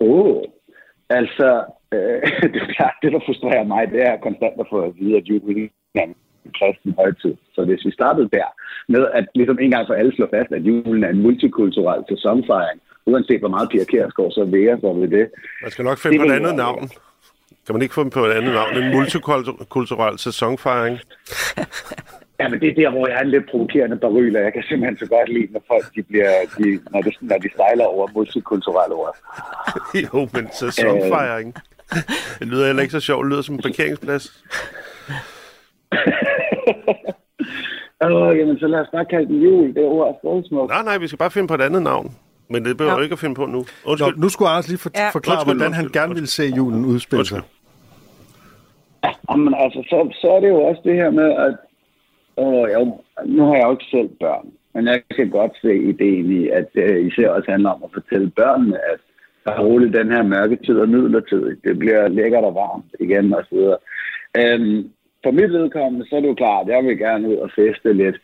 Åh, 0.00 0.26
oh, 0.26 0.42
altså, 1.08 1.48
øh, 1.94 2.20
det 2.52 2.60
er 2.62 2.72
klart, 2.76 2.96
det 3.02 3.12
der 3.12 3.20
frustrerer 3.26 3.64
mig, 3.64 3.82
det 3.92 4.02
er 4.02 4.24
konstant 4.26 4.60
at 4.60 4.66
få 4.70 4.78
at 4.88 4.92
vide, 4.98 5.16
at 5.16 5.24
julen 5.30 5.70
er 5.94 6.02
en 6.02 6.14
kristen 6.58 6.94
højtid. 7.00 7.34
Så 7.54 7.64
hvis 7.64 7.86
vi 7.86 7.90
startede 7.90 8.28
der 8.32 8.48
med 8.88 9.02
at 9.18 9.24
ligesom 9.34 9.58
en 9.60 9.70
gang 9.70 9.86
for 9.86 9.94
alle 9.94 10.12
slå 10.16 10.26
fast, 10.34 10.52
at 10.52 10.62
julen 10.62 11.04
er 11.04 11.08
en 11.08 11.22
multikulturel 11.22 12.04
sæsonfejring, 12.08 12.80
uanset 13.06 13.40
hvor 13.40 13.48
meget 13.48 13.68
Pia 13.68 13.84
Kjærsgaard 13.84 14.30
så 14.30 14.44
værer 14.44 14.76
sig 14.80 15.00
ved 15.00 15.08
det. 15.18 15.30
Man 15.62 15.70
skal 15.70 15.84
nok 15.84 15.98
finde 15.98 16.18
Det 16.18 16.26
på 16.26 16.32
et 16.32 16.36
andet 16.36 16.54
navn. 16.54 16.90
Kan 17.66 17.74
man 17.74 17.82
ikke 17.82 17.94
få 17.94 18.08
på 18.08 18.24
et 18.26 18.32
andet 18.32 18.54
navn? 18.54 18.76
En 18.76 18.90
multikulturel 18.96 20.18
sæsonfejring. 20.18 20.98
Ja, 22.40 22.48
men 22.48 22.60
det 22.60 22.68
er 22.68 22.74
der, 22.74 22.90
hvor 22.90 23.08
jeg 23.08 23.16
er 23.16 23.20
en 23.20 23.30
lidt 23.30 23.50
provokerende 23.50 23.96
baryl, 23.96 24.36
og 24.36 24.42
jeg 24.42 24.52
kan 24.52 24.62
simpelthen 24.62 24.98
så 24.98 25.06
godt 25.06 25.28
lide, 25.28 25.52
når 25.52 25.62
folk 25.66 25.84
de 25.94 26.02
bliver, 26.02 26.30
de, 26.58 26.80
når, 26.90 27.02
det, 27.02 27.16
når 27.20 27.38
de 27.38 27.48
stejler 27.54 27.84
over 27.84 28.08
multikulturelle 28.14 28.94
ord. 28.94 29.16
jo, 30.04 30.28
men 30.32 30.48
sæsonfejring. 30.52 31.54
Det 32.38 32.46
lyder 32.46 32.66
heller 32.66 32.82
ikke 32.82 32.92
så 32.92 33.00
sjovt. 33.00 33.24
Det 33.24 33.30
lyder 33.30 33.42
som 33.42 33.54
en 33.54 33.62
parkeringsplads. 33.62 34.24
Åh, 38.04 38.38
jamen 38.38 38.58
så 38.58 38.66
lad 38.66 38.80
os 38.80 38.88
bare 38.92 39.04
kalde 39.04 39.26
den 39.26 39.42
jul, 39.42 39.74
det 39.74 39.84
ord 39.84 40.08
er 40.08 40.14
frødsmukt. 40.22 40.70
Nej, 40.70 40.82
nej, 40.82 40.98
vi 40.98 41.06
skal 41.06 41.18
bare 41.18 41.30
finde 41.30 41.48
på 41.48 41.54
et 41.54 41.62
andet 41.62 41.82
navn. 41.82 42.16
Men 42.48 42.64
det 42.64 42.76
behøver 42.76 42.92
Ja. 42.92 42.98
du 42.98 43.02
ikke 43.02 43.12
at 43.12 43.18
finde 43.18 43.34
på 43.34 43.46
nu. 43.46 43.64
Nå, 43.86 44.10
nu 44.16 44.28
skulle 44.28 44.48
Anders 44.48 44.68
lige 44.68 44.78
for- 44.78 44.90
Ja. 44.96 45.10
forklare, 45.12 45.36
Undskyld, 45.36 45.54
hvordan 45.56 45.72
han 45.72 45.84
undskyld, 45.84 46.00
gerne 46.00 46.14
ville 46.14 46.26
se 46.26 46.44
julen 46.56 46.84
udspille 46.84 47.26
sig. 47.26 47.40
Jamen 49.30 49.54
altså, 49.54 49.80
så, 49.90 49.98
så 50.20 50.28
er 50.36 50.40
det 50.40 50.48
jo 50.48 50.60
også 50.62 50.80
det 50.84 50.94
her 50.94 51.10
med, 51.10 51.30
at 51.46 51.54
åh, 52.36 52.66
jo, 52.74 52.82
nu 53.26 53.42
har 53.46 53.54
jeg 53.54 53.64
jo 53.66 53.70
ikke 53.72 53.90
selv 53.90 54.08
børn, 54.20 54.46
men 54.74 54.86
jeg 54.86 55.02
kan 55.16 55.30
godt 55.30 55.52
se 55.62 55.72
ideen 55.92 56.30
i, 56.40 56.48
at 56.48 56.66
det 56.74 57.06
især 57.12 57.28
også 57.28 57.50
handler 57.50 57.70
om 57.70 57.82
at 57.84 57.90
fortælle 57.92 58.30
børnene, 58.30 58.76
at 58.92 59.00
der 59.44 59.50
er 59.52 59.60
roligt 59.64 59.94
den 59.94 60.12
her 60.12 60.22
mørke 60.22 60.56
tid 60.66 60.76
og 60.78 60.88
midlertidigt. 60.88 61.64
Det 61.64 61.78
bliver 61.78 62.08
lækkert 62.08 62.44
og 62.44 62.54
varmt 62.54 62.90
igen 63.00 63.34
og 63.34 63.42
så 63.48 63.54
videre. 63.54 63.78
Øhm, 64.38 64.90
for 65.24 65.30
mit 65.30 65.52
vedkommende, 65.52 66.06
så 66.08 66.16
er 66.16 66.20
det 66.20 66.28
jo 66.28 66.34
klart, 66.34 66.68
at 66.68 66.74
jeg 66.76 66.84
vil 66.84 66.98
gerne 66.98 67.28
ud 67.28 67.36
og 67.36 67.50
feste 67.58 67.92
lidt 67.92 68.16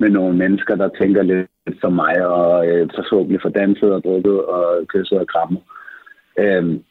med 0.00 0.10
nogle 0.10 0.36
mennesker, 0.36 0.74
der 0.76 0.88
tænker 1.00 1.22
lidt 1.22 1.80
som 1.80 1.92
mig, 1.92 2.26
og 2.26 2.66
øh, 2.68 2.88
forhåbentlig 2.94 3.42
får 3.42 3.48
danset 3.48 3.92
og 3.92 4.04
drukket 4.04 4.44
og 4.44 4.86
kysset 4.86 5.18
og 5.18 5.26
krammet. 5.26 5.62
Øhm, 6.38 6.84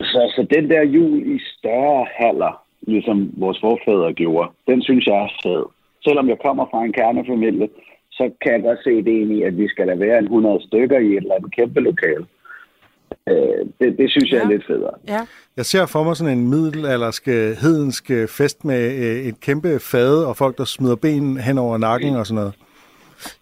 så, 0.00 0.20
så 0.34 0.46
den 0.54 0.70
der 0.70 0.82
jul 0.82 1.18
i 1.34 1.38
større 1.54 2.06
haller, 2.18 2.62
ligesom 2.82 3.30
vores 3.36 3.60
forfædre 3.60 4.12
gjorde, 4.12 4.50
den 4.66 4.82
synes 4.82 5.06
jeg 5.06 5.18
er 5.22 5.32
fed. 5.42 5.64
Selvom 6.04 6.28
jeg 6.28 6.38
kommer 6.46 6.64
fra 6.70 6.84
en 6.84 6.92
kernefamilie, 6.92 7.68
så 8.12 8.30
kan 8.42 8.52
jeg 8.52 8.62
godt 8.62 8.78
se 8.84 8.98
ideen 8.98 9.30
i, 9.36 9.42
at 9.42 9.58
vi 9.58 9.68
skal 9.68 9.88
da 9.88 9.94
være 9.94 10.18
en 10.18 10.24
100 10.24 10.60
stykker 10.66 10.98
i 10.98 11.10
et 11.16 11.16
eller 11.16 11.34
andet 11.34 11.54
kæmpe 11.56 11.80
lokale. 11.80 12.26
Øh, 13.28 13.34
det, 13.80 13.98
det 13.98 14.10
synes 14.10 14.30
jeg 14.30 14.38
er 14.42 14.48
lidt 14.48 14.66
federe. 14.66 14.90
Ja. 15.08 15.20
Jeg 15.56 15.66
ser 15.66 15.86
for 15.86 16.02
mig 16.02 16.16
sådan 16.16 16.38
en 16.38 16.50
middelaldersk, 16.50 17.28
øh, 17.28 17.56
hedensk 17.56 18.10
øh, 18.10 18.28
fest 18.28 18.64
med 18.64 18.92
øh, 18.94 19.16
et 19.26 19.40
kæmpe 19.40 19.78
fade 19.80 20.26
og 20.26 20.36
folk, 20.36 20.58
der 20.58 20.64
smider 20.64 20.94
ben 20.96 21.36
hen 21.36 21.58
over 21.58 21.78
nakken 21.78 22.16
og 22.16 22.26
sådan 22.26 22.34
noget. 22.34 22.54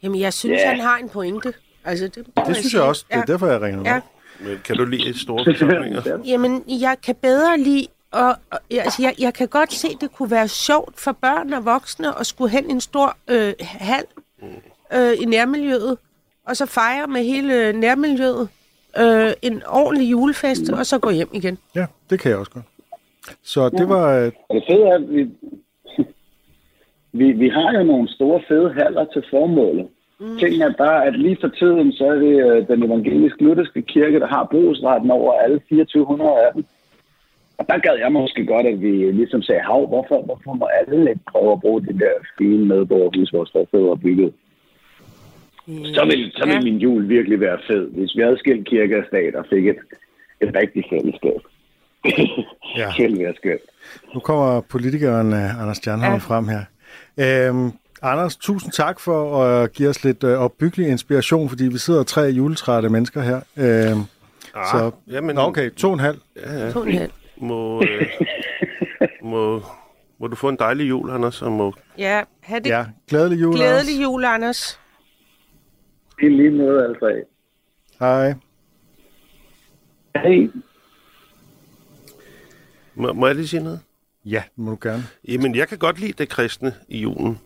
Jamen, 0.03 0.21
jeg 0.21 0.33
synes, 0.33 0.61
Ja. 0.61 0.71
han 0.71 0.81
har 0.81 0.97
en 0.97 1.09
pointe. 1.09 1.53
Altså, 1.85 2.05
det, 2.09 2.27
Det 2.47 2.57
synes 2.57 2.75
jeg 2.75 2.83
også. 2.83 3.05
Det 3.09 3.15
er 3.17 3.19
Ja. 3.29 3.33
derfor, 3.33 3.47
jeg 3.47 3.61
ringer 3.61 3.83
Ja. 3.85 3.95
ja. 3.95 4.01
Men 4.41 4.59
kan 4.65 4.77
du 4.77 4.85
lide 4.85 5.19
store 5.21 5.45
forsamlinger? 5.45 6.03
Jamen, 6.27 6.65
jeg 6.69 6.97
kan 7.07 7.15
bedre 7.15 7.59
lide... 7.59 7.87
Og, 8.13 8.37
og, 8.51 8.59
altså, 8.71 9.03
jeg, 9.03 9.15
jeg 9.19 9.35
kan 9.35 9.49
godt 9.49 9.73
se, 9.73 9.89
at 9.89 9.97
det 10.01 10.13
kunne 10.13 10.31
være 10.31 10.49
sjovt 10.49 11.01
for 11.01 11.13
børn 11.13 11.53
og 11.53 11.65
voksne 11.65 12.19
at 12.21 12.27
skulle 12.27 12.51
hen 12.51 12.69
i 12.71 12.73
en 12.73 12.81
stor 12.81 13.17
øh, 13.31 13.53
hal 13.61 14.05
øh, 14.95 15.13
i 15.21 15.25
nærmiljøet, 15.25 15.99
og 16.47 16.57
så 16.57 16.67
fejre 16.67 17.07
med 17.07 17.25
hele 17.25 17.73
nærmiljøet 17.73 18.49
øh, 18.99 19.33
en 19.43 19.63
ordentlig 19.69 20.11
julefest, 20.11 20.73
og 20.73 20.87
så 20.87 20.99
gå 20.99 21.11
hjem 21.11 21.29
igen. 21.33 21.59
ja, 21.75 21.87
det 22.11 22.21
kan 22.21 22.31
jeg 22.31 22.39
også 22.39 22.51
godt. 22.53 22.65
Så 23.43 23.69
det 23.69 23.89
var... 23.89 24.19
øh, 24.19 24.33
Og 24.49 24.55
det 24.55 24.65
fede 24.71 24.89
er, 24.89 24.95
at 24.95 25.15
vi, 25.15 25.23
vi, 27.19 27.33
vi 27.33 27.49
har 27.49 27.79
jo 27.79 27.83
nogle 27.85 28.09
store 28.09 28.41
fede 28.49 28.73
haller 28.73 29.05
til 29.05 29.25
formålet. 29.31 29.89
Mm. 30.21 30.39
Tingen 30.39 30.63
er 30.63 30.73
bare, 30.79 31.07
at 31.07 31.19
lige 31.19 31.39
for 31.41 31.49
tiden, 31.49 31.93
så 31.93 32.05
er 32.05 32.15
det 32.15 32.35
øh, 32.47 32.69
den 32.69 32.83
evangelisk-lutherske 32.83 33.83
kirke, 33.83 34.21
der 34.21 34.27
har 34.27 34.49
brugsretten 34.51 35.11
over 35.11 35.33
alle 35.33 35.59
2400 35.59 36.31
af 36.31 36.53
dem. 36.55 36.65
Og 37.59 37.67
der 37.69 37.79
gad 37.79 37.97
jeg 37.99 38.13
måske 38.13 38.47
godt, 38.47 38.67
at 38.67 38.81
vi 38.81 39.13
ligesom 39.13 39.43
sagde, 39.43 39.61
hav, 39.61 39.87
hvorfor, 39.87 40.23
hvorfor 40.23 40.53
må 40.53 40.67
alle 40.67 41.11
ikke 41.11 41.21
prøve 41.33 41.53
at 41.53 41.61
bruge 41.61 41.81
det 41.87 42.01
der 42.01 42.13
fine 42.39 42.65
medborgerhus, 42.67 43.33
vores 43.33 43.51
forfædre 43.53 43.97
byggede? 43.97 44.33
Så 45.95 46.05
vil, 46.05 46.33
så 46.37 46.45
vil 46.45 46.55
Ja. 46.55 46.61
min 46.61 46.77
jul 46.79 47.09
virkelig 47.09 47.41
være 47.41 47.59
fed, 47.67 47.89
hvis 47.91 48.17
vi 48.17 48.23
havde 48.23 48.39
skilt 48.39 48.67
kirke 48.69 48.99
og 48.99 49.05
stat 49.09 49.35
og 49.35 49.47
fik 49.51 49.67
et, 49.69 49.77
et 50.41 50.51
rigtigt 50.55 50.87
fællesskab. 50.93 51.41
Ja. 52.77 52.93
Ville 52.99 53.25
være 53.25 53.35
skønt. 53.37 53.61
Nu 54.15 54.21
kommer 54.21 54.61
politikeren 54.61 55.33
uh, 55.33 55.63
Anders 55.63 55.77
Stjernholm 55.77 56.05
ja. 56.05 56.13
Ja. 56.13 56.19
frem 56.19 56.49
her. 56.49 56.65
Øhm, 57.49 57.71
Anders, 58.03 58.37
tusind 58.37 58.73
tak 58.73 59.01
for 59.01 59.43
at 59.45 59.73
give 59.73 59.89
os 59.89 60.05
lidt 60.05 60.25
opbyggelig 60.25 60.89
inspiration, 60.89 61.49
fordi 61.49 61.65
vi 61.65 61.79
sidder 61.79 62.03
tre 62.03 62.21
juletrætte 62.21 62.89
mennesker 62.89 63.21
her. 63.23 63.41
Øhm, 63.57 64.01
Ah, 64.55 64.67
så, 64.67 64.91
jamen, 65.11 65.39
okay, 65.39 65.71
to 65.71 65.89
og 65.89 65.95
en 65.95 66.01
halv. 66.01 66.19
To 66.73 66.81
og 66.81 66.87
en 66.89 66.99
halv. 66.99 67.11
Må, 67.37 67.83
øh, 67.83 68.07
må, 69.23 69.63
må 70.21 70.27
du 70.27 70.37
få 70.37 70.49
en 70.49 70.57
dejlig 70.61 70.89
jul, 70.89 71.11
Anders, 71.11 71.43
og 71.43 71.53
må 71.53 71.75
Ja, 71.99 72.23
have 72.43 72.61
det 72.61 72.67
Ja, 72.71 72.85
glædelig 73.09 73.41
jul, 73.43 73.55
glædelig 73.55 74.03
jul, 74.03 74.25
Anders. 74.25 74.81
I 76.23 76.29
lige 76.29 76.51
måde, 76.51 76.85
altså. 76.85 77.07
Anders. 77.07 77.27
Hej. 78.01 78.35
Hey. 80.17 80.51
Må, 82.95 83.13
må 83.13 83.27
jeg 83.27 83.37
lige 83.37 83.49
sige 83.49 83.63
noget? 83.63 83.81
Ja, 84.25 84.43
det 84.57 84.65
må 84.65 84.71
du 84.71 84.79
gerne. 84.83 85.03
Jamen, 85.29 85.55
jeg 85.55 85.69
kan 85.69 85.79
godt 85.79 86.01
lide 86.01 86.13
det 86.13 86.29
kristne 86.29 86.75
i 86.89 87.01
julen. 87.01 87.39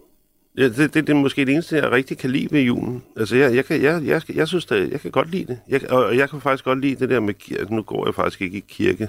Ja, 0.58 0.64
det, 0.64 0.76
det, 0.76 0.94
det 0.94 1.10
er 1.10 1.14
måske 1.14 1.46
det 1.46 1.52
eneste, 1.52 1.76
jeg 1.76 1.90
rigtig 1.90 2.18
kan 2.18 2.30
lide 2.30 2.48
ved 2.50 2.60
julen. 2.60 3.04
Altså, 3.16 3.36
jeg, 3.36 3.54
jeg, 3.54 3.64
kan, 3.64 3.82
jeg, 3.82 4.02
jeg, 4.04 4.22
jeg 4.34 4.48
synes, 4.48 4.66
det, 4.66 4.90
jeg 4.92 5.00
kan 5.00 5.10
godt 5.10 5.30
lide 5.30 5.44
det. 5.44 5.58
Jeg, 5.68 5.90
og 5.90 6.16
jeg 6.16 6.30
kan 6.30 6.40
faktisk 6.40 6.64
godt 6.64 6.80
lide 6.80 6.96
det 6.96 7.10
der 7.10 7.20
med 7.20 7.34
kirke. 7.34 7.74
Nu 7.74 7.82
går 7.82 8.06
jeg 8.06 8.14
faktisk 8.14 8.42
ikke 8.42 8.58
i 8.58 8.64
kirke 8.68 9.08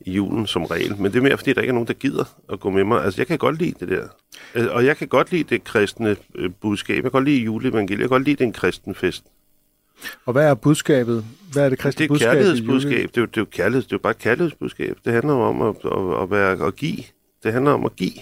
i 0.00 0.12
julen 0.12 0.46
som 0.46 0.64
regel, 0.64 0.96
men 0.96 1.12
det 1.12 1.18
er 1.18 1.22
mere, 1.22 1.36
fordi 1.38 1.52
der 1.52 1.60
ikke 1.60 1.70
er 1.70 1.74
nogen, 1.74 1.86
der 1.86 1.94
gider 1.94 2.24
at 2.52 2.60
gå 2.60 2.70
med 2.70 2.84
mig. 2.84 3.04
Altså, 3.04 3.20
jeg 3.20 3.26
kan 3.26 3.38
godt 3.38 3.58
lide 3.58 3.74
det 3.80 3.88
der. 3.88 4.08
Altså, 4.54 4.70
Og 4.70 4.84
jeg 4.86 4.96
kan 4.96 5.08
godt 5.08 5.32
lide 5.32 5.44
det 5.44 5.64
kristne 5.64 6.16
øh, 6.34 6.50
budskab. 6.60 6.94
Jeg 6.94 7.02
kan 7.02 7.10
godt 7.10 7.24
lide 7.24 7.42
juleevangeliet. 7.42 8.00
Jeg 8.00 8.04
kan 8.08 8.14
godt 8.14 8.24
lide 8.24 8.44
den 8.44 8.52
kristen 8.52 8.94
fest. 8.94 9.24
Og 10.26 10.32
hvad 10.32 10.48
er 10.50 10.54
budskabet? 10.54 11.24
Hvad 11.52 11.64
er 11.64 11.68
det 11.68 11.78
kristne 11.78 11.98
Det 11.98 12.04
er 12.04 12.08
budskab? 12.08 12.32
kærlighedsbudskab. 12.32 13.08
Det 13.08 13.16
er, 13.16 13.20
jo, 13.20 13.26
det 13.26 13.36
er 13.36 13.40
jo 13.40 13.44
kærlighed. 13.50 13.82
Det 13.82 13.92
er 13.92 13.96
jo 13.96 13.98
bare 13.98 14.14
kærlighedsbudskab. 14.14 14.96
Det 15.04 15.12
handler 15.12 15.32
om 15.34 15.62
at, 15.62 15.76
at, 15.84 16.22
at, 16.22 16.30
være, 16.30 16.66
at 16.66 16.76
give. 16.76 16.96
Det 17.42 17.52
handler 17.52 17.70
om 17.72 17.84
at 17.84 17.96
give. 17.96 18.12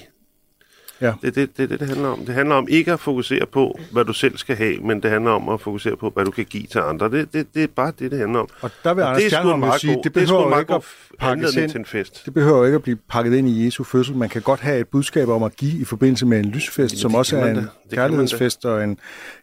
Ja. 1.00 1.12
Det 1.22 1.34
det, 1.34 1.56
det, 1.56 1.70
det, 1.70 1.80
det 1.80 1.88
handler 1.88 2.08
om. 2.08 2.18
Det 2.26 2.34
handler 2.34 2.54
om 2.54 2.68
ikke 2.70 2.92
at 2.92 3.00
fokusere 3.00 3.46
på, 3.52 3.78
hvad 3.92 4.04
du 4.04 4.12
selv 4.12 4.36
skal 4.38 4.56
have, 4.56 4.76
men 4.78 5.02
det 5.02 5.10
handler 5.10 5.30
om 5.30 5.48
at 5.48 5.60
fokusere 5.60 5.96
på, 5.96 6.10
hvad 6.10 6.24
du 6.24 6.30
kan 6.30 6.44
give 6.44 6.66
til 6.66 6.78
andre. 6.78 7.10
Det, 7.10 7.32
det, 7.32 7.46
det 7.54 7.62
er 7.62 7.66
bare 7.66 7.92
det, 7.98 8.10
det 8.10 8.18
handler 8.18 8.38
om. 8.38 8.48
Og 8.60 8.70
der 8.84 8.94
vil 8.94 9.04
Og 9.04 9.08
Anders 9.10 9.22
det 9.22 9.32
er 9.38 9.56
meget 9.56 9.80
sige, 9.80 9.94
det 9.94 10.04
det 10.04 10.10
er 10.22 10.26
behøver 10.26 10.48
meget 10.48 10.62
ikke 10.62 10.74
at 10.74 10.82
pakkes 11.18 11.56
ind. 11.56 11.70
til 11.70 11.78
en 11.78 11.84
fest. 11.86 12.22
Det 12.24 12.34
behøver 12.34 12.64
ikke 12.64 12.74
at 12.76 12.82
blive 12.82 12.96
pakket 13.10 13.34
ind 13.34 13.48
i 13.48 13.64
Jesu 13.64 13.84
fødsel. 13.84 14.16
Man 14.16 14.28
kan 14.28 14.42
godt 14.42 14.60
have 14.60 14.78
et 14.80 14.88
budskab 14.88 15.28
om 15.28 15.42
at 15.42 15.56
give 15.56 15.80
i 15.80 15.84
forbindelse 15.84 16.26
med 16.26 16.38
en 16.38 16.44
lysfest, 16.44 16.98
som 16.98 17.10
det 17.10 17.18
også 17.18 17.36
er 17.38 17.46
en. 17.50 17.56
Det 17.56 17.68
kærlighedsfest 17.90 18.64
og 18.64 18.84
en, 18.84 18.98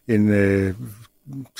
en 0.08 0.28
øh, 0.28 0.74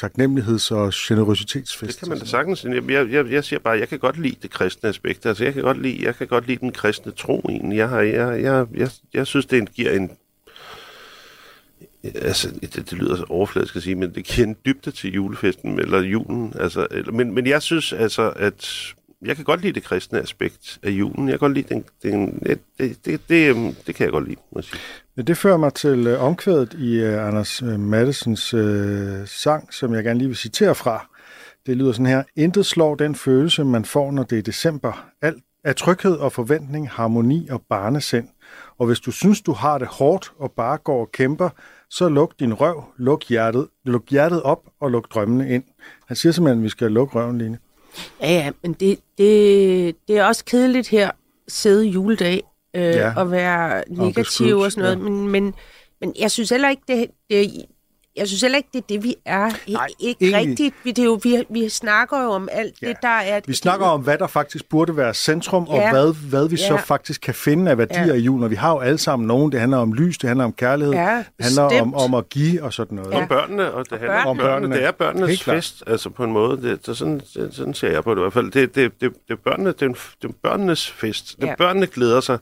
taknemmeligheds- 0.01 0.75
og 0.75 0.93
generøsitetsfest. 0.97 1.93
Det 1.93 1.99
kan 1.99 2.09
man 2.09 2.19
da 2.19 2.25
sagtens. 2.25 2.65
Jeg, 2.65 2.91
jeg, 2.91 3.11
jeg, 3.11 3.31
jeg 3.31 3.45
siger 3.45 3.61
bare, 3.61 3.79
jeg 3.79 3.89
kan 3.89 3.99
godt 3.99 4.19
lide 4.19 4.37
det 4.43 4.51
kristne 4.51 4.89
aspekt. 4.89 5.27
Altså, 5.27 5.45
jeg 5.45 5.55
kan 5.55 5.63
godt 5.63 5.83
lide, 5.83 6.05
jeg 6.05 6.17
kan 6.17 6.27
godt 6.27 6.47
lide 6.47 6.59
den 6.59 6.73
kristne 6.73 7.13
tro 7.13 7.47
egentlig. 7.49 7.77
Jeg, 7.77 7.89
har, 7.89 8.01
jeg, 8.01 8.43
jeg, 8.43 8.67
jeg, 8.75 8.91
jeg 9.15 9.27
synes, 9.27 9.47
det 9.47 9.75
giver 9.75 9.93
en... 9.93 10.11
Altså, 12.05 12.51
det, 12.61 12.75
det 12.75 12.93
lyder 12.93 13.17
så 13.17 13.25
overfladisk 13.29 13.77
at 13.77 13.83
sige, 13.83 13.95
men 13.95 14.15
det 14.15 14.25
giver 14.25 14.47
en 14.47 14.57
dybde 14.67 14.91
til 14.91 15.13
julefesten, 15.13 15.79
eller 15.79 16.01
julen. 16.01 16.53
Altså, 16.59 16.87
eller, 16.91 17.13
men, 17.13 17.35
men 17.35 17.47
jeg 17.47 17.63
synes 17.63 17.93
altså, 17.93 18.33
at 18.37 18.95
jeg 19.25 19.37
kan 19.37 19.45
godt 19.45 19.61
lide 19.61 19.73
det 19.73 19.83
kristne 19.83 20.21
aspekt 20.21 20.79
af 20.83 20.91
julen. 20.91 21.29
Jeg 21.29 21.33
kan 21.33 21.39
godt 21.39 21.55
lide 21.55 21.75
den, 21.75 21.85
den 22.03 22.39
det, 22.47 22.59
det, 22.79 23.05
det, 23.05 23.21
det, 23.29 23.49
øhm, 23.49 23.75
det 23.87 23.95
kan 23.95 24.05
jeg 24.05 24.13
godt 24.13 24.29
lide, 24.29 24.41
må 24.53 24.59
jeg 24.59 24.65
sige. 24.65 24.81
Men 25.17 25.27
det 25.27 25.37
fører 25.37 25.57
mig 25.57 25.75
til 25.75 26.07
øh, 26.07 26.23
omkvædet 26.23 26.75
i 26.75 27.01
øh, 27.01 27.27
Anders 27.29 27.63
øh, 27.63 27.81
Mattesens 27.81 28.55
øh, 28.55 29.27
sang, 29.27 29.75
som 29.75 29.95
jeg 29.95 30.05
gerne 30.05 30.19
lige 30.19 30.29
vil 30.29 30.37
citere 30.37 30.75
fra. 30.75 31.09
Det 31.67 31.77
lyder 31.77 31.93
sådan 31.93 32.07
her. 32.07 32.23
Intet 32.37 32.67
slår 32.67 32.95
den 32.95 33.15
følelse, 33.15 33.65
man 33.65 33.85
får, 33.85 34.11
når 34.11 34.23
det 34.23 34.39
er 34.39 34.43
december. 34.43 35.07
Alt 35.23 35.43
er 35.65 35.73
tryghed 35.73 36.17
og 36.17 36.33
forventning, 36.33 36.91
harmoni 36.91 37.49
og 37.49 37.63
barnesind. 37.69 38.29
Og 38.79 38.87
hvis 38.87 39.01
du 39.01 39.11
synes, 39.11 39.41
du 39.41 39.53
har 39.53 39.79
det 39.79 39.89
hårdt 39.89 40.33
og 40.39 40.53
bare 40.53 40.79
går 40.79 41.01
og 41.01 41.13
kæmper, 41.13 41.49
så 41.91 42.09
luk 42.09 42.33
din 42.41 42.55
røv, 42.55 42.85
luk 42.97 43.25
hjertet, 43.29 43.69
luk 43.85 44.09
hjertet 44.11 44.43
op 44.43 44.63
og 44.81 44.91
luk 44.91 45.15
drømmene 45.15 45.51
ind. 45.51 45.65
Han 46.07 46.17
siger 46.17 46.33
simpelthen, 46.33 46.59
at 46.59 46.65
vi 46.65 46.69
skal 46.69 46.93
lukke 46.93 47.15
røven, 47.15 47.39
Line. 47.39 47.59
Ja, 48.21 48.31
ja, 48.33 48.51
men 48.63 48.73
det, 48.73 48.99
det, 49.19 49.97
det 50.09 50.19
er 50.19 50.25
også 50.25 50.45
kedeligt 50.45 50.89
her, 50.89 51.11
sidde 51.49 51.87
juledag 51.87 52.43
øh, 52.75 52.83
Ja. 52.83 53.13
og 53.17 53.31
være 53.31 53.85
negativ 53.89 54.25
Scrooge, 54.25 54.65
og 54.65 54.73
sådan 54.73 54.83
noget, 54.83 54.97
ja. 54.97 55.11
men, 55.11 55.29
men, 55.29 55.55
men 56.01 56.15
jeg 56.19 56.31
synes 56.31 56.51
heller 56.51 56.69
ikke, 56.69 56.83
det, 56.89 57.07
det, 57.31 57.65
jeg 58.17 58.27
synes 58.29 58.41
heller 58.43 58.57
ikke, 58.59 58.69
det 58.73 58.79
er 58.79 58.87
det, 58.89 59.05
vi 59.05 59.15
er. 59.25 59.51
Nej, 59.73 59.87
ikke 60.01 60.25
egentlig- 60.25 60.51
rigtigt. 60.51 60.75
Vi, 60.85 60.91
det 60.91 60.99
er 61.03 61.07
jo, 61.07 61.21
vi, 61.23 61.45
vi 61.51 61.69
snakker 61.69 62.23
jo 62.23 62.31
om 62.31 62.49
alt 62.53 62.75
Ja. 62.83 62.89
det, 62.89 62.97
der 63.03 63.09
er... 63.09 63.41
Vi 63.47 63.55
snakker 63.55 63.87
om, 63.87 64.01
hvad 64.01 64.19
der 64.19 64.27
faktisk 64.27 64.69
burde 64.69 64.97
være 64.97 65.15
centrum, 65.15 65.69
og 65.69 65.77
Ja. 65.77 65.91
hvad, 65.91 66.15
hvad 66.29 66.49
vi 66.49 66.57
så 66.57 66.65
Ja. 66.75 66.77
faktisk 66.77 67.21
kan 67.21 67.35
finde 67.35 67.71
af 67.71 67.79
værdier 67.79 68.07
Ja. 68.07 68.13
i 68.13 68.19
julen. 68.19 68.45
Og 68.45 68.51
vi 68.51 68.55
har 68.57 68.71
jo 68.73 68.79
alle 68.79 68.99
sammen 68.99 69.27
nogen. 69.29 69.53
Det 69.53 69.61
handler 69.61 69.79
om 69.79 69.93
lys, 69.93 70.19
det 70.19 70.29
handler 70.29 70.45
om 70.45 70.53
kærlighed, 70.53 70.95
Ja, 70.95 71.17
det 71.17 71.25
handler 71.45 71.63
om, 71.63 71.71
bestemt. 71.71 71.95
om 71.95 72.15
at 72.15 72.29
give 72.29 72.63
og 72.63 72.73
sådan 72.73 72.97
noget. 72.97 73.15
Om 73.15 73.29
børnene, 73.29 73.73
og 73.73 73.85
det 73.91 73.99
handler 73.99 74.25
om 74.25 74.37
børnene. 74.37 74.53
børnene. 74.61 74.77
Det 74.77 74.85
er 74.85 74.91
børnenes 74.91 75.29
Helt 75.29 75.43
fest, 75.45 75.83
altså 75.87 76.11
på 76.11 76.25
en 76.25 76.33
måde. 76.33 76.63
Det, 76.63 76.87
det, 76.87 76.97
sådan, 76.97 77.21
det, 77.35 77.49
sådan 77.53 77.75
ser 77.75 77.91
jeg 77.91 78.05
på 78.05 78.11
det 78.15 78.19
i 78.19 78.23
hvert 78.23 78.33
fald. 78.33 78.51
Det, 78.51 78.75
det, 78.75 78.93
det, 79.01 79.13
det, 79.29 79.33
er, 79.33 79.37
børnene, 79.45 79.69
det, 79.73 79.83
er, 79.83 79.87
en, 79.87 79.97
det 80.23 80.29
er 80.29 80.33
børnenes 80.43 80.91
fest. 80.91 81.37
Det, 81.41 81.47
Ja. 81.47 81.55
Børnene 81.59 81.87
glæder 81.87 82.21
sig. 82.21 82.39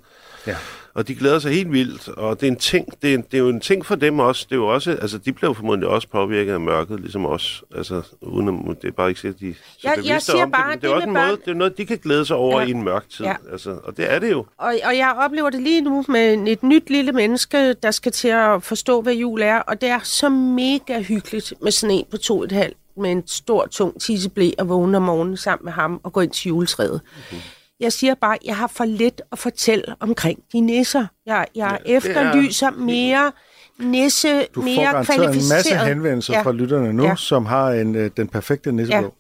Ja. 0.46 0.56
Og 1.00 1.08
de 1.08 1.14
glæder 1.14 1.38
sig 1.38 1.52
helt 1.52 1.72
vildt, 1.72 2.08
og 2.08 2.40
det 2.40 2.46
er 2.46 2.50
en 2.50 2.56
ting, 2.56 3.02
det 3.02 3.14
er, 3.14 3.18
det 3.18 3.34
er 3.34 3.38
jo 3.38 3.48
en 3.48 3.60
ting 3.60 3.86
for 3.86 3.94
dem 3.94 4.18
også. 4.18 4.46
Det 4.48 4.54
er 4.54 4.58
jo 4.60 4.66
også, 4.66 4.90
altså 4.90 5.18
de 5.18 5.32
bliver 5.32 5.50
jo 5.50 5.54
formodentlig 5.54 5.88
også 5.88 6.08
påvirket 6.08 6.52
af 6.52 6.60
mørket, 6.60 7.00
ligesom 7.00 7.26
os. 7.26 7.64
Altså, 7.76 8.02
uden 8.20 8.48
at, 8.70 8.82
det 8.82 8.88
er 8.88 8.92
bare 8.92 9.08
ikke 9.08 9.20
sikkert, 9.20 9.34
at 9.36 9.40
de 9.40 9.54
så 9.78 9.88
Jeg- 9.88 10.06
jeg 10.06 10.22
siger 10.22 10.44
om 10.44 10.50
bare, 10.50 10.62
det, 10.62 10.68
men 10.70 10.74
det 10.74 10.82
det 10.82 10.90
er 10.90 10.94
også 10.94 11.06
en 11.06 11.12
med 11.12 11.26
måde, 11.26 11.36
det 11.44 11.50
er 11.50 11.54
noget, 11.54 11.78
de 11.78 11.86
kan 11.86 11.98
glæde 11.98 12.24
sig 12.24 12.36
over 12.36 12.60
Ja. 12.60 12.66
i 12.66 12.70
en 12.70 12.82
mørk 12.82 13.08
tid. 13.10 13.24
Ja. 13.24 13.34
Altså, 13.52 13.70
og 13.84 13.96
det 13.96 14.12
er 14.12 14.18
det 14.18 14.30
jo. 14.30 14.46
Og, 14.58 14.74
og 14.84 14.96
jeg 14.96 15.14
oplever 15.18 15.50
det 15.50 15.62
lige 15.62 15.80
nu 15.80 16.04
med 16.08 16.48
et 16.48 16.62
nyt 16.62 16.90
lille 16.90 17.12
menneske, 17.12 17.72
der 17.72 17.90
skal 17.90 18.12
til 18.12 18.28
at 18.28 18.62
forstå, 18.62 19.00
hvad 19.02 19.14
jul 19.14 19.40
er. 19.42 19.58
Og 19.58 19.80
det 19.80 19.88
er 19.88 20.00
så 20.02 20.28
mega 20.28 21.00
hyggeligt 21.02 21.52
med 21.62 21.72
sådan 21.72 21.96
en 21.96 22.04
på 22.10 22.16
to 22.16 22.42
et 22.42 22.52
halvt, 22.52 22.76
med 22.96 23.10
en 23.12 23.22
stor, 23.26 23.66
tung 23.66 24.00
tisseblæ 24.00 24.50
og 24.58 24.68
vågne 24.68 24.96
om 24.96 25.02
morgenen 25.02 25.36
sammen 25.36 25.64
med 25.64 25.72
ham 25.72 26.00
og 26.02 26.12
gå 26.12 26.20
ind 26.20 26.30
til 26.30 26.48
juletræet. 26.48 27.00
Mhm. 27.32 27.40
Jeg 27.80 27.92
siger 27.92 28.14
bare, 28.14 28.34
at 28.34 28.40
jeg 28.44 28.56
har 28.56 28.66
for 28.66 28.84
lidt 28.84 29.22
at 29.32 29.38
fortælle 29.38 29.84
omkring 30.00 30.42
de 30.52 30.60
nisser. 30.60 31.06
Jeg, 31.26 31.46
jeg 31.54 31.78
ja, 31.86 31.96
efterlyser 31.96 32.70
mere 32.70 33.32
nisse, 33.78 34.40
Du 34.54 34.60
får 34.60 34.62
mere 34.62 34.82
garanteret 34.84 35.16
en 35.18 35.22
kvalificeret. 35.24 35.56
masse 35.56 35.76
henvendelser 35.76 36.34
ja. 36.34 36.42
fra 36.42 36.52
lytterne 36.52 36.92
nu, 36.92 37.04
Ja. 37.04 37.14
som 37.16 37.46
har 37.46 37.70
en, 37.70 37.94
øh, 37.94 38.10
den 38.16 38.28
perfekte 38.28 38.72
nissebog. 38.72 39.14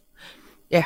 Ja. 0.70 0.84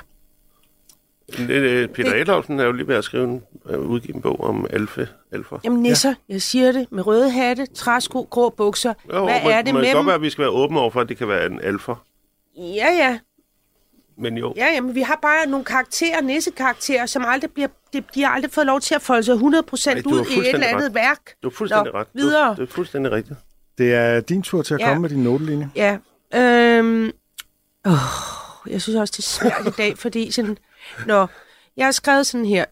Det, 1.37 1.51
øh, 1.51 1.89
Peter 1.89 2.15
Adolfsen 2.15 2.61
er 2.61 2.65
jo 2.65 2.73
lige 2.73 2.89
ved 2.89 2.95
at 2.97 3.05
skrive 3.05 3.25
en, 3.25 3.43
øh, 3.71 3.79
udgive 3.81 4.15
en 4.15 4.23
bog 4.23 4.41
om 4.41 4.67
alfe, 4.71 5.09
alfer. 5.33 5.59
Jamen 5.65 5.83
nisser, 5.83 6.09
ja. 6.09 6.15
jeg 6.35 6.43
siger 6.43 6.73
det, 6.73 6.87
med 6.93 7.07
røde 7.07 7.31
hatte, 7.31 7.67
træsko, 7.67 8.23
grå 8.31 8.51
bukser. 8.51 8.95
Jo, 9.13 9.25
Hvad 9.25 9.41
men, 9.43 9.53
er 9.53 9.63
det 9.63 9.65
men 9.65 9.75
med 9.75 9.81
det 9.81 9.87
kan 9.89 9.95
godt 9.95 10.03
dem? 10.03 10.07
være, 10.07 10.15
at 10.15 10.23
vi 10.23 10.31
skal 10.31 10.43
være 10.43 10.51
åbne 10.51 10.81
over 10.81 10.91
for, 10.91 11.01
at 11.01 11.09
det 11.09 11.17
kan 11.17 11.29
være 11.29 11.47
en 11.47 11.61
alfer. 11.63 12.05
Ja, 12.57 12.89
ja, 12.99 13.19
Men 14.17 14.39
jo, 14.39 14.53
Ja, 14.57 14.67
jamen, 14.75 14.95
vi 14.95 15.01
har 15.01 15.19
bare 15.23 15.47
nogle 15.47 15.65
karakterer, 15.65 16.21
nissekarakterer, 16.21 17.07
som 17.07 17.25
aldrig 17.27 17.51
bliver, 17.51 17.69
de, 17.93 18.03
de 18.15 18.23
har 18.23 18.31
aldrig 18.31 18.53
fået 18.53 18.67
lov 18.67 18.81
til 18.81 18.95
at 18.95 19.03
folde 19.03 19.23
sig 19.23 19.35
100% 19.35 19.39
Ej, 19.41 20.01
du 20.01 20.11
ud 20.11 20.27
i 20.31 20.39
et 20.39 20.55
eller 20.55 20.67
andet 20.67 20.85
ret. 20.87 20.95
værk. 20.95 21.21
du 21.43 21.49
er 21.49 21.53
fuldstændig 21.53 21.93
Nå, 21.93 21.99
ret. 21.99 22.07
Du, 22.07 22.19
videre. 22.19 22.57
det 22.57 22.63
er 22.63 22.73
fuldstændig 22.73 23.13
rigtigt. 23.13 23.39
Det 23.79 23.95
er 23.95 24.21
din 24.21 24.43
tur 24.43 24.63
til 24.63 24.75
at 24.75 24.81
Ja. 24.81 24.87
komme 24.89 25.01
med 25.03 25.09
din 25.11 25.23
notelinje. 25.23 25.71
Ja. 25.77 25.97
Øhm, 26.35 27.11
åh, 27.87 27.93
jeg 28.67 28.83
synes 28.83 28.97
også, 28.97 29.13
det 29.17 29.19
er 29.19 29.23
svært 29.23 29.67
i 29.67 29.71
dag, 29.77 29.99
fordi 30.05 30.31
sådan... 30.31 30.59
Nå, 31.07 31.27
jeg 31.77 31.87
har 31.87 31.93
skrevet 31.93 32.27
sådan 32.27 32.47
her. 32.47 32.65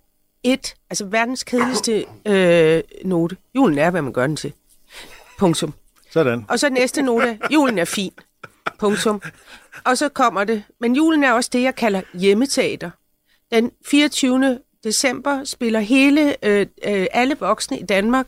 Et, 0.44 0.74
altså 0.90 1.04
verdens 1.04 1.44
kedeligste 1.44 2.04
øh, 2.26 2.82
note. 3.04 3.36
Julen 3.54 3.78
er, 3.78 3.90
hvad 3.90 4.02
man 4.02 4.12
gør 4.12 4.26
den 4.26 4.36
til. 4.36 4.52
Punktum. 5.38 5.74
Sådan. 6.10 6.44
Og 6.48 6.58
så 6.58 6.68
næste 6.70 7.02
note. 7.02 7.38
Julen 7.50 7.78
er 7.78 7.84
fin. 7.84 8.12
Punktum. 8.78 9.22
Og 9.84 9.98
så 9.98 10.08
kommer 10.08 10.44
det. 10.44 10.64
Men 10.80 10.96
julen 10.96 11.24
er 11.24 11.32
også 11.32 11.50
det, 11.52 11.62
jeg 11.62 11.74
kalder 11.74 12.02
hjemmeteater. 12.14 12.90
Den 13.52 13.70
24. 13.86 14.58
december 14.84 15.44
spiller 15.44 15.80
hele, 15.80 16.44
øh, 16.44 16.66
øh, 16.84 17.06
alle 17.12 17.36
voksne 17.40 17.78
i 17.78 17.82
Danmark, 17.82 18.26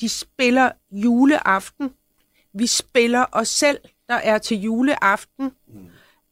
de 0.00 0.08
spiller 0.08 0.70
juleaften. 0.90 1.90
Vi 2.54 2.66
spiller 2.66 3.24
os 3.32 3.48
selv, 3.48 3.78
der 4.08 4.14
er 4.14 4.38
til 4.38 4.56
juleaften. 4.60 5.52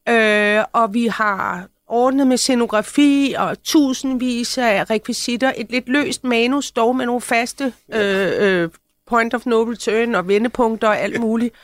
Øh, 0.09 0.63
og 0.73 0.93
vi 0.93 1.07
har 1.07 1.67
ordnet 1.87 2.27
med 2.27 2.37
scenografi 2.37 3.35
og 3.37 3.63
tusindvis 3.63 4.57
af 4.57 4.89
rekvisitter. 4.89 5.53
Et 5.57 5.71
lidt 5.71 5.89
løst 5.89 6.23
manus, 6.23 6.71
dog 6.71 6.95
med 6.95 7.05
nogle 7.05 7.21
faste 7.21 7.73
øh, 7.93 8.31
øh, 8.39 8.69
point 9.05 9.33
of 9.33 9.45
no 9.45 9.63
return 9.63 10.15
og 10.15 10.27
vendepunkter 10.27 10.87
og 10.87 10.99
alt 10.99 11.19
muligt. 11.19 11.55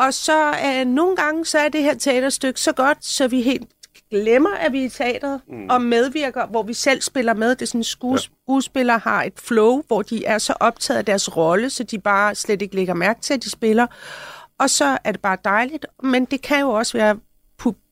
Og 0.00 0.14
så 0.14 0.48
øh, 0.66 0.86
nogle 0.86 1.16
gange, 1.16 1.46
så 1.46 1.58
er 1.58 1.68
det 1.68 1.82
her 1.82 1.94
teaterstykke 1.94 2.60
så 2.60 2.72
godt, 2.72 3.04
så 3.04 3.28
vi 3.28 3.42
helt 3.42 3.68
glemmer, 4.10 4.50
at 4.50 4.72
vi 4.72 4.80
er 4.80 4.86
i 4.86 4.88
teateret 4.88 5.40
mm. 5.48 5.66
og 5.70 5.82
medvirker, 5.82 6.46
hvor 6.46 6.62
vi 6.62 6.74
selv 6.74 7.02
spiller 7.02 7.34
med. 7.34 7.50
Det 7.50 7.62
er 7.62 7.66
sådan, 7.66 7.84
skues- 7.84 8.30
skuespillere 8.44 8.98
har 8.98 9.22
et 9.22 9.32
flow, 9.36 9.82
hvor 9.86 10.02
de 10.02 10.24
er 10.24 10.38
så 10.38 10.54
optaget 10.60 10.98
af 10.98 11.04
deres 11.04 11.36
rolle, 11.36 11.70
så 11.70 11.84
de 11.84 11.98
bare 11.98 12.34
slet 12.34 12.62
ikke 12.62 12.74
lægger 12.74 12.94
mærke 12.94 13.20
til, 13.20 13.34
at 13.34 13.44
de 13.44 13.50
spiller. 13.50 13.86
Og 14.58 14.70
så 14.70 14.98
er 15.04 15.12
det 15.12 15.20
bare 15.20 15.36
dejligt, 15.44 15.86
men 16.02 16.24
det 16.24 16.42
kan 16.42 16.60
jo 16.60 16.70
også 16.70 16.98
være 16.98 17.16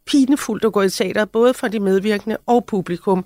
pinefuldt 0.06 0.64
at 0.64 0.72
gå 0.72 0.82
i 0.82 0.90
teateret, 0.90 1.30
både 1.30 1.54
for 1.54 1.68
de 1.68 1.80
medvirkende 1.80 2.36
og 2.46 2.64
publikum. 2.64 3.24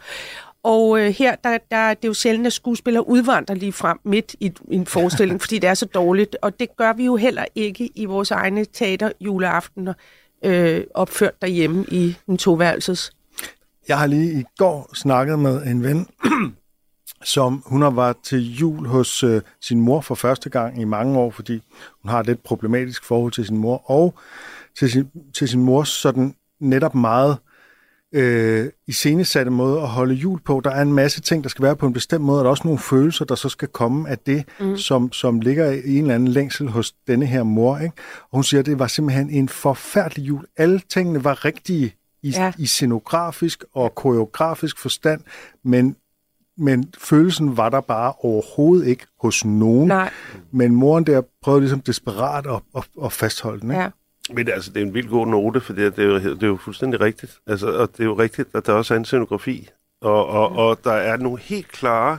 Og 0.63 1.01
øh, 1.01 1.11
her, 1.11 1.35
der, 1.35 1.59
der, 1.71 1.95
det 1.95 2.05
er 2.05 2.09
jo 2.09 2.15
sjældent, 2.15 2.47
at 2.47 2.53
skuespillere 2.53 3.09
udvandrer 3.09 3.55
lige 3.55 3.73
frem 3.73 3.99
midt 4.05 4.37
i, 4.41 4.47
i 4.71 4.77
en 4.77 4.87
forestilling, 4.87 5.41
fordi 5.43 5.59
det 5.59 5.69
er 5.69 5.75
så 5.75 5.87
dårligt. 5.87 6.37
Og 6.43 6.61
det 6.61 6.77
gør 6.77 6.93
vi 6.93 7.05
jo 7.05 7.17
heller 7.17 7.45
ikke 7.55 7.91
i 7.95 8.05
vores 8.05 8.31
egne 8.31 8.65
teater 8.65 9.13
juleaftener, 9.21 9.95
øh, 10.45 10.85
opført 10.95 11.43
derhjemme 11.43 11.85
i 11.89 12.17
en 12.29 12.39
toværelses. 12.39 13.13
Jeg 13.89 13.99
har 13.99 14.07
lige 14.07 14.41
i 14.41 14.45
går 14.59 14.91
snakket 14.95 15.39
med 15.39 15.67
en 15.67 15.83
ven, 15.83 16.07
som 17.25 17.63
hun 17.67 17.83
har 17.83 17.91
været 17.91 18.17
til 18.23 18.55
jul 18.55 18.87
hos 18.87 19.23
øh, 19.23 19.43
sin 19.61 19.81
mor 19.81 20.01
for 20.01 20.15
første 20.15 20.51
gang 20.51 20.81
i 20.81 20.85
mange 20.85 21.19
år, 21.19 21.31
fordi 21.31 21.63
hun 22.03 22.11
har 22.11 22.21
et 22.21 22.27
lidt 22.27 22.43
problematisk 22.43 23.05
forhold 23.05 23.33
til 23.33 23.47
sin 23.47 23.57
mor, 23.57 23.91
og 23.91 24.15
til 24.79 24.91
sin, 24.91 25.11
til 25.35 25.49
sin 25.49 25.63
mors 25.63 25.89
sådan 25.89 26.35
netop 26.61 26.95
meget 26.95 27.33
øh, 27.33 27.52
iscenesatte 28.87 29.51
måde 29.51 29.81
at 29.81 29.89
holde 29.89 30.15
jul 30.15 30.41
på. 30.41 30.61
Der 30.65 30.71
er 30.71 30.83
en 30.83 30.93
masse 30.93 31.21
ting, 31.21 31.45
der 31.45 31.51
skal 31.51 31.63
være 31.63 31.77
på 31.77 31.87
en 31.87 31.93
bestemt 31.93 32.25
måde, 32.25 32.39
og 32.39 32.45
der 32.45 32.49
er 32.49 32.51
også 32.51 32.65
nogle 32.65 32.79
følelser, 32.79 33.25
der 33.25 33.35
så 33.35 33.49
skal 33.49 33.69
komme 33.69 34.09
af 34.09 34.19
det, 34.19 34.45
mm. 34.61 34.77
som, 34.77 35.13
som 35.13 35.41
ligger 35.41 35.71
i 35.71 35.97
en 35.97 36.03
eller 36.03 36.15
anden 36.15 36.29
længsel 36.29 36.69
hos 36.69 36.93
denne 36.93 37.27
her 37.27 37.43
mor. 37.43 37.79
Ikke? 37.79 37.95
Og 38.23 38.37
hun 38.37 38.45
siger, 38.45 38.61
at 38.61 38.67
det 38.67 38.79
var 38.79 38.87
simpelthen 38.87 39.31
en 39.31 39.49
forfærdelig 39.49 40.29
jul. 40.29 40.45
Alle 40.57 40.81
tingene 40.89 41.25
var 41.25 41.45
rigtige 41.45 41.95
i. 42.23 42.31
Ja. 42.31 42.53
i 42.59 42.67
scenografisk 42.67 43.65
og 43.75 43.95
koreografisk 43.95 44.79
forstand, 44.79 45.21
men, 45.65 45.97
men 46.57 46.93
følelsen 46.99 47.57
var 47.57 47.69
der 47.69 47.81
bare 47.81 48.13
overhovedet 48.19 48.87
ikke 48.87 49.07
hos 49.21 49.45
nogen. 49.45 49.89
Nej, 49.89 50.11
Men 50.51 50.75
moren 50.75 51.05
der 51.05 51.23
prøvede 51.43 51.61
ligesom 51.61 51.81
desperat 51.81 52.47
at, 52.47 52.61
at, 52.77 52.85
at 53.05 53.13
fastholde 53.13 53.61
den. 53.61 53.71
Ikke? 53.71 53.83
ja. 53.83 53.89
Men 54.31 54.49
altså, 54.49 54.71
det 54.71 54.83
er 54.83 54.87
en 54.87 54.95
vildt 54.95 55.11
god 55.11 55.27
note, 55.27 55.61
for 55.61 55.73
det, 55.73 55.87
er- 55.87 55.91
det, 55.91 56.05
er, 56.05 56.09
jo, 56.09 56.15
det 56.35 56.43
er 56.43 56.47
jo 56.47 56.57
fuldstændig 56.57 57.01
rigtigt. 57.01 57.39
Altså, 57.47 57.67
og 57.79 57.89
det 57.93 58.01
er 58.01 58.05
jo 58.05 58.19
rigtigt, 58.19 58.49
at 58.55 58.67
der 58.67 58.73
også 58.73 58.95
er 58.95 58.99
en 58.99 59.05
scenografi. 59.05 59.69
Og, 60.01 60.27
og, 60.27 60.53
og 60.53 60.79
der 60.85 60.93
er 60.93 61.17
nogle 61.17 61.39
helt 61.41 61.69
klare 61.73 62.19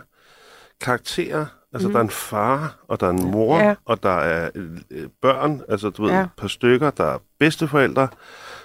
karakterer. 0.82 1.45
Altså, 1.74 1.88
mm. 1.88 1.91
der 1.93 1.99
er 1.99 2.04
en 2.04 2.10
far, 2.10 2.76
og 2.88 2.99
der 2.99 3.08
er 3.08 3.12
en 3.12 3.32
mor, 3.32 3.58
Ja. 3.60 3.76
og 3.86 4.04
der 4.04 4.18
er 4.18 4.49
øh, 4.56 5.08
børn, 5.22 5.62
altså 5.70 5.89
du 5.89 6.04
ved, 6.04 6.12
Ja. 6.12 6.22
et 6.24 6.30
par 6.38 6.47
stykker, 6.47 6.89
der 6.89 7.04
er 7.04 7.18
bedsteforældre, 7.39 8.08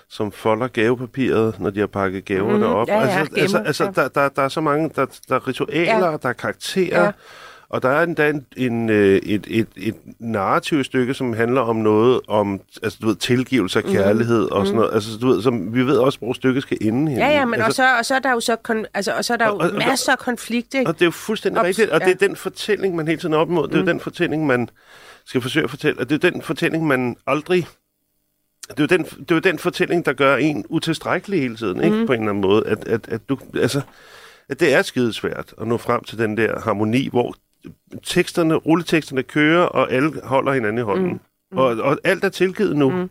som 0.09 0.33
folder 0.33 0.69
gavepapiret, 0.69 1.61
når 1.61 1.71
de 1.71 1.81
har 1.81 1.87
pakket 1.87 2.25
gaverne 2.25 2.57
Mhm. 2.67 2.67
op. 2.75 2.89
Ja, 2.89 2.95
ja, 2.95 3.01
altså, 3.19 3.35
altså, 3.37 3.59
altså 3.59 3.85
ja. 3.85 3.91
der, 3.91 4.09
der, 4.09 4.29
der 4.29 4.43
er 4.43 4.49
så 4.49 4.61
mange, 4.61 4.91
der, 4.97 5.07
der 5.29 5.35
er 5.35 5.49
ritualer, 5.49 6.11
Ja. 6.11 6.17
der 6.23 6.29
er 6.29 6.33
karakterer, 6.33 7.05
Ja. 7.05 7.11
Og 7.71 7.83
der 7.83 7.89
er 7.89 8.03
endda 8.03 8.31
en, 8.31 8.47
en, 8.57 8.91
øh, 8.91 9.17
et, 9.17 9.47
et, 9.51 9.69
et 9.77 9.95
narrativt 10.19 10.87
stykke, 10.87 11.15
som 11.15 11.33
handler 11.33 11.61
om 11.61 11.77
noget 11.77 12.21
om 12.29 12.61
altså, 12.83 12.99
du 13.03 13.07
ved, 13.07 13.17
tilgivelse 13.17 13.79
af 13.79 13.85
kærlighed 13.85 14.41
mm. 14.43 14.53
og 14.53 14.67
sådan 14.67 14.81
noget. 14.81 14.95
Altså, 14.95 15.19
du 15.19 15.27
ved, 15.27 15.43
som 15.43 15.75
vi 15.75 15.83
ved 15.87 15.97
også, 15.99 16.19
hvor 16.19 16.33
stykket 16.33 16.63
skal 16.63 16.79
ende 16.81 17.13
her. 17.13 17.27
Ja, 17.27 17.39
ja, 17.39 17.45
men 17.45 17.61
altså, 17.61 17.67
og, 17.69 17.75
så, 17.75 17.99
og 17.99 18.05
så 18.07 18.15
er 18.15 18.19
der 18.19 18.33
jo 18.33 18.41
så, 18.41 18.57
kon, 18.57 18.87
altså, 18.95 19.13
og 19.13 19.25
så 19.25 19.33
er 19.33 19.37
der 19.37 19.47
jo 19.47 19.53
Og- 19.53 19.59
og- 19.59 19.71
og- 19.71 19.79
masser 19.89 20.13
af 20.13 20.19
konflikt, 20.19 20.75
ikke? 20.75 20.89
Og 20.89 20.95
det 20.95 21.03
er 21.03 21.07
jo 21.07 21.11
fuldstændig 21.11 21.61
Ops, 21.61 21.67
rigtigt, 21.67 21.91
og 21.91 22.01
ja. 22.01 22.07
det 22.07 22.23
er 22.23 22.27
den 22.27 22.37
fortælling, 22.37 22.97
man 22.97 23.07
hele 23.09 23.21
tiden 23.21 23.35
er 23.35 23.39
op 23.39 23.51
imod. 23.51 23.69
Det 23.69 23.75
er 23.75 23.81
jo 23.81 23.87
den 23.87 24.01
fortælling, 24.01 24.47
man 24.47 24.69
skal 25.27 25.41
forsøge 25.41 25.65
at 25.65 25.71
fortælle. 25.71 26.01
Og 26.01 26.11
det 26.11 26.25
er 26.25 26.29
jo 26.29 26.33
den 26.33 26.43
fortælling, 26.43 26.87
man 26.87 27.17
aldrig... 27.27 27.67
Det 28.69 28.79
er, 28.79 28.83
jo 28.83 28.87
den, 28.87 29.05
det 29.05 29.31
er 29.31 29.35
jo 29.35 29.41
den 29.41 29.59
fortælling, 29.59 30.07
der 30.07 30.13
gør 30.13 30.37
en 30.37 30.65
utilstrækkelig 30.69 31.41
hele 31.41 31.57
tiden, 31.57 31.85
ikke? 31.85 32.07
På 32.07 32.13
en 32.13 32.21
eller 32.21 32.31
anden 32.31 32.43
måde. 32.43 32.67
At, 32.67 32.89
at, 32.89 33.09
at, 33.09 33.29
du, 33.29 33.39
altså, 33.55 33.81
at 34.49 34.61
det 34.61 34.75
er 34.75 34.83
skidesvært 34.83 35.55
at 35.61 35.67
nå 35.67 35.77
frem 35.77 36.05
til 36.05 36.19
den 36.19 36.37
der 36.37 36.61
harmoni, 36.61 37.09
hvor 37.09 37.35
teksterne, 38.03 38.55
rulleteksterne 38.55 39.23
kører, 39.23 39.65
og 39.65 39.93
alle 39.93 40.21
holder 40.25 40.53
hinanden 40.53 40.79
i 40.79 40.83
hånden. 40.83 41.21
Mm. 41.53 41.59
Og, 41.59 41.67
og 41.67 41.99
alt 42.05 42.25
er 42.25 42.29
tilgivet 42.29 42.77
nu. 42.77 42.91
Mm. 42.91 43.11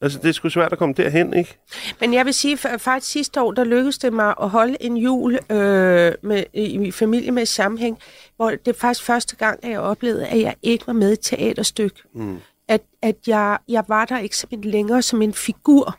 Altså, 0.00 0.18
det 0.18 0.28
er 0.28 0.32
sgu 0.32 0.48
svært 0.48 0.72
at 0.72 0.78
komme 0.78 0.94
derhen, 0.94 1.34
ikke? 1.34 1.58
Men 2.00 2.14
jeg 2.14 2.26
vil 2.26 2.34
sige, 2.34 2.58
at 2.68 2.80
faktisk 2.80 3.12
sidste 3.12 3.42
år, 3.42 3.52
der 3.52 3.64
lykkedes 3.64 3.98
det 3.98 4.12
mig 4.12 4.34
at 4.42 4.50
holde 4.50 4.76
en 4.80 4.96
jul 4.96 5.38
øh, 5.50 6.12
med, 6.22 6.44
i, 6.52 6.86
i 6.86 6.90
familie 6.90 7.30
med 7.30 7.46
sammenhæng, 7.46 7.98
hvor 8.36 8.50
det 8.50 8.76
faktisk 8.76 9.04
første 9.04 9.36
gang, 9.36 9.64
at 9.64 9.70
jeg 9.70 9.80
oplevede, 9.80 10.26
at 10.26 10.40
jeg 10.40 10.54
ikke 10.62 10.86
var 10.86 10.92
med 10.92 11.10
i 11.10 11.12
et 11.12 11.20
teaterstykke. 11.20 12.02
Mm. 12.14 12.38
At, 12.68 12.82
at 13.02 13.16
jeg, 13.26 13.58
jeg 13.68 13.84
var 13.88 14.04
der 14.04 14.18
ikke 14.18 14.36
som 14.36 14.48
en, 14.52 14.60
længere 14.60 15.02
som 15.02 15.22
en 15.22 15.34
figur. 15.34 15.98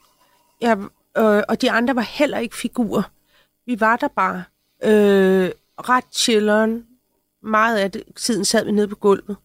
Jeg, 0.62 0.78
øh, 1.18 1.44
og 1.48 1.62
de 1.62 1.72
andre 1.72 1.96
var 1.96 2.08
heller 2.10 2.38
ikke 2.38 2.56
figurer. 2.56 3.04
Vi 3.66 3.80
var 3.80 3.96
der 3.96 4.08
bare. 4.08 4.44
Øh, 4.84 5.50
ret 5.90 6.06
chilleren. 6.14 6.86
Meget 7.46 7.78
af 7.78 7.92
det, 7.92 8.04
tiden 8.16 8.46
sad 8.46 8.66
vi 8.66 8.72
nede 8.72 8.88
på 8.88 8.96
gulvet. 8.96 9.38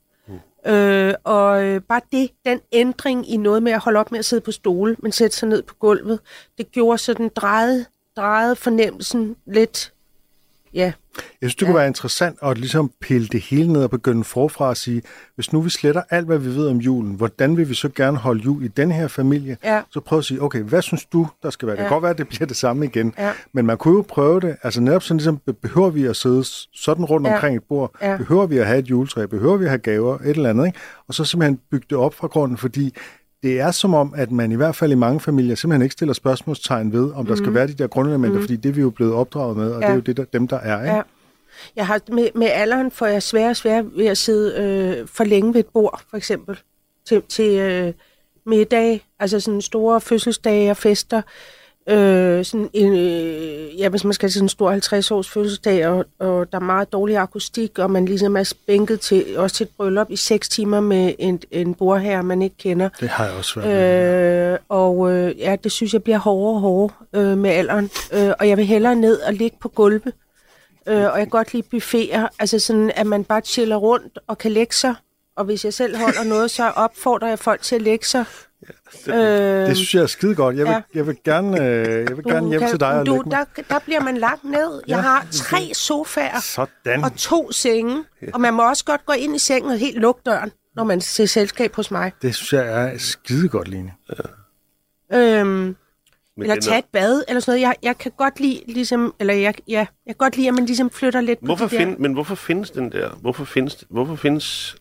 Øh, 0.66 1.14
og 1.24 1.64
øh, 1.64 1.80
bare 1.80 2.00
det, 2.12 2.30
den 2.46 2.60
ændring 2.72 3.30
i 3.30 3.36
noget 3.36 3.62
med 3.62 3.72
at 3.72 3.80
holde 3.80 3.98
op 3.98 4.12
med 4.12 4.18
at 4.18 4.24
sidde 4.24 4.40
på 4.40 4.52
stole, 4.52 4.96
men 4.98 5.12
sætte 5.12 5.36
sig 5.36 5.48
ned 5.48 5.62
på 5.62 5.74
gulvet, 5.74 6.20
det 6.58 6.72
gjorde 6.72 6.98
sådan 6.98 7.30
drejet, 7.36 7.86
drejet 8.16 8.58
fornemmelsen 8.58 9.36
lidt, 9.46 9.92
ja, 10.74 10.92
jeg 11.16 11.22
synes, 11.50 11.54
det 11.54 11.66
kunne 11.66 11.76
være 11.76 11.86
interessant 11.86 12.38
at 12.42 12.58
ligesom 12.58 12.90
pille 13.00 13.28
det 13.28 13.40
hele 13.40 13.72
ned 13.72 13.82
og 13.82 13.90
begynde 13.90 14.24
forfra 14.24 14.68
og 14.68 14.76
sige, 14.76 15.02
hvis 15.34 15.52
nu 15.52 15.60
vi 15.60 15.70
sletter 15.70 16.02
alt, 16.10 16.26
hvad 16.26 16.38
vi 16.38 16.48
ved 16.54 16.68
om 16.68 16.76
julen, 16.76 17.14
hvordan 17.14 17.56
vil 17.56 17.68
vi 17.68 17.74
så 17.74 17.88
gerne 17.88 18.16
holde 18.16 18.42
jul 18.42 18.64
i 18.64 18.68
den 18.68 18.90
her 18.92 19.08
familie? 19.08 19.56
Ja. 19.64 19.82
Så 19.90 20.00
prøv 20.00 20.18
at 20.18 20.24
sige, 20.24 20.42
okay, 20.42 20.62
hvad 20.62 20.82
synes 20.82 21.04
du, 21.04 21.28
der 21.42 21.50
skal 21.50 21.66
være? 21.68 21.76
Det 21.76 21.82
Ja. 21.82 21.88
kan 21.88 21.94
godt 21.94 22.02
være, 22.02 22.10
at 22.10 22.18
det 22.18 22.28
bliver 22.28 22.46
det 22.46 22.56
samme 22.56 22.84
igen. 22.84 23.14
Ja. 23.18 23.32
Men 23.52 23.66
man 23.66 23.76
kunne 23.78 23.94
jo 23.96 24.04
prøve 24.08 24.40
det. 24.40 24.56
Altså 24.62 24.80
netop 24.80 25.02
sådan 25.02 25.16
ligesom, 25.16 25.36
be- 25.38 25.52
behøver 25.52 25.90
vi 25.90 26.04
at 26.06 26.16
sidde 26.16 26.44
sådan 26.74 27.04
rundt 27.04 27.26
Ja. 27.26 27.34
omkring 27.34 27.56
et 27.56 27.62
bord? 27.68 27.90
Ja. 28.02 28.16
Behøver 28.16 28.46
vi 28.46 28.58
at 28.58 28.66
have 28.66 28.78
et 28.78 28.90
juletræ? 28.90 29.26
Behøver 29.26 29.56
vi 29.56 29.64
at 29.64 29.70
have 29.70 29.78
gaver? 29.78 30.18
Et 30.18 30.28
eller 30.28 30.50
andet, 30.50 30.66
ikke? 30.66 30.78
Og 31.08 31.14
så 31.14 31.24
simpelthen 31.24 31.58
bygge 31.70 31.86
det 31.90 31.98
op 31.98 32.14
fra 32.14 32.26
grunden, 32.26 32.56
fordi 32.58 32.94
det 33.42 33.60
er 33.60 33.70
som 33.70 33.94
om, 33.94 34.14
at 34.16 34.30
man 34.30 34.52
i 34.52 34.54
hvert 34.54 34.76
fald 34.76 34.92
i 34.92 34.94
mange 34.94 35.20
familier 35.20 35.54
simpelthen 35.54 35.82
ikke 35.82 35.92
stiller 35.92 36.14
spørgsmålstegn 36.14 36.92
ved, 36.92 37.12
om 37.14 37.26
der 37.26 37.34
skal 37.34 37.54
være 37.54 37.66
de 37.66 37.72
der 37.74 37.86
grundelementer, 37.86 38.36
mm. 38.38 38.42
fordi 38.42 38.56
det 38.56 38.68
er 38.68 38.72
vi 38.72 38.80
jo 38.80 38.90
blevet 38.90 39.12
opdraget 39.14 39.56
med, 39.56 39.70
og 39.72 39.76
Mhm. 39.76 39.80
Ja. 39.82 39.86
det 39.86 39.92
er 39.92 39.94
jo 39.94 40.00
det, 40.00 40.16
der, 40.16 40.24
dem, 40.24 40.48
der 40.48 40.56
er. 40.58 40.82
Ikke? 40.82 40.94
ja. 40.94 41.02
Jeg 41.76 41.86
har 41.86 42.00
med, 42.12 42.28
med 42.34 42.46
alderen 42.50 42.90
får 42.90 43.06
jeg 43.06 43.22
sværere 43.22 43.50
og 43.50 43.56
sværere 43.56 43.84
ved 43.96 44.06
at 44.06 44.18
sidde 44.18 44.62
øh, 45.00 45.08
for 45.08 45.24
længe 45.24 45.54
ved 45.54 45.60
et 45.60 45.66
bord, 45.66 46.02
for 46.10 46.16
eksempel, 46.16 46.58
til, 47.08 47.22
til 47.28 47.58
øh, 47.58 47.92
middag, 48.46 49.06
altså 49.18 49.40
sådan 49.40 49.60
store 49.62 50.00
fødselsdage 50.00 50.70
og 50.70 50.76
fester. 50.76 51.16
Øh, 51.18 51.22
sådan 52.44 52.70
en, 52.72 52.96
øh, 52.96 53.80
ja, 53.80 53.88
hvis 53.88 54.04
man 54.04 54.12
skal 54.12 54.28
til 54.28 54.34
sådan 54.34 54.44
en 54.44 54.48
stor 54.48 54.72
50-års 54.72 55.30
fødselsdag, 55.30 55.86
og, 55.86 56.04
og 56.18 56.52
der 56.52 56.58
er 56.58 56.62
meget 56.62 56.92
dårlig 56.92 57.16
akustik, 57.16 57.78
og 57.78 57.90
man 57.90 58.04
ligesom 58.04 58.36
er 58.36 58.42
spænket 58.42 59.00
til, 59.00 59.38
også 59.38 59.56
til 59.56 59.64
et 59.64 59.70
bryllup 59.76 60.10
i 60.10 60.16
seks 60.16 60.48
timer 60.48 60.80
med 60.80 61.14
en, 61.18 61.42
en 61.50 61.74
bordherre, 61.74 62.22
man 62.22 62.42
ikke 62.42 62.56
kender. 62.56 62.88
Det 63.00 63.08
har 63.08 63.24
jeg 63.24 63.34
også 63.34 63.50
svært 63.50 63.66
med. 63.66 64.52
Øh, 64.52 64.58
og 64.68 65.12
øh, 65.12 65.38
ja, 65.38 65.56
det 65.64 65.72
synes 65.72 65.92
jeg 65.92 66.02
bliver 66.02 66.18
hårdere 66.18 66.54
og 66.54 66.60
hårdere 66.60 66.96
øh, 67.12 67.38
med 67.38 67.50
alderen. 67.50 67.90
Øh, 68.12 68.32
og 68.40 68.48
jeg 68.48 68.56
vil 68.56 68.66
hellere 68.66 68.94
ned 68.94 69.20
og 69.20 69.34
ligge 69.34 69.56
på 69.60 69.68
gulvet. 69.68 70.12
Øh, 70.88 70.96
og 70.96 71.18
jeg 71.18 71.26
kan 71.26 71.28
godt 71.28 71.52
lide 71.52 71.66
buffeter, 71.70 72.28
altså 72.38 72.58
sådan, 72.58 72.92
at 72.94 73.06
man 73.06 73.24
bare 73.24 73.40
chiller 73.40 73.76
rundt 73.76 74.18
og 74.26 74.38
kan 74.38 74.50
lægge 74.50 74.74
sig. 74.74 74.94
Og 75.36 75.44
hvis 75.44 75.64
jeg 75.64 75.74
selv 75.74 75.96
holder 75.96 76.24
noget, 76.24 76.50
så 76.50 76.68
opfordrer 76.68 77.28
jeg 77.28 77.38
folk 77.38 77.62
til 77.62 77.74
at 77.74 77.82
lægge 77.82 78.06
sig. 78.06 78.24
Øh, 79.08 79.14
Det 79.16 79.76
synes 79.76 79.94
jeg 79.94 80.02
er 80.02 80.06
skide 80.06 80.34
godt. 80.34 80.56
Jeg 80.56 80.64
vil, 80.66 80.72
ja. 80.72 80.80
jeg 80.94 81.06
vil 81.06 81.16
gerne, 81.24 81.60
øh, 81.66 81.86
jeg 82.08 82.16
vil 82.16 82.24
gerne 82.24 82.48
hjem 82.48 82.62
til 82.70 82.80
dig 82.80 82.92
og 83.00 83.06
du, 83.06 83.22
der, 83.30 83.44
der 83.68 83.78
bliver 83.78 84.00
man 84.00 84.16
lagt 84.16 84.44
ned. 84.44 84.82
Jeg 84.88 84.96
Ja, 84.96 85.00
har 85.00 85.26
tre 85.32 85.70
sofaer 85.74 86.40
Sådan. 86.40 87.04
og 87.04 87.16
to 87.16 87.52
senge. 87.52 88.04
Og 88.32 88.40
man 88.40 88.54
må 88.54 88.68
også 88.68 88.84
godt 88.84 89.06
gå 89.06 89.12
ind 89.12 89.36
i 89.36 89.38
sengen 89.38 89.70
og 89.70 89.78
helt 89.78 89.98
lukke 89.98 90.20
døren, 90.26 90.50
når 90.76 90.84
man 90.84 91.00
ser 91.00 91.26
selskab 91.26 91.74
hos 91.76 91.90
mig. 91.90 92.12
Det 92.22 92.34
synes 92.34 92.52
jeg 92.52 92.66
er 92.92 92.98
skide 92.98 93.48
godt, 93.48 93.68
Line. 93.68 93.92
Øhm, 95.12 95.46
Men 95.48 95.76
Eller 96.36 96.54
det 96.54 96.66
er 96.66 96.70
tage 96.70 96.78
et 96.78 96.84
bad, 96.92 97.22
eller 97.28 97.40
sådan 97.40 97.50
noget. 97.52 97.60
Jeg, 97.60 97.74
jeg 97.82 97.98
kan 97.98 98.12
godt 98.16 98.40
lide, 98.40 98.62
ligesom, 98.66 99.14
eller 99.20 99.34
jeg, 99.34 99.54
ja, 99.68 99.74
jeg 99.78 99.86
kan 100.06 100.14
godt 100.18 100.36
lide, 100.36 100.48
at 100.48 100.54
man 100.54 100.66
ligesom 100.66 100.90
flytter 100.90 101.20
lidt 101.20 101.38
Hvorfor 101.42 101.66
på 101.66 101.70
de 101.74 101.78
der. 101.78 101.84
find, 101.84 101.98
men 101.98 102.12
hvorfor 102.12 102.34
findes 102.34 102.70
den 102.70 102.92
der? 102.92 103.08
Hvorfor 103.20 103.44
findes, 103.44 103.84
hvorfor 103.90 104.14
findes 104.16 104.76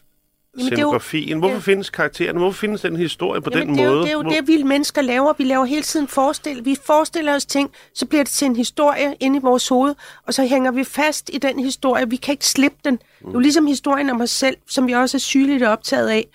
Jamen, 0.60 0.70
jo- 0.72 0.76
scenografien? 0.76 1.39
Hvorfor 1.39 1.53
ja. 1.53 1.60
findes 1.60 1.89
karaktererne? 1.89 2.39
Hvorfor 2.39 2.57
findes 2.60 2.82
den 2.82 2.95
historie 2.95 3.41
på 3.41 3.49
Jamen, 3.53 3.68
den 3.68 3.78
det 3.78 3.86
måde? 3.86 3.97
jo 3.97 4.01
det, 4.01 4.07
er 4.10 4.14
jo 4.14 4.22
Hvor- 4.22 4.32
det 4.32 4.47
vi 4.47 4.64
mennesker 4.64 5.01
laver. 5.01 5.34
Vi 5.38 5.43
laver 5.43 5.66
hele 5.66 5.82
tiden 5.82 6.07
forestil. 6.07 6.66
Vi 6.66 6.78
forestiller 6.86 7.36
os 7.36 7.45
ting, 7.45 7.72
så 7.95 8.05
bliver 8.05 8.24
det 8.24 8.32
til 8.32 8.45
en 8.45 8.55
historie 8.55 9.16
inde 9.20 9.38
i 9.38 9.41
vores 9.43 9.68
hoved, 9.68 9.95
og 10.28 10.34
så 10.34 10.45
hænger 10.45 10.72
vi 10.72 10.84
fast 10.84 11.30
i 11.34 11.38
den 11.38 11.60
historie. 11.64 12.10
Vi 12.10 12.16
kan 12.16 12.32
ikke 12.32 12.45
slippe 12.47 12.78
den. 12.86 12.93
Det 12.95 13.28
er 13.28 13.32
jo 13.34 13.39
ligesom 13.39 13.68
historien 13.68 14.10
om 14.10 14.22
os 14.22 14.32
selv, 14.32 14.57
som 14.68 14.88
vi 14.88 14.91
også 14.93 15.18
er 15.18 15.20
sygeligt 15.20 15.64
optaget 15.64 16.07
af. 16.10 16.28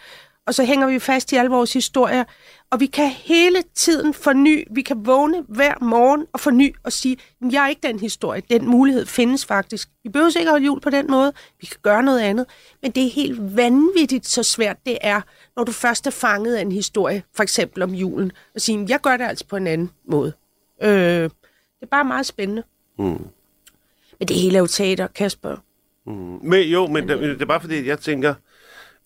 Og 0.47 0.55
så 0.55 0.65
hænger 0.65 0.87
vi 0.87 0.99
fast 0.99 1.33
i 1.33 1.37
alle 1.37 1.51
vores 1.51 1.73
historier. 1.73 2.25
Og 2.71 2.81
vi 2.81 2.87
kan 2.87 3.11
hele 3.11 3.63
tiden 3.75 4.15
forny. 4.15 4.67
Vi 4.71 4.83
kan 4.83 5.07
vågne 5.07 5.45
hver 5.49 5.75
morgen 5.81 6.27
og 6.33 6.41
forny 6.41 6.75
og 6.83 6.93
sige, 6.93 7.17
"Men 7.41 7.53
jeg 7.53 7.65
er 7.65 7.69
ikke 7.69 7.89
den 7.89 7.99
historie. 8.01 8.43
Den 8.51 8.67
mulighed 8.69 9.07
findes 9.07 9.47
faktisk. 9.47 9.89
Vi 10.03 10.09
behøver 10.09 10.29
ikke 10.39 10.49
at 10.49 10.51
holde 10.51 10.67
jul 10.67 10.81
på 10.81 10.91
den 10.91 11.07
måde. 11.11 11.33
Vi 11.61 11.67
kan 11.67 11.77
gøre 11.83 12.03
noget 12.03 12.21
andet. 12.21 12.47
Men 12.83 12.91
det 12.91 13.07
er 13.07 13.11
helt 13.11 13.57
vanvittigt, 13.57 14.27
så 14.27 14.43
svært 14.43 14.77
det 14.87 14.99
er, 15.01 15.21
når 15.57 15.65
du 15.65 15.73
først 15.73 16.07
er 16.07 16.11
fanget 16.11 16.57
af 16.57 16.63
en 16.63 16.73
historie, 16.73 17.23
for 17.35 17.43
eksempel 17.43 17.83
om 17.83 17.95
julen, 17.95 18.33
og 18.55 18.61
sige, 18.61 18.87
jeg 18.89 19.01
gør 19.01 19.17
det 19.17 19.25
altså 19.25 19.47
på 19.47 19.57
en 19.57 19.67
anden 19.67 19.91
måde. 20.09 20.33
Øh, 20.83 20.91
det 20.91 21.83
er 21.83 21.87
bare 21.91 22.05
meget 22.05 22.27
spændende. 22.27 22.63
Mm. 22.99 23.05
Men 24.19 24.29
det 24.29 24.37
hele 24.37 24.57
er 24.57 24.61
jo 24.61 24.67
teater, 24.67 25.07
Kasper. 25.07 25.57
Men 26.43 26.63
jo, 26.63 26.87
men 26.87 27.09
det, 27.09 27.19
det 27.21 27.43
er 27.43 27.47
bare 27.47 27.61
fordi, 27.61 27.87
jeg 27.89 27.99
tænker, 27.99 28.35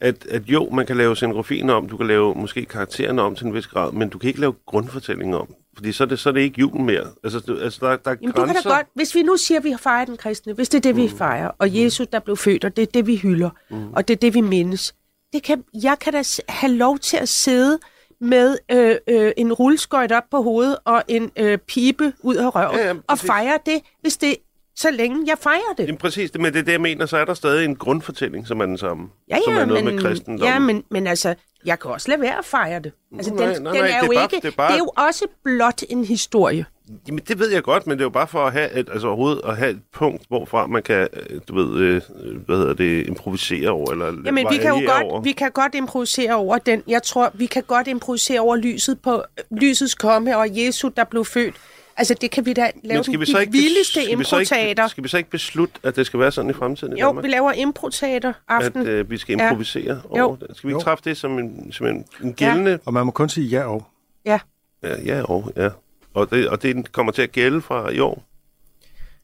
at, 0.01 0.27
at 0.27 0.43
jo, 0.43 0.71
man 0.71 0.87
kan 0.87 0.97
lave 0.97 1.17
scenografien 1.17 1.71
om, 1.71 1.89
du 1.89 1.97
kan 1.97 2.07
lave 2.07 2.35
måske 2.35 2.65
karaktererne 2.65 3.23
om 3.23 3.35
til 3.35 3.47
en 3.47 3.55
vis 3.55 3.67
grad, 3.67 3.93
men 3.93 4.09
du 4.09 4.19
kan 4.19 4.29
ikke 4.29 4.41
lave 4.41 4.55
grundfortællingen 4.67 5.35
om. 5.35 5.55
Fordi 5.75 5.93
så 5.93 6.05
er 6.05 6.09
det, 6.09 6.19
så 6.19 6.29
er 6.29 6.33
det 6.33 6.41
ikke 6.41 6.61
julen 6.61 6.87
mere. 6.87 7.07
Altså, 7.25 7.59
altså 7.63 7.79
der, 7.87 7.97
der 7.97 8.11
er 8.11 8.17
Jamen, 8.21 8.35
du 8.35 8.45
kan 8.45 8.47
grænser. 8.47 8.71
da 8.71 8.77
godt, 8.77 8.87
hvis 8.95 9.15
vi 9.15 9.23
nu 9.23 9.37
siger, 9.37 9.59
at 9.59 9.65
vi 9.65 9.71
har 9.71 9.79
fejret 9.79 10.09
den 10.09 10.17
kristne, 10.17 10.53
hvis 10.53 10.69
det 10.69 10.79
er 10.79 10.93
det, 10.93 10.97
vi 10.97 11.09
fejrer, 11.09 11.51
og 11.59 11.77
Jesus, 11.79 12.07
der 12.07 12.19
blev 12.19 12.37
født, 12.37 12.65
og 12.65 12.77
det 12.77 12.83
er 12.83 12.87
det, 12.87 13.07
vi 13.07 13.17
hylder, 13.17 13.51
mm. 13.71 13.93
og 13.93 14.09
det 14.09 14.15
er 14.15 14.19
det, 14.19 14.35
vi 14.35 14.41
mindes, 14.41 14.95
det 15.33 15.43
kan, 15.43 15.65
jeg 15.83 15.99
kan 16.01 16.13
da 16.13 16.23
have 16.49 16.73
lov 16.73 16.99
til 16.99 17.17
at 17.17 17.29
sidde 17.29 17.79
med 18.21 18.59
øh, 18.71 18.97
øh, 19.09 19.33
en 19.37 19.53
rulleskøjt 19.53 20.13
op 20.13 20.23
på 20.31 20.43
hovedet 20.43 20.77
og 20.85 21.03
en 21.09 21.31
øh, 21.37 21.59
pibe 21.59 22.13
ud 22.23 22.37
af 22.37 22.55
røven, 22.55 22.77
Ja, 22.77 22.87
ja, 22.87 22.95
og 23.09 23.19
fejre 23.19 23.59
det, 23.67 23.83
hvis 24.01 24.17
det 24.17 24.37
så 24.81 24.91
længe 24.91 25.25
jeg 25.27 25.39
fejrer 25.41 25.75
det. 25.79 25.85
Jamen 25.87 25.97
præcis, 25.99 26.31
men 26.35 26.45
det 26.53 26.57
er 26.59 26.63
det, 26.63 26.73
jeg 26.73 26.81
mener, 26.81 27.07
så 27.07 27.17
er 27.17 27.25
der 27.25 27.35
stadig 27.35 27.65
en 27.65 27.77
grundfortælling, 27.77 28.47
som 28.47 28.61
er 28.61 28.67
den 28.67 28.79
samme. 28.79 29.09
Ja, 29.31 29.37
ja, 29.37 29.41
som 29.45 29.55
er 29.57 29.65
noget 29.65 29.85
men, 29.85 29.95
med 29.95 30.03
kristendom. 30.03 30.47
Ja, 30.49 30.59
men, 30.59 30.85
men 30.91 31.07
altså, 31.07 31.35
jeg 31.65 31.79
kan 31.79 31.91
også 31.91 32.09
lade 32.11 32.21
være 32.21 32.39
at 32.39 32.45
fejre 32.45 32.81
det. 32.81 32.93
Altså, 33.17 33.35
Nej, 33.35 33.47
den, 33.55 33.63
nej, 33.63 33.73
den 33.73 33.81
nej, 33.83 33.91
er 33.91 34.01
det 34.01 34.07
jo 34.09 34.13
bare- 34.15 34.23
ikke... 34.25 34.37
det 34.47 34.53
er 34.53 34.57
bare- 34.57 34.69
det 34.73 34.75
er 34.75 34.79
jo 34.79 34.91
også 35.09 35.25
blot 35.45 35.83
en 35.89 36.05
historie. 36.05 36.65
Jamen, 37.09 37.21
det 37.29 37.39
ved 37.39 37.51
jeg 37.53 37.63
godt, 37.63 37.87
men 37.87 37.99
det 37.99 38.03
er 38.03 38.05
jo 38.07 38.11
bare 38.11 38.27
for 38.29 38.47
at 38.47 38.53
have 38.53 38.73
et, 38.73 38.89
altså 38.93 39.07
overhovedet 39.07 39.41
at 39.45 39.57
have 39.57 39.71
et 39.71 39.81
punkt, 39.95 40.23
hvorfra 40.29 40.67
man 40.67 40.83
kan, 40.83 41.09
øh, 41.31 41.41
du 41.49 41.55
ved, 41.55 41.81
øh, 41.81 42.01
hvad 42.47 42.57
hedder 42.57 42.75
det, 42.75 43.07
improvisere 43.07 43.71
over, 43.71 43.91
eller 43.93 44.07
Jamen, 44.25 44.47
vi 44.51 44.57
kan 44.57 44.69
jo 44.69 44.93
godt, 44.93 45.03
over. 45.03 45.21
vi 45.21 45.33
kan 45.33 45.51
godt 45.51 45.75
improvisere 45.75 46.35
over 46.35 46.59
den. 46.59 46.83
Jeg 46.87 47.03
tror, 47.03 47.31
vi 47.35 47.47
kan 47.47 47.63
godt 47.63 47.87
improvisere 47.89 48.41
over 48.41 48.57
lyset 48.57 49.01
på 49.03 49.23
lysets 49.51 49.95
komme 49.95 50.37
og 50.39 50.47
Jesus, 50.51 50.93
der 50.97 51.05
blev 51.05 51.25
født. 51.25 51.55
Altså, 51.99 52.15
det 52.21 52.31
kan 52.31 52.47
vi 52.47 52.53
da 52.53 52.71
lave 52.85 53.05
skal 53.05 53.21
vi 53.21 53.25
de 53.25 53.31
så 53.31 53.39
ikke, 53.39 53.53
vildeste 53.53 53.93
skal 53.93 54.19
vi 54.19 54.25
så 54.25 54.39
ikke, 54.39 54.51
improteater. 54.55 54.87
skal 54.89 55.05
vi 55.05 55.09
så 55.09 55.17
ikke 55.17 55.31
beslutte, 55.31 55.75
at 55.83 55.97
det 55.97 56.07
skal 56.07 56.21
være 56.21 56.33
sådan 56.33 56.51
i 56.51 56.53
fremtiden 56.53 56.97
i 56.97 57.01
Jo, 57.01 57.07
Danmark? 57.07 57.25
vi 57.25 57.29
laver 57.29 57.53
improteater 57.53 58.33
aften. 58.49 58.81
at 58.83 58.87
øh, 58.89 59.11
vi 59.11 59.19
skal 59.19 59.37
Ja. 59.39 59.45
improvisere 59.49 60.01
Jo. 60.17 60.25
over 60.27 60.37
det. 60.37 60.47
Skal 60.57 60.69
vi 60.69 60.73
ikke 60.75 60.85
træffe 60.85 61.05
det 61.05 61.17
som 61.17 61.39
en, 61.39 61.73
som 61.73 61.87
en, 61.87 62.05
en 62.23 62.33
gældende... 62.35 62.79
Og 62.85 62.93
man 62.93 63.07
må 63.07 63.13
kun 63.13 63.29
sige 63.29 63.47
ja 63.47 63.65
og. 63.65 63.87
Ja. 64.25 64.39
Ja, 64.83 64.95
ja, 65.05 65.23
og, 65.23 65.53
ja. 65.57 65.69
Og 66.15 66.31
det, 66.31 66.49
og 66.49 66.63
det 66.63 66.93
kommer 66.93 67.13
til 67.13 67.23
at 67.23 67.33
gælde 67.33 67.61
fra 67.63 67.91
i 67.91 67.99
år. 67.99 68.25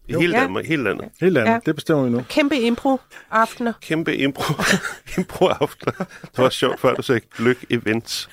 I 0.08 0.12
Jo. 0.12 0.20
hele 0.20 0.36
Ja. 0.36 0.42
Danmark, 0.42 0.66
hele 0.66 0.82
landet. 0.84 1.08
Helt 1.20 1.38
andet. 1.38 1.48
Ja. 1.50 1.54
Ja. 1.54 1.60
Det 1.66 1.74
bestemmer 1.74 2.04
vi 2.04 2.10
nu. 2.10 2.22
Kæmpe 2.28 2.56
impro-aftener. 2.60 3.72
Kæmpe 3.82 4.16
impro, 4.16 4.54
impro-aftener. 5.18 5.92
Det 6.22 6.38
var 6.38 6.48
sjovt, 6.50 6.80
før 6.80 6.94
du 6.94 7.02
sagde 7.02 7.20
gløk 7.36 7.64
events. 7.70 8.28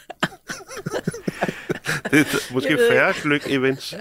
det 2.18 2.20
er 2.20 2.54
måske 2.54 2.78
færre 2.92 3.14
gløk 3.22 3.44
events. 3.50 3.94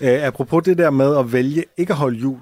Øh, 0.00 0.24
apropos 0.26 0.62
det 0.64 0.78
der 0.78 0.90
med 0.90 1.16
at 1.18 1.32
vælge 1.32 1.64
ikke 1.76 1.92
at 1.92 1.96
holde 1.96 2.18
jul, 2.18 2.38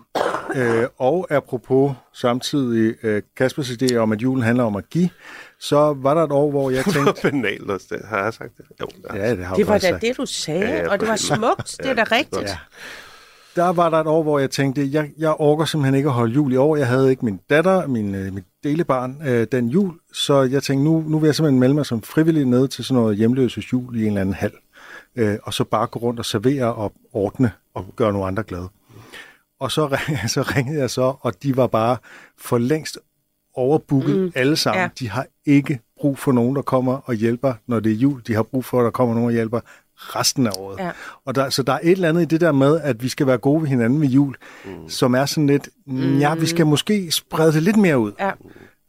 Øh, 0.54 0.84
og 0.98 1.26
apropos 1.30 1.92
samtidig 2.14 2.94
øh, 3.02 3.22
Kaspers 3.36 3.70
idé 3.70 3.96
om, 3.96 4.12
at 4.12 4.22
julen 4.22 4.42
handler 4.44 4.64
om 4.64 4.76
at 4.76 4.90
give, 4.90 5.10
så 5.60 5.94
var 5.98 6.14
der 6.14 6.22
et 6.24 6.32
år, 6.32 6.50
hvor 6.50 6.70
jeg 6.70 6.84
Det 6.84 6.92
tænkte... 6.94 7.06
var 7.24 7.30
banalt 7.30 7.70
også, 7.70 7.86
det. 7.90 8.00
Har 8.08 8.22
jeg 8.24 8.34
sagt 8.34 8.50
det? 8.56 8.64
Jo, 8.80 8.86
ja. 9.14 9.26
Ja, 9.26 9.30
det 9.36 9.44
har 9.44 9.54
Det 9.54 9.66
var 9.68 9.78
da 9.78 9.88
sagt. 9.90 10.02
det, 10.02 10.16
du 10.16 10.26
sagde, 10.26 10.60
Ja, 10.60 10.76
ja, 10.76 10.88
og 10.90 11.00
det 11.00 11.08
var 11.08 11.16
smukt. 11.16 11.76
Det 11.78 11.86
er 11.86 11.94
da 11.94 12.02
rigtigt. 12.02 12.42
Ja. 12.42 12.58
Der 13.56 13.72
var 13.72 13.90
der 13.90 13.98
et 13.98 14.06
år, 14.06 14.22
hvor 14.22 14.38
jeg 14.38 14.50
tænkte, 14.50 14.88
jeg, 14.92 15.10
jeg 15.18 15.34
orker 15.38 15.64
simpelthen 15.64 15.94
ikke 15.94 16.08
at 16.08 16.12
holde 16.12 16.34
jul 16.34 16.52
i 16.52 16.56
år. 16.56 16.76
Jeg 16.76 16.86
havde 16.86 17.10
ikke 17.10 17.24
min 17.24 17.40
datter, 17.50 17.86
min, 17.86 18.14
øh, 18.14 18.32
mit 18.34 18.44
delebarn, 18.64 19.22
øh, 19.26 19.46
den 19.52 19.68
jul, 19.68 19.92
så 20.12 20.42
jeg 20.42 20.62
tænkte, 20.62 20.84
nu, 20.84 21.04
nu 21.06 21.18
vil 21.18 21.28
jeg 21.28 21.34
simpelthen 21.34 21.60
melde 21.60 21.74
mig 21.74 21.86
som 21.86 22.02
frivillig 22.02 22.44
ned 22.44 22.68
til 22.68 22.84
sådan 22.84 23.02
noget 23.02 23.16
hjemløses 23.16 23.72
jul 23.72 23.96
i 23.96 24.00
en 24.00 24.06
eller 24.06 24.20
anden 24.20 24.34
hal. 24.34 24.52
Øh, 25.16 25.38
og 25.42 25.54
så 25.54 25.64
bare 25.64 25.86
gå 25.86 25.98
rundt 25.98 26.18
og 26.18 26.24
servere 26.24 26.74
og 26.74 26.92
ordne 27.12 27.52
og 27.74 27.86
gøre 27.96 28.12
nogle 28.12 28.26
andre 28.26 28.42
glade. 28.42 28.68
Og 29.60 29.72
så, 29.72 29.98
så 30.34 30.42
ringede 30.42 30.78
jeg 30.78 30.90
så, 30.90 31.14
og 31.20 31.42
de 31.42 31.56
var 31.56 31.66
bare 31.66 31.96
for 32.38 32.58
længst 32.58 32.98
overbooket 33.54 34.16
mm. 34.16 34.32
alle 34.34 34.56
sammen. 34.56 34.82
Ja. 34.82 34.88
De 34.98 35.08
har 35.08 35.26
ikke 35.46 35.80
brug 36.00 36.18
for 36.18 36.32
nogen, 36.32 36.56
der 36.56 36.62
kommer 36.62 37.00
og 37.04 37.14
hjælper, 37.14 37.54
når 37.66 37.80
det 37.80 37.92
er 37.92 37.96
jul. 37.96 38.22
De 38.26 38.34
har 38.34 38.42
brug 38.42 38.64
for, 38.64 38.80
at 38.80 38.84
der 38.84 38.90
kommer 38.90 39.14
nogen 39.14 39.28
og 39.28 39.32
hjælper 39.32 39.60
resten 39.98 40.46
af 40.46 40.50
året. 40.58 40.78
Ja. 40.78 40.90
Og 41.24 41.34
der, 41.34 41.50
så 41.50 41.62
der 41.62 41.72
er 41.72 41.78
et 41.82 41.90
eller 41.90 42.08
andet 42.08 42.22
i 42.22 42.24
det 42.24 42.40
der 42.40 42.52
med, 42.52 42.80
at 42.80 43.02
vi 43.02 43.08
skal 43.08 43.26
være 43.26 43.38
gode 43.38 43.62
ved 43.62 43.68
hinanden 43.68 44.00
ved 44.00 44.08
jul, 44.08 44.34
mm. 44.64 44.88
som 44.88 45.14
er 45.14 45.26
sådan 45.26 45.46
lidt, 45.46 45.68
mm. 45.86 46.18
ja, 46.18 46.34
vi 46.34 46.46
skal 46.46 46.66
måske 46.66 47.10
sprede 47.12 47.52
det 47.52 47.62
lidt 47.62 47.76
mere 47.76 47.98
ud. 47.98 48.12
Ja. 48.20 48.30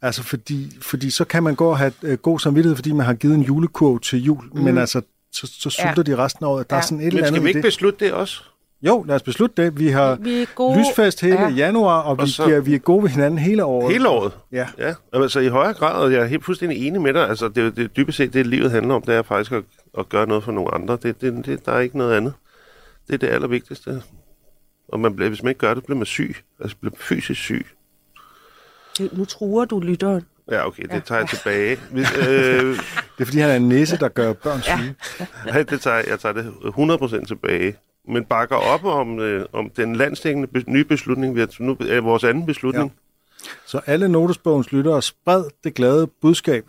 Altså, 0.02 0.22
fordi, 0.22 0.76
fordi 0.82 1.10
så 1.10 1.24
kan 1.24 1.42
man 1.42 1.54
gå 1.54 1.66
og 1.70 1.78
have 1.78 1.92
øh, 2.02 2.18
god 2.18 2.38
samvittighed, 2.38 2.76
fordi 2.76 2.92
man 2.92 3.06
har 3.06 3.14
givet 3.14 3.34
en 3.34 3.42
julekurv 3.42 4.00
til 4.00 4.22
jul, 4.24 4.44
mm. 4.54 4.60
men 4.60 4.78
altså, 4.78 5.00
så, 5.32 5.46
så 5.60 5.70
sulter 5.70 5.92
Ja. 5.96 6.02
de 6.02 6.16
resten 6.16 6.44
af 6.44 6.48
året. 6.48 6.70
Der 6.70 6.76
er 6.76 6.80
Ja. 6.80 6.82
sådan 6.86 6.98
et 6.98 7.04
Men 7.04 7.06
eller 7.08 7.26
skal 7.26 7.26
andet 7.28 7.42
vi 7.42 7.48
i 7.48 7.50
ikke 7.50 7.56
det. 7.58 7.64
beslutte 7.64 8.04
det 8.04 8.12
også? 8.12 8.42
Jo, 8.82 9.02
lad 9.02 9.16
os 9.16 9.22
beslutte 9.22 9.62
det. 9.64 9.78
Vi 9.78 9.88
har 9.88 10.14
Vi 10.14 10.46
gode. 10.54 10.78
lysfest 10.78 11.20
hele 11.20 11.40
Ja. 11.40 11.48
januar, 11.48 12.00
og 12.00 12.16
vi, 12.18 12.22
Og 12.22 12.28
så- 12.28 12.44
giver, 12.44 12.60
vi 12.60 12.74
er 12.74 12.78
gode 12.78 13.02
ved 13.02 13.10
hinanden 13.10 13.38
hele 13.38 13.64
året. 13.64 13.92
Hele 13.92 14.08
året? 14.08 14.32
Ja. 14.52 14.66
Ja, 14.78 14.94
altså 15.12 15.40
i 15.40 15.48
højere 15.48 15.74
grad, 15.74 16.02
og 16.04 16.12
jeg 16.12 16.20
er 16.20 16.26
helt 16.26 16.44
fuldstændig 16.44 16.86
enig 16.86 17.00
med 17.02 17.14
dig, 17.14 17.28
altså 17.28 17.48
det, 17.48 17.66
er 17.66 17.70
det 17.70 17.84
er 17.84 17.88
dybest 17.88 18.16
set 18.18 18.32
det, 18.32 18.46
livet 18.46 18.70
handler 18.70 18.94
om, 18.94 19.02
det 19.02 19.14
er 19.14 19.22
faktisk 19.22 19.52
at, 19.52 19.62
at 19.98 20.08
gøre 20.08 20.26
noget 20.26 20.44
for 20.44 20.52
nogle 20.52 20.74
andre. 20.74 20.98
Det, 21.02 21.20
det, 21.20 21.46
det, 21.46 21.66
der 21.66 21.72
er 21.72 21.80
ikke 21.80 21.98
noget 21.98 22.16
andet. 22.16 22.32
Det 23.06 23.14
er 23.14 23.18
det 23.18 23.26
allervigtigste. 23.28 24.02
Og 24.88 25.00
man 25.00 25.16
bliver, 25.16 25.28
hvis 25.28 25.42
man 25.42 25.50
ikke 25.50 25.58
gør 25.58 25.74
det, 25.74 25.84
bliver 25.84 25.96
man 25.98 26.06
syg. 26.06 26.36
Altså 26.60 26.76
bliver 26.80 26.94
fysisk 26.98 27.40
syg. 27.40 27.66
Det- 28.98 29.18
Nu 29.18 29.24
truer 29.24 29.64
du 29.64 29.80
lytteren. 29.80 30.22
Ja, 30.50 30.66
okay, 30.66 30.82
det 30.92 31.04
tager 31.04 31.18
jeg 31.20 31.28
tilbage. 31.28 31.78
Hvis, 31.90 32.16
øh, 32.16 32.24
Det 33.18 33.20
er 33.20 33.24
fordi, 33.24 33.38
han 33.38 33.50
er 33.50 33.56
en 33.56 33.68
næse, 33.68 33.96
der 33.98 34.08
gør 34.08 34.32
børn 34.32 34.62
syge. 34.62 34.94
nej, 35.46 35.62
det 35.62 35.80
tager, 35.80 36.02
jeg 36.10 36.20
tager 36.20 36.32
det 36.32 36.52
100% 37.22 37.26
tilbage. 37.26 37.76
Men 38.08 38.24
bakker 38.24 38.56
op 38.56 38.84
om, 38.84 39.18
øh, 39.20 39.44
om 39.52 39.70
den 39.70 39.96
landstækkende 39.96 40.48
be, 40.48 40.64
nye 40.66 40.84
beslutning, 40.84 41.34
vi 41.34 41.40
har, 41.40 41.48
nu 41.60 41.76
er 41.88 42.00
vores 42.00 42.24
anden 42.24 42.46
beslutning. 42.46 42.92
Så 43.66 43.80
alle 43.86 44.08
Notesbogens 44.08 44.72
lyttere, 44.72 45.02
spred 45.02 45.44
det 45.64 45.74
glade 45.74 46.06
budskab. 46.20 46.64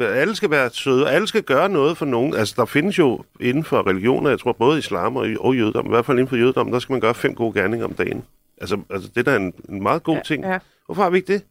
Ja. 0.00 0.04
Alle 0.04 0.36
skal 0.36 0.50
være 0.50 0.70
søde, 0.70 1.10
alle 1.10 1.26
skal 1.26 1.42
gøre 1.42 1.68
noget 1.68 1.98
for 1.98 2.06
nogen. 2.06 2.34
Altså, 2.34 2.54
der 2.56 2.64
findes 2.64 2.98
jo 2.98 3.24
inden 3.40 3.64
for 3.64 3.86
religioner, 3.88 4.30
jeg 4.30 4.38
tror 4.38 4.52
både 4.52 4.78
islam 4.78 5.16
og, 5.16 5.26
og 5.40 5.56
jødedom, 5.56 5.86
i 5.86 5.88
hvert 5.88 6.06
fald 6.06 6.18
inden 6.18 6.28
for 6.28 6.36
jødedom, 6.36 6.70
der 6.72 6.78
skal 6.78 6.92
man 6.92 7.00
gøre 7.00 7.14
fem 7.14 7.34
gode 7.34 7.60
gerninger 7.60 7.86
om 7.86 7.94
dagen. 7.94 8.24
Altså, 8.60 8.78
altså 8.90 9.08
det 9.14 9.28
er 9.28 9.32
da 9.32 9.36
en, 9.36 9.52
en 9.68 9.82
meget 9.82 10.02
god 10.02 10.14
Ja, 10.16 10.22
ting. 10.22 10.44
ja. 10.44 10.58
Hvorfor 10.86 11.02
har 11.02 11.10
vi 11.10 11.16
ikke 11.16 11.32
det? 11.32 11.42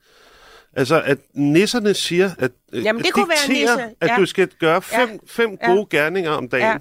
Altså, 0.75 1.01
at 1.05 1.17
nisserne 1.33 1.93
siger, 1.93 2.31
at, 2.39 2.51
øh, 2.73 2.83
Jamen, 2.83 3.01
det 3.01 3.07
at 3.07 3.13
kunne 3.13 3.29
være 3.29 3.53
nisse, 3.53 3.81
at 4.01 4.09
ja. 4.09 4.15
du 4.19 4.25
skal 4.25 4.47
gøre 4.59 4.81
fem, 4.81 5.09
Ja. 5.09 5.17
fem 5.25 5.57
Ja. 5.61 5.71
gode 5.73 5.85
gerninger 5.89 6.31
om 6.31 6.47
dagen. 6.49 6.65
Ja. 6.65 6.77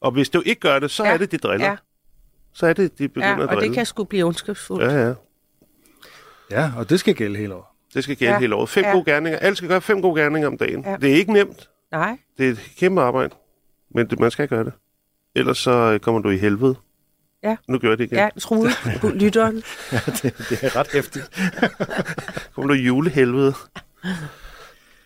Og 0.00 0.10
hvis 0.10 0.28
du 0.28 0.42
ikke 0.46 0.60
gør 0.60 0.78
det, 0.78 0.90
så 0.90 1.04
Ja. 1.04 1.12
er 1.12 1.16
det, 1.16 1.32
de 1.32 1.38
driller. 1.38 1.66
Ja, 1.66 1.76
Så 2.52 2.66
er 2.66 2.72
det, 2.72 2.98
de 2.98 3.08
begynder 3.08 3.28
ja, 3.28 3.34
at 3.34 3.40
og 3.42 3.48
drille. 3.48 3.66
det 3.68 3.74
kan 3.74 3.86
sgu 3.86 4.04
blive 4.04 4.24
ondskabsfuldt. 4.24 4.82
Ja, 4.92 5.06
ja. 5.06 5.14
Ja, 6.50 6.70
og 6.76 6.90
det 6.90 7.00
skal 7.00 7.14
gælde 7.14 7.38
hele 7.38 7.54
året. 7.54 7.64
Det 7.94 8.04
skal 8.04 8.16
gælde 8.16 8.32
Ja. 8.32 8.38
hele 8.40 8.54
året. 8.54 8.68
Fem 8.68 8.84
Ja. 8.84 8.92
gode 8.92 9.04
gerninger. 9.04 9.38
Alle 9.38 9.56
skal 9.56 9.68
gøre 9.68 9.80
fem 9.80 10.02
gode 10.02 10.20
gerninger 10.22 10.48
om 10.48 10.58
dagen. 10.58 10.84
Ja. 10.84 10.96
Det 10.96 11.10
er 11.10 11.14
ikke 11.14 11.32
nemt. 11.32 11.70
Nej. 11.92 12.18
Det 12.38 12.46
er 12.46 12.50
et 12.50 12.72
kæmpe 12.78 13.00
arbejde, 13.02 13.34
men 13.90 14.10
det, 14.10 14.20
man 14.20 14.30
skal 14.30 14.48
gøre 14.48 14.64
det. 14.64 14.72
Ellers 15.34 15.58
så 15.58 15.70
øh, 15.70 16.00
kommer 16.00 16.20
du 16.22 16.30
i 16.30 16.36
helvede. 16.38 16.74
Ja. 17.42 17.56
Nu 17.68 17.78
gør 17.78 17.88
jeg 17.88 17.98
det 17.98 18.04
igen. 18.04 18.18
Ja, 18.18 18.28
truer 18.40 18.70
du 19.02 19.08
lytteren. 19.24 19.62
Ja, 19.92 20.00
det, 20.06 20.22
det 20.50 20.58
er 20.64 20.76
ret 20.76 20.92
hæftigt. 20.92 21.30
Kommer 22.54 22.68
du 22.68 22.74
i 22.74 22.82
julehelvede. 22.82 23.54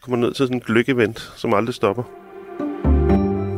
Kommer 0.00 0.16
ned 0.16 0.28
til 0.34 0.46
sådan 0.46 0.56
en 0.56 0.62
gløk-event, 0.62 1.32
som 1.36 1.54
aldrig 1.54 1.74
stopper. 1.74 2.02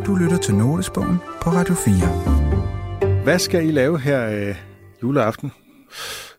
Du 0.07 0.15
lytter 0.15 0.37
til 0.37 0.55
Notesbogen 0.55 1.19
på 1.43 1.51
Radio 1.51 1.75
4. 1.75 3.23
Hvad 3.23 3.39
skal 3.39 3.69
I 3.69 3.71
lave 3.71 3.99
her 3.99 4.49
øh, 4.49 4.57
juleaften? 5.03 5.53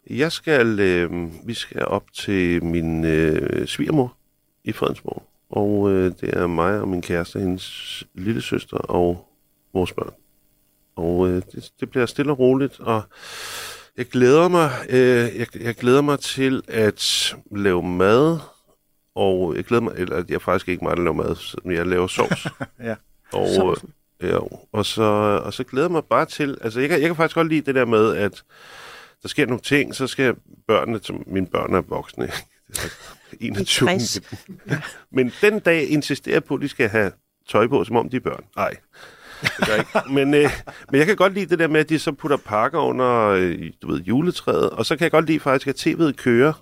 Jeg 0.09 0.32
skal, 0.32 0.80
øh, 0.80 1.11
vi 1.47 1.53
skal 1.53 1.86
op 1.86 2.03
til 2.14 2.64
min 2.64 3.05
øh, 3.05 3.68
svigermor 3.68 4.18
i 4.64 4.72
Fredensborg. 4.72 5.24
Og 5.49 5.91
øh, 5.91 6.11
det 6.22 6.38
er 6.38 6.47
mig 6.47 6.80
og 6.80 6.88
min 6.88 7.01
kæreste, 7.01 7.39
hendes 7.39 8.03
lille 8.16 8.41
søster 8.41 8.78
og 8.78 9.28
vores 9.74 9.93
børn. 9.93 10.14
Og 10.95 11.30
øh, 11.30 11.41
det, 11.51 11.72
det 11.80 11.89
bliver 11.89 12.05
stille 12.05 12.32
og 12.32 12.39
roligt, 12.39 12.80
og 12.80 13.01
jeg 13.97 14.05
glæder 14.05 14.47
mig, 14.47 14.72
øh, 14.89 15.39
jeg, 15.39 15.47
jeg 15.61 15.76
glæder 15.76 16.01
mig 16.01 16.20
til 16.20 16.64
at 16.68 17.36
lave 17.51 17.84
mad, 17.84 18.39
og 19.16 19.55
jeg 19.55 19.64
glæder 19.64 19.84
mig, 19.84 19.93
eller 19.97 20.24
jeg 20.30 20.36
er 20.36 20.39
faktisk 20.39 20.70
ikke 20.70 20.84
meget 20.84 20.97
at 20.97 21.03
lave 21.03 21.16
mad, 21.16 21.36
så 21.36 21.57
jeg 21.66 21.88
laver 21.88 22.07
sovs. 22.07 22.47
Ja. 22.80 22.95
Og, 23.34 23.47
Sovsen. 23.55 23.93
øh, 24.19 24.29
ja, 24.29 24.38
og, 24.71 24.86
så, 24.86 25.03
og 25.43 25.53
så 25.53 25.63
glæder 25.63 25.88
jeg 25.88 25.91
mig 25.91 26.03
bare 26.05 26.25
til, 26.25 26.57
altså 26.61 26.79
jeg 26.79 26.89
kan, 26.89 27.01
jeg 27.01 27.09
kan 27.09 27.15
faktisk 27.15 27.36
godt 27.36 27.47
lide 27.47 27.61
det 27.61 27.75
der 27.75 27.86
med, 27.86 28.15
at 28.15 28.43
der 29.23 29.29
sker 29.29 29.45
nogle 29.45 29.61
ting, 29.61 29.95
så 29.95 30.07
skal 30.07 30.36
børnene, 30.67 30.99
som 31.03 31.23
mine 31.27 31.47
børn 31.47 31.73
er 31.75 31.81
voksne, 31.81 32.25
det 33.31 33.31
er 33.31 33.38
21, 33.39 33.88
60. 33.88 34.21
men 35.11 35.31
den 35.41 35.59
dag 35.59 35.89
insisterer 35.89 36.36
jeg 36.36 36.43
på, 36.43 36.55
at 36.55 36.61
de 36.61 36.67
skal 36.67 36.89
have 36.89 37.11
tøj 37.49 37.67
på, 37.67 37.84
som 37.84 37.95
om 37.95 38.09
de 38.09 38.15
er 38.15 38.21
børn. 38.21 38.43
Nej. 38.55 38.75
Men, 40.09 40.34
øh, 40.34 40.49
men 40.91 40.99
jeg 40.99 41.05
kan 41.05 41.15
godt 41.15 41.34
lide 41.34 41.45
det 41.45 41.59
der 41.59 41.67
med, 41.67 41.79
at 41.79 41.89
de 41.89 41.99
så 41.99 42.11
putter 42.11 42.38
pakker 42.38 42.79
under 42.79 43.27
øh, 43.27 43.71
du 43.81 43.91
ved, 43.91 44.01
juletræet, 44.01 44.69
og 44.69 44.86
så 44.86 44.95
kan 44.95 45.03
jeg 45.03 45.11
godt 45.11 45.25
lide 45.25 45.39
faktisk, 45.39 45.67
at 45.67 45.88
tv'et 45.88 46.11
kører. 46.11 46.53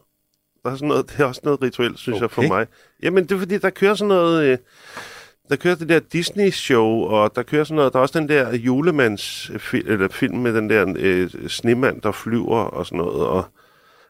Der 0.63 0.72
er 0.72 0.76
sådan 0.76 0.88
noget, 0.88 1.09
det 1.09 1.19
er 1.19 1.26
også 1.26 1.41
noget 1.43 1.61
rituelt, 1.61 1.99
synes 1.99 2.15
okay. 2.15 2.22
jeg, 2.22 2.32
for 2.32 2.41
mig. 2.41 2.67
Jamen, 3.03 3.24
det 3.24 3.32
er 3.32 3.39
fordi, 3.39 3.57
der 3.57 3.69
kører 3.69 3.95
sådan 3.95 4.07
noget... 4.07 4.45
Øh, 4.45 4.57
der 5.52 5.58
kører 5.58 5.76
det 5.76 5.89
der 5.89 5.99
Disney-show, 5.99 6.86
og 7.04 7.36
der 7.36 7.43
kører 7.43 7.64
sådan 7.64 7.76
noget, 7.76 7.93
der 7.93 7.99
er 7.99 8.02
også 8.04 8.20
den 8.20 8.30
der 8.30 8.56
julemands 8.56 9.52
film, 9.60 9.91
eller 9.91 10.08
film 10.12 10.38
med 10.38 10.54
den 10.54 10.70
der 10.70 10.93
øh, 10.97 11.30
snemand, 11.49 12.02
der 12.02 12.12
flyver 12.12 12.58
og 12.60 12.86
sådan 12.86 12.97
noget. 12.97 13.26
Og, 13.28 13.45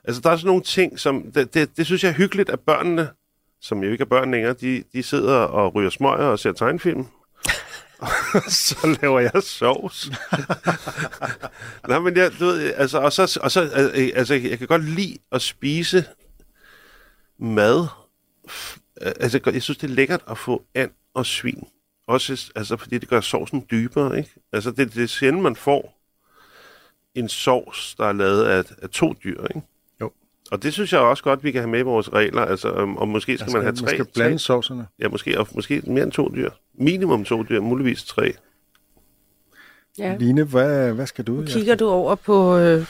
altså, 0.04 0.22
der 0.22 0.30
er 0.30 0.36
sådan 0.36 0.48
nogle 0.48 0.64
ting, 0.64 1.00
som, 1.00 1.32
det, 1.32 1.54
det, 1.54 1.78
det 1.78 1.86
synes 1.86 2.04
jeg 2.04 2.10
er 2.10 2.14
hyggeligt, 2.14 2.50
at 2.50 2.60
børnene, 2.60 3.10
som 3.62 3.84
jo 3.84 3.92
ikke 3.92 4.02
er 4.02 4.06
børn 4.06 4.32
længere, 4.32 4.54
de, 4.54 4.84
de 4.94 5.04
sidder 5.04 5.36
og 5.36 5.76
ryger 5.76 5.90
smøger 5.90 6.26
og 6.28 6.40
ser 6.40 6.52
tegnfilm. 6.52 7.06
så 8.48 8.98
laver 9.02 9.20
jeg 9.20 9.32
sovs. 9.44 10.12
Nej, 11.88 12.00
men 12.00 12.18
jeg, 12.18 12.32
du 12.40 12.46
ved, 12.46 12.74
altså, 12.78 13.00
og 13.00 13.14
så, 13.14 13.40
og 13.44 13.52
så 13.52 13.62
altså, 14.16 14.34
jeg 14.34 14.58
kan 14.60 14.68
godt 14.68 14.84
lide 14.90 15.18
at 15.32 15.42
spise 15.42 16.06
mad. 17.40 17.88
Altså, 19.02 19.40
jeg- 19.46 19.54
jeg 19.54 19.62
synes, 19.64 19.78
det 19.78 19.90
er 19.90 19.94
lækkert 19.94 20.22
at 20.30 20.38
få 20.38 20.64
and 20.76 20.92
og 21.14 21.26
svin. 21.26 21.68
Også 22.08 22.52
altså, 22.56 22.78
fordi 22.78 22.98
det 22.98 23.10
gør 23.10 23.22
sovsen 23.22 23.66
dybere, 23.72 24.18
ikke? 24.18 24.30
Altså, 24.54 24.72
det, 24.72 24.94
det 24.94 25.04
er 25.04 25.08
sjældent, 25.08 25.44
man 25.44 25.56
får 25.56 25.98
en 27.16 27.30
sovs, 27.30 27.96
der 27.98 28.06
er 28.06 28.14
lavet 28.14 28.44
af, 28.46 28.64
af 28.82 28.90
to 28.90 29.14
dyr, 29.24 29.44
ikke? 29.56 29.62
Jo. 30.02 30.12
Og 30.52 30.64
det 30.64 30.74
synes 30.74 30.94
jeg 30.94 31.00
også 31.02 31.24
godt, 31.24 31.44
vi 31.44 31.52
kan 31.52 31.62
have 31.62 31.70
med 31.70 31.80
i 31.80 31.84
vores 31.84 32.14
regler. 32.14 32.42
Altså, 32.46 32.72
om, 32.72 32.98
og 32.98 33.08
måske 33.08 33.38
skal 33.38 33.44
Altså, 33.44 33.58
man 33.58 33.66
have 33.66 33.76
tre. 33.76 33.86
man 33.86 33.90
skal 33.94 34.06
blande 34.14 34.36
tre 34.36 34.40
sovserne. 34.40 34.88
ja, 35.00 35.08
måske, 35.10 35.40
og 35.40 35.48
måske 35.56 35.82
mere 35.88 36.04
end 36.04 36.12
to 36.12 36.30
dyr. 36.36 36.50
Minimum 36.74 37.26
to 37.26 37.44
dyr, 37.44 37.60
muligvis 37.62 38.04
tre. 38.04 38.34
Ja. 39.98 40.16
Line, 40.20 40.44
hvad, 40.44 40.94
hvad 40.94 41.08
skal 41.08 41.26
du? 41.26 41.32
Nu 41.34 41.46
kigger 41.46 41.76
du 41.76 41.88
over 41.88 42.16
på 42.16 42.58
øh, 42.58 42.86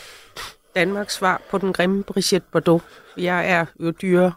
Danmarks 0.75 1.13
svar 1.13 1.41
på 1.51 1.57
den 1.57 1.73
grimme 1.73 2.03
Brigitte 2.03 2.47
Bardot. 2.51 2.81
Jeg 3.17 3.49
er 3.49 3.65
jo 3.79 3.91
dyre 3.91 4.33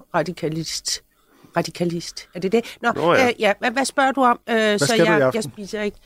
radikalist. 1.56 2.28
Er 2.34 2.40
det 2.40 2.52
det? 2.52 2.76
Nå, 2.82 2.92
Nå 2.96 3.14
ja. 3.14 3.26
Øh, 3.28 3.32
ja. 3.38 3.52
Hvad, 3.58 3.70
hvad 3.70 3.84
spørger 3.84 4.12
du 4.12 4.22
om? 4.24 4.40
Øh, 4.50 4.78
så 4.78 4.86
du 4.96 5.02
i 5.02 5.06
jeg, 5.06 5.34
jeg 5.34 5.42
spiser 5.44 5.82
ikke. 5.82 5.96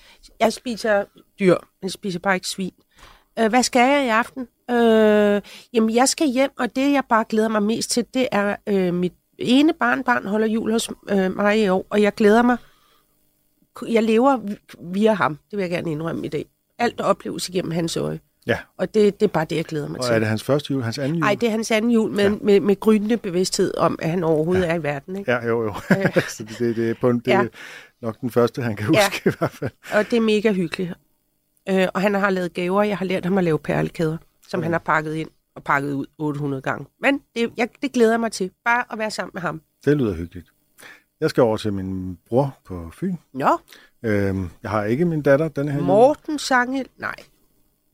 Jeg 0.41 0.53
spiser 0.53 1.05
dyr. 1.41 1.57
Jeg 1.83 1.91
spiser 1.91 2.19
bare 2.19 2.35
ikke 2.35 2.49
svin. 2.49 2.73
Øh, 3.39 3.49
hvad 3.49 3.63
skal 3.63 3.81
jeg 3.91 4.05
i 4.07 4.09
aften? 4.09 4.49
Øh, 4.71 5.43
jamen, 5.73 5.95
jeg 5.95 6.09
skal 6.09 6.27
hjem, 6.29 6.51
og 6.59 6.77
det, 6.77 6.93
jeg 6.93 7.03
bare 7.09 7.25
glæder 7.29 7.49
mig 7.49 7.63
mest 7.63 7.91
til, 7.91 8.05
det 8.15 8.29
er 8.33 8.57
øh, 8.67 8.95
mit 8.95 9.13
ene 9.39 9.73
barnbarn 9.73 10.27
holder 10.27 10.47
jul 10.47 10.73
hos 10.73 10.91
øh, 11.11 11.37
mig 11.37 11.63
i 11.63 11.69
år, 11.69 11.87
og 11.91 12.03
jeg 12.03 12.15
glæder 12.15 12.43
mig. 12.43 12.57
Jeg 13.89 14.03
lever 14.03 14.37
vi- 14.37 14.57
via 14.81 15.13
ham, 15.13 15.39
det 15.51 15.57
vil 15.57 15.63
jeg 15.63 15.71
gerne 15.71 15.91
indrømme 15.93 16.27
i 16.27 16.29
dag. 16.29 16.45
Alt 16.79 17.01
opleves 17.01 17.49
igennem 17.49 17.71
hans 17.71 17.97
øje. 17.97 18.21
Ja, 18.49 18.59
Og 18.77 18.95
det, 18.95 19.21
det 19.21 19.27
er 19.27 19.31
bare 19.31 19.45
det, 19.45 19.57
jeg 19.57 19.65
glæder 19.65 19.89
mig 19.89 19.99
og 19.99 20.05
til. 20.07 20.15
er 20.15 20.19
det 20.19 20.29
hans 20.29 20.43
første 20.45 20.73
jul, 20.73 20.83
hans 20.83 20.99
anden 20.99 21.15
jul? 21.15 21.21
Nej, 21.21 21.35
det 21.35 21.47
er 21.47 21.51
hans 21.51 21.71
anden 21.71 21.91
jul, 21.91 22.11
men 22.11 22.19
Ja. 22.19 22.23
ja. 22.31 22.37
med, 22.43 22.61
med 22.61 22.81
grynende 22.81 23.17
bevidsthed 23.17 23.75
om, 23.77 23.99
at 24.03 24.11
han 24.11 24.25
overhovedet 24.25 24.63
ja. 24.63 24.69
er 24.71 24.75
i 24.75 24.83
verden. 24.83 25.17
Ikke? 25.17 25.31
Ja, 25.33 25.47
jo, 25.47 25.63
jo. 25.65 25.75
Så 26.37 26.45
det, 26.45 26.59
det, 26.59 26.77
det, 26.77 26.91
er 26.91 26.95
på, 27.01 27.11
en- 27.11 27.19
det 27.19 27.33
er 27.33 27.41
Ja. 27.43 27.47
nok 28.03 28.21
den 28.21 28.31
første, 28.31 28.63
han 28.63 28.77
kan 28.77 28.95
Ja. 28.95 29.01
huske 29.05 29.23
i 29.31 29.33
hvert 29.39 29.51
fald. 29.51 29.71
Og 29.95 30.05
det 30.11 30.17
er 30.17 30.21
mega 30.21 30.53
hyggeligt. 30.53 30.93
Øh, 31.69 31.89
og 31.95 32.01
han 32.01 32.15
har 32.15 32.31
lavet 32.31 32.55
gaver. 32.55 32.83
Jeg 32.83 32.99
har 32.99 33.05
lært 33.05 33.25
ham 33.25 33.39
at 33.39 33.45
lave 33.45 33.59
perlekæder, 33.59 34.17
som 34.49 34.63
han 34.63 34.73
har 34.73 34.79
pakket 34.79 35.15
ind 35.15 35.29
og 35.55 35.65
pakket 35.65 35.93
ud 35.93 36.07
800 36.19 36.63
gange. 36.63 36.87
Men 37.01 37.21
det, 37.37 37.51
jeg, 37.57 37.69
det 37.83 37.93
glæder 37.93 38.13
jeg 38.13 38.21
mig 38.21 38.33
til. 38.33 38.51
Bare 38.65 38.85
at 38.93 38.99
være 38.99 39.11
sammen 39.11 39.31
med 39.35 39.43
ham. 39.43 39.63
Det 39.85 39.97
lyder 39.97 40.15
hyggeligt. 40.15 40.49
Jeg 41.21 41.31
skal 41.31 41.43
over 41.43 41.57
til 41.57 41.73
min 41.73 42.19
bror 42.29 42.59
på 42.65 42.91
Fyn. 42.95 43.17
Nå, 43.35 43.59
Øhm, 44.03 44.51
jeg 44.63 44.71
har 44.71 44.85
ikke 44.85 45.05
min 45.05 45.23
datter 45.23 45.49
denne 45.49 45.73
her. 45.73 45.81
Morten 45.81 46.39
Sangel. 46.39 46.87
Nej, 46.99 47.15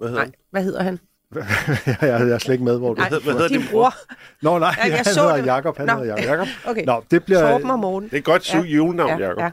Hvad 0.04 0.10
hedder 0.10 0.24
nej. 0.24 0.32
Hvad 0.50 0.62
hedder 0.62 0.82
han? 0.82 0.98
jeg, 1.86 1.96
jeg 2.00 2.28
er 2.30 2.38
slet 2.38 2.52
ikke 2.54 2.64
med, 2.64 2.78
hvor 2.78 2.94
du... 2.94 3.00
Nej, 3.00 3.08
hvad 3.08 3.20
hedder 3.20 3.48
din 3.48 3.62
bror. 3.70 3.94
Nå, 4.42 4.58
nej, 4.58 4.74
Ja, 4.78 4.86
jeg 4.88 4.96
han 4.96 5.04
så 5.04 5.20
hedder 5.22 5.36
det. 5.36 5.46
Jakob. 5.46 5.76
Han 5.78 5.86
Nå. 5.86 5.92
hedder 5.96 6.22
Jakob. 6.22 6.46
Okay. 6.70 6.84
Nå, 6.84 7.04
det 7.10 7.24
bliver... 7.24 7.50
Torben 7.50 7.70
og 7.70 7.78
Morten. 7.78 8.08
Det 8.10 8.16
er 8.16 8.20
godt 8.22 8.44
syv 8.44 8.58
julenavn, 8.60 9.20
ja, 9.20 9.28
Jacob. 9.28 9.38
ja. 9.38 9.50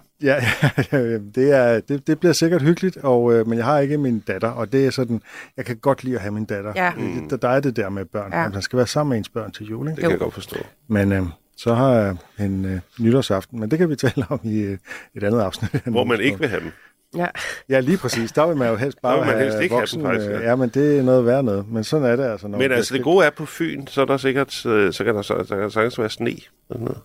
Ja, 0.91 0.97
det, 1.35 1.51
er, 1.51 1.79
det, 1.79 2.07
det 2.07 2.19
bliver 2.19 2.33
sikkert 2.33 2.61
hyggeligt, 2.61 2.97
og, 2.97 3.33
øh, 3.33 3.47
men 3.47 3.57
jeg 3.57 3.65
har 3.65 3.79
ikke 3.79 3.97
min 3.97 4.19
datter, 4.19 4.49
og 4.49 4.71
det 4.71 4.85
er 4.85 4.91
sådan, 4.91 5.21
jeg 5.57 5.65
kan 5.65 5.77
godt 5.77 6.03
lide 6.03 6.15
at 6.15 6.21
have 6.21 6.31
min 6.31 6.45
datter. 6.45 6.73
Ja. 6.75 6.91
Mm. 6.97 7.29
Der, 7.29 7.37
der 7.37 7.49
er 7.49 7.59
det 7.59 7.75
der 7.75 7.89
med 7.89 8.05
børn, 8.05 8.31
Ja. 8.33 8.41
ja. 8.41 8.49
man 8.49 8.61
skal 8.61 8.77
være 8.77 8.87
sammen 8.87 9.09
med 9.09 9.17
ens 9.17 9.29
børn 9.29 9.51
til 9.51 9.65
jul, 9.65 9.85
Det 9.85 9.91
ikke? 9.91 10.01
kan 10.01 10.11
jeg 10.11 10.19
godt 10.19 10.33
forstå. 10.33 10.55
Men 10.87 11.11
øh, 11.11 11.21
så 11.57 11.73
har 11.73 11.93
jeg 11.93 12.15
en 12.39 12.65
øh, 12.65 12.79
nytårsaften, 12.99 13.59
men 13.59 13.71
det 13.71 13.79
kan 13.79 13.89
vi 13.89 13.95
tale 13.95 14.25
om 14.29 14.39
i 14.43 14.59
øh, 14.59 14.77
et 15.15 15.23
andet 15.23 15.39
afsnit. 15.41 15.71
Hvor 15.85 16.03
man 16.03 16.19
ikke 16.19 16.39
vil 16.39 16.49
have 16.49 16.61
dem. 16.61 16.71
Ja. 17.17 17.27
Ja, 17.69 17.79
lige 17.79 17.97
præcis. 17.97 18.31
Der 18.31 18.47
vil 18.47 18.57
man 18.57 18.69
jo 18.69 18.75
helst 18.75 19.01
bare 19.01 19.17
man 19.17 19.25
have 19.25 19.43
helst 19.43 19.59
ikke 19.61 19.73
have 19.75 19.79
voksen. 19.81 19.99
dem, 19.99 20.07
faktisk, 20.09 20.29
øh, 20.29 20.33
ja. 20.41 20.49
ja, 20.49 20.55
men 20.55 20.69
det 20.69 20.99
er 20.99 21.03
noget 21.03 21.25
værd 21.25 21.43
noget. 21.43 21.65
Men 21.71 21.83
sådan 21.83 22.05
er 22.05 22.15
det 22.15 22.23
altså. 22.23 22.47
Når 22.47 22.57
Men 22.57 22.69
man 22.69 22.77
altså, 22.77 22.93
det 22.93 23.03
gode 23.03 23.25
er 23.25 23.29
på 23.29 23.45
Fyn, 23.45 23.87
så 23.87 24.01
er 24.01 24.05
der 24.05 24.17
sikkert, 24.17 24.65
øh, 24.65 24.93
så 24.93 25.03
kan 25.03 25.15
der, 25.15 25.21
så, 25.21 25.45
der 25.49 25.57
kan 25.59 25.71
sagtens 25.71 25.99
være 25.99 26.09
sne. 26.09 26.31
og 26.31 26.73
Sådan 26.73 26.83
noget. 26.85 26.99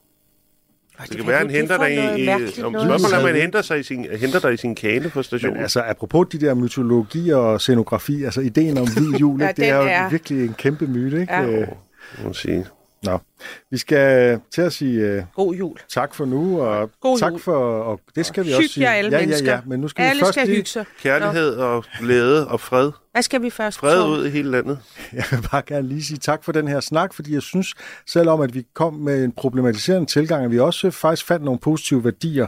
Det 1.08 1.16
kan 1.16 1.26
være, 1.26 1.38
han 1.38 1.50
henter 1.50 1.78
dig 1.78 1.92
i... 2.18 2.24
i 2.24 2.28
om 2.28 2.72
spørgsmålet 2.74 3.12
er, 3.14 3.18
om 3.18 3.26
han 3.26 3.34
henter, 3.36 3.62
sig 3.62 3.78
i 3.78 3.82
sin, 3.82 4.06
henter 4.18 4.38
dig 4.40 4.52
i 4.52 4.56
sin 4.56 4.74
kane 4.74 5.08
på 5.08 5.22
stationen. 5.22 5.54
Men 5.54 5.62
altså, 5.62 5.82
apropos 5.82 6.26
de 6.32 6.38
der 6.40 6.54
mytologi 6.54 7.30
og 7.30 7.60
scenografi, 7.60 8.24
altså 8.24 8.40
ideen 8.40 8.78
om 8.78 8.86
hvid 8.92 9.10
jul, 9.20 9.40
Ja, 9.40 9.52
det 9.56 9.68
er 9.68 9.76
jo 9.76 9.82
er- 9.90 10.10
virkelig 10.10 10.44
en 10.46 10.54
kæmpe 10.58 10.86
myte, 10.86 11.20
ikke? 11.20 11.32
Ja. 11.34 11.46
Øh, 11.46 11.68
må 12.18 12.24
man 12.24 12.34
sige. 12.34 12.66
Nå, 13.06 13.18
vi 13.70 13.78
skal 13.78 14.40
til 14.54 14.62
at 14.62 14.72
sige 14.72 15.00
øh, 15.00 15.22
God 15.34 15.54
jul. 15.54 15.76
tak 15.88 16.14
for 16.14 16.24
nu, 16.24 16.60
og 16.60 16.90
God 17.00 17.18
tak 17.18 17.32
jul. 17.32 17.40
for, 17.40 17.56
og 17.82 18.00
det 18.16 18.26
skal 18.26 18.44
vi 18.44 18.48
Hyg 18.50 18.56
også 18.56 18.68
sige. 18.68 18.84
jer 18.84 18.94
alle 18.94 19.10
ja, 19.10 19.16
ja, 19.16 19.22
mennesker. 19.26 19.52
ja, 19.52 19.60
men 19.66 19.80
nu 19.80 19.88
skal 19.88 20.02
Alle 20.02 20.20
vi 20.20 20.24
først 20.24 20.32
skal 20.34 20.46
lige, 20.46 20.56
hygge 20.56 20.68
sig. 20.68 20.84
Kærlighed 21.02 21.54
og 21.56 21.84
glæde 22.00 22.48
og 22.48 22.60
fred. 22.60 22.90
Hvad 23.12 23.22
skal 23.22 23.42
vi 23.42 23.50
først? 23.50 23.78
Fred 23.78 24.02
ud 24.08 24.26
i 24.26 24.30
hele 24.30 24.50
landet. 24.50 24.78
jeg 25.12 25.24
vil 25.30 25.48
bare 25.50 25.62
gerne 25.66 25.88
lige 25.88 26.04
sige 26.04 26.18
tak 26.18 26.44
for 26.44 26.52
den 26.52 26.68
her 26.68 26.80
snak, 26.80 27.14
fordi 27.14 27.34
jeg 27.34 27.42
synes, 27.42 27.74
selvom 28.06 28.40
at 28.40 28.54
vi 28.54 28.66
kom 28.74 28.94
med 28.94 29.24
en 29.24 29.32
problematiserende 29.32 30.06
tilgang, 30.06 30.44
at 30.44 30.50
vi 30.50 30.58
også 30.58 30.90
faktisk 30.90 31.26
fandt 31.26 31.44
nogle 31.44 31.60
positive 31.60 32.04
værdier 32.04 32.46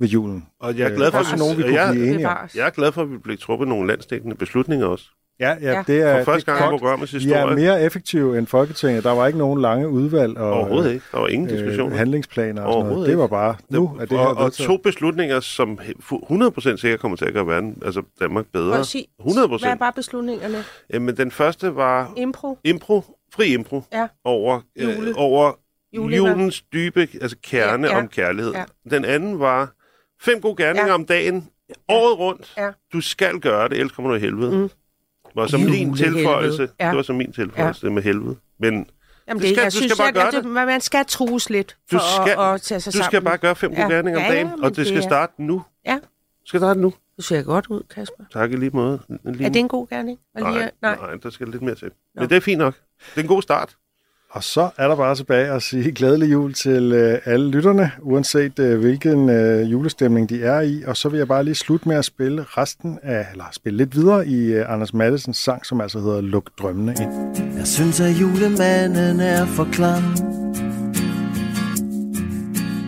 ved 0.00 0.08
julen. 0.08 0.46
Og 0.60 0.78
jeg 0.78 0.90
er 0.90 0.96
glad 0.96 1.10
for, 1.10 1.18
også 1.18 1.32
at 1.32 1.38
nogen, 1.38 1.56
vi 1.58 1.62
kunne 1.62 1.74
jeg, 1.74 1.92
blive 1.92 2.06
enige 2.06 2.28
om. 2.28 2.34
Bevares. 2.34 2.54
jeg 2.54 2.66
er 2.66 2.70
glad 2.70 2.92
for, 2.92 3.02
at 3.02 3.10
vi 3.10 3.18
blev 3.18 3.38
truffet 3.38 3.68
nogle 3.68 3.86
landsdækkende 3.88 4.36
beslutninger 4.36 4.86
også. 4.86 5.04
Ja, 5.42 5.56
ja, 5.60 5.70
Ja. 5.72 5.84
det 5.86 6.00
er, 6.02 6.24
For 6.24 6.32
første 6.32 6.52
det 6.52 6.58
er 6.58 6.62
gang 6.62 6.74
i 6.74 6.78
programmets 6.78 7.12
Vi 7.14 7.18
historie. 7.18 7.40
er 7.50 7.54
mere 7.56 7.82
effektive 7.82 8.38
end 8.38 8.46
Folketinget. 8.46 9.04
Der 9.04 9.10
var 9.10 9.26
ikke 9.26 9.38
nogen 9.38 9.60
lange 9.60 9.88
udvalg 9.88 10.38
og 10.38 10.52
Overhovedet 10.52 10.92
ikke. 10.92 11.04
Der 11.12 11.18
var 11.20 11.28
ingen 11.28 11.48
diskussion. 11.48 11.92
øh, 11.92 11.98
handlingsplaner 11.98 12.62
og 12.62 12.72
sådan 12.72 12.92
noget. 12.92 13.08
Det 13.08 13.18
var 13.18 13.26
bare, 13.26 13.56
nu 13.68 13.96
er 14.00 14.04
det 14.04 14.18
her 14.18 14.26
og, 14.26 14.36
og 14.36 14.44
vedtaget. 14.44 14.66
to 14.68 14.76
beslutninger, 14.76 15.40
som 15.40 15.78
he- 15.82 15.92
fu- 16.12 16.26
100% 16.26 16.76
sikkert 16.80 17.00
kommer 17.00 17.16
til 17.16 17.24
at 17.24 17.32
gøre 17.32 17.46
verden, 17.46 17.82
altså 17.84 18.02
Danmark 18.20 18.44
bedre. 18.52 18.70
Prøv 18.70 18.80
at 18.80 18.86
sige, 18.86 19.06
100 19.20 19.48
Hvad 19.48 19.70
er 19.70 19.74
bare 19.74 19.92
beslutningerne? 19.92 20.64
Jamen, 20.92 21.16
den 21.16 21.30
første 21.30 21.76
var 21.76 22.12
Impro? 22.16 22.58
impro, 22.64 23.02
fri 23.34 23.52
impro, 23.54 23.82
Ja. 23.92 24.06
over, 24.24 24.60
Jule. 24.82 25.08
øh, 25.08 25.14
over 25.16 25.52
Juleevent. 25.96 26.30
julens 26.38 26.62
dybe 26.62 27.00
altså 27.20 27.36
kerne 27.44 27.86
Ja, 27.86 27.92
ja, 27.92 27.96
ja. 27.98 28.02
om 28.02 28.08
kærlighed. 28.08 28.52
Ja. 28.52 28.64
Den 28.90 29.04
anden 29.04 29.38
var 29.40 29.72
fem 30.22 30.40
gode 30.40 30.56
gerninger 30.62 30.86
Ja. 30.88 30.94
om 30.94 31.04
dagen, 31.04 31.48
året 31.88 32.18
rundt. 32.18 32.54
Ja. 32.58 32.68
Du 32.92 33.00
skal 33.00 33.38
gøre 33.38 33.68
det, 33.68 33.78
ellers 33.78 33.92
kommer 33.92 34.10
du 34.10 34.16
i 34.16 34.20
helvede. 34.20 34.56
Mm. 34.58 34.70
Var 35.34 35.46
som 35.46 35.60
min 35.60 35.96
tilføjelse. 35.96 36.68
Ja. 36.80 36.88
Det 36.88 36.96
var 36.96 37.02
som 37.02 37.16
min 37.16 37.32
tilføjelse, 37.32 37.86
det 37.86 37.92
med 37.92 38.02
helvede. 38.02 38.36
Men 38.58 38.86
Jamen, 39.28 39.42
det, 39.42 39.50
skal- 39.50 39.62
jeg 39.62 39.72
du 39.72 39.76
synes, 39.76 39.92
skal 39.92 39.96
bare 39.98 40.04
jeg, 40.06 40.14
gøre 40.14 40.26
at 40.38 40.44
det, 40.44 40.66
man 40.68 40.80
skal 40.80 41.04
trues 41.08 41.50
lidt 41.50 41.76
for 41.90 41.98
Du 41.98 42.04
skal- 42.22 42.38
at, 42.38 42.54
at 42.54 42.62
tage 42.62 42.80
sig 42.80 42.92
du 42.92 42.96
sammen. 42.98 43.10
skal 43.10 43.22
bare 43.22 43.38
gøre 43.38 43.56
fem 43.56 43.70
gode 43.70 43.82
Ja. 43.82 43.88
gerninger 43.88 44.18
om 44.20 44.22
Ja, 44.24 44.28
ja, 44.28 44.34
dagen, 44.34 44.50
men 44.50 44.64
og 44.64 44.70
det 44.70 44.76
det 44.76 44.86
skal 44.86 44.98
er- 44.98 45.02
starte 45.02 45.32
nu. 45.42 45.62
Ja. 45.86 45.92
Det 45.92 46.48
skal 46.48 46.60
starte 46.60 46.80
nu. 46.80 46.92
Du 47.16 47.22
ser 47.22 47.42
godt 47.42 47.66
ud, 47.66 47.82
Kasper. 47.94 48.24
Tak 48.32 48.52
i 48.52 48.56
lige 48.56 48.70
måde. 48.70 49.00
Lige 49.24 49.44
Er 49.44 49.48
det 49.48 49.56
en 49.60 49.68
god 49.68 49.88
gerning? 49.88 50.18
Lige- 50.36 50.44
Nej, 50.50 50.70
nej. 50.82 50.96
nej, 50.96 51.14
der 51.22 51.30
skal 51.30 51.48
lidt 51.48 51.62
mere 51.62 51.74
til. 51.74 51.90
Nå. 52.14 52.20
Men 52.22 52.28
det 52.30 52.36
er 52.36 52.40
fint 52.40 52.58
nok. 52.58 52.74
Det 53.14 53.16
er 53.16 53.22
en 53.22 53.28
god 53.28 53.42
start. 53.42 53.76
Og 54.32 54.44
så 54.44 54.70
er 54.76 54.88
der 54.88 54.96
bare 54.96 55.14
tilbage 55.14 55.52
at 55.52 55.62
sige 55.62 55.92
glædelig 55.92 56.32
jul 56.32 56.54
til 56.54 56.92
øh, 56.92 57.18
alle 57.24 57.50
lytterne, 57.50 57.90
uanset 58.00 58.58
øh, 58.58 58.80
hvilken 58.80 59.28
øh, 59.28 59.72
julestemning 59.72 60.28
de 60.28 60.42
er 60.42 60.60
i. 60.60 60.82
Og 60.86 60.96
så 60.96 61.08
vil 61.08 61.18
jeg 61.18 61.28
bare 61.28 61.44
lige 61.44 61.54
slutte 61.54 61.88
med 61.88 61.96
at 61.96 62.04
spille 62.04 62.44
resten 62.48 62.98
af, 63.02 63.26
eller 63.32 63.44
spille 63.52 63.76
lidt 63.76 63.96
videre 63.96 64.26
i 64.26 64.52
øh, 64.52 64.72
Anders 64.72 64.94
Mattesens 64.94 65.36
sang, 65.36 65.66
som 65.66 65.80
altså 65.80 66.00
hedder 66.00 66.20
Luk 66.20 66.50
drømmene 66.58 66.94
ind. 67.00 67.36
Jeg 67.56 67.66
synes, 67.66 68.00
at 68.00 68.20
julemanden 68.20 69.20
er 69.20 69.46
for 69.46 69.68
klam 69.72 70.02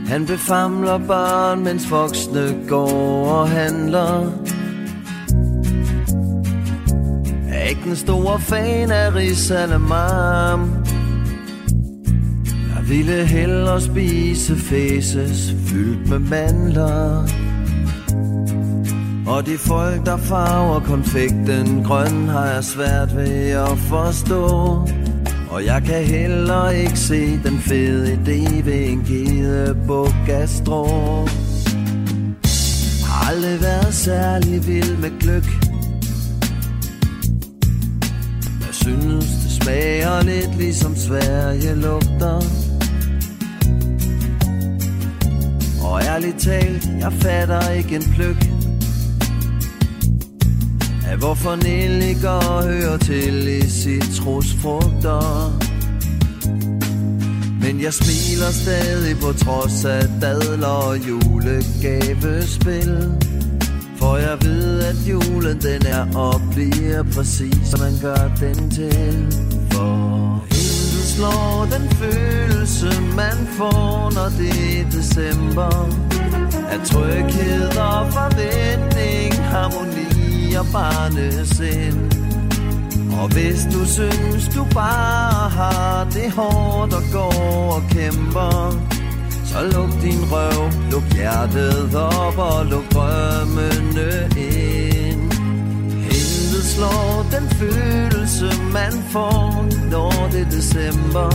Han 0.07 0.27
befamler 0.27 0.99
børn, 0.99 1.65
mens 1.65 1.91
voksne 1.91 2.69
går 2.69 3.29
og 3.29 3.49
handler 3.49 4.33
Jeg 7.49 7.65
er 7.65 7.69
ikke 7.69 7.83
den 7.85 7.97
store 7.97 8.41
fan 8.41 8.91
af 8.91 9.15
Rizalemam. 9.15 10.85
Jeg 12.75 12.89
ville 12.89 13.27
hellere 13.27 13.81
spise 13.81 14.57
fæses 14.57 15.55
fyldt 15.67 16.09
med 16.09 16.19
mandler 16.19 17.29
og 19.27 19.47
de 19.47 19.59
folk, 19.59 20.07
der 20.07 20.17
farver 20.17 20.81
konfekten 20.81 21.85
grøn, 21.85 22.29
har 22.29 22.47
jeg 22.47 22.65
svært 22.65 23.17
ved 23.17 23.51
at 23.51 23.79
forstå. 23.79 24.47
Og 25.51 25.65
jeg 25.65 25.83
kan 25.83 26.05
heller 26.05 26.71
ikke 26.71 26.99
se 26.99 27.41
den 27.45 27.59
fede 27.59 28.13
idé 28.13 28.65
ved 28.65 28.89
en 28.89 29.05
gede 29.05 29.77
på 29.87 30.09
strå. 30.47 30.87
Har 33.05 33.31
aldrig 33.31 33.61
været 33.61 33.95
særlig 33.95 34.67
vild 34.67 34.97
med 34.97 35.21
gløk. 35.21 35.47
Jeg 38.67 38.73
synes, 38.73 39.44
smager 39.65 40.23
lidt 40.23 40.57
ligesom 40.57 40.97
Sverige 40.97 41.75
lugter. 41.75 42.41
Og 45.83 46.03
ærligt 46.03 46.41
talt, 46.41 46.89
jeg 47.01 47.13
fatter 47.13 47.71
ikke 47.71 47.97
en 47.97 48.03
pløk 48.15 48.47
af 51.07 51.17
hvorfor 51.19 51.57
nelliker 51.57 52.63
hører 52.63 52.97
til 52.97 53.49
i 53.49 53.69
citrusfrugter. 53.69 55.53
Men 57.61 57.83
jeg 57.83 57.95
smiler 57.95 58.51
stadig 58.51 59.17
på 59.21 59.33
trods 59.33 59.85
af 59.85 60.03
dadler 60.21 60.67
og 60.67 60.99
julegavespil. 61.09 63.13
For 63.97 64.17
jeg 64.17 64.39
ved, 64.43 64.81
at 64.81 64.97
julen 65.11 65.63
den 65.63 65.87
er 65.87 66.17
og 66.17 66.41
bliver 66.53 67.03
præcis, 67.03 67.69
som 67.71 67.81
man 67.81 67.93
gør 68.03 68.31
den 68.41 68.71
til. 68.71 69.54
For 69.75 70.43
intet 70.51 71.07
slår 71.15 71.67
den 71.75 71.89
følelse, 71.91 72.91
man 73.17 73.39
får, 73.59 74.15
når 74.15 74.29
det 74.39 74.81
er 74.81 74.91
december. 74.91 75.73
Af 76.73 76.81
tryghed 76.85 77.67
og 77.67 78.13
forventning, 78.13 79.45
harmoni 79.53 80.55
og 80.55 80.67
barnesind. 80.73 82.25
Og 83.21 83.29
hvis 83.29 83.61
du 83.73 83.87
synes, 83.87 84.49
du 84.57 84.65
bare 84.75 85.51
har 85.51 86.07
det 86.13 86.31
hårdt 86.33 86.95
og 86.95 87.03
går 87.13 87.73
og 87.77 87.83
kæmper, 87.91 88.55
så 89.45 89.59
luk 89.75 90.03
din 90.03 90.23
røv, 90.33 90.71
luk 90.91 91.07
hjertet 91.15 91.95
op 91.95 92.39
og 92.39 92.67
luk 92.67 92.93
drømmene 92.95 94.29
ind. 94.37 94.74
Slår 96.75 97.27
den 97.31 97.49
følelse, 97.49 98.49
man 98.73 98.93
får, 99.11 99.67
når 99.91 100.29
det 100.33 100.41
er 100.41 100.51
december. 100.51 101.31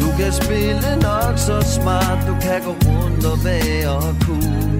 Du 0.00 0.08
kan 0.18 0.32
spille 0.32 0.90
nok 1.02 1.38
så 1.38 1.60
smart, 1.76 2.18
du 2.28 2.34
kan 2.40 2.60
gå 2.64 2.74
rundt 2.88 3.24
og 3.32 3.38
være 3.44 4.14
cool. 4.24 4.74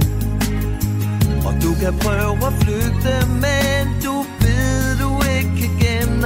Og 1.46 1.52
du 1.62 1.70
kan 1.82 1.94
prøve 2.04 2.46
at 2.46 2.54
flygte, 2.62 3.14
men 3.44 3.82
du 4.04 4.14
ved, 4.42 4.96
du 5.02 5.10
ikke 5.38 5.68
kan 5.80 6.24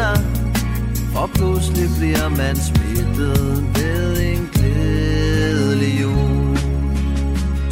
Og 1.16 1.30
pludselig 1.34 1.88
bliver 1.98 2.28
man 2.28 2.56
smittet 2.56 3.64
ved 3.76 4.20
en 4.32 4.48
glædelig 4.52 6.00
jul. 6.00 6.56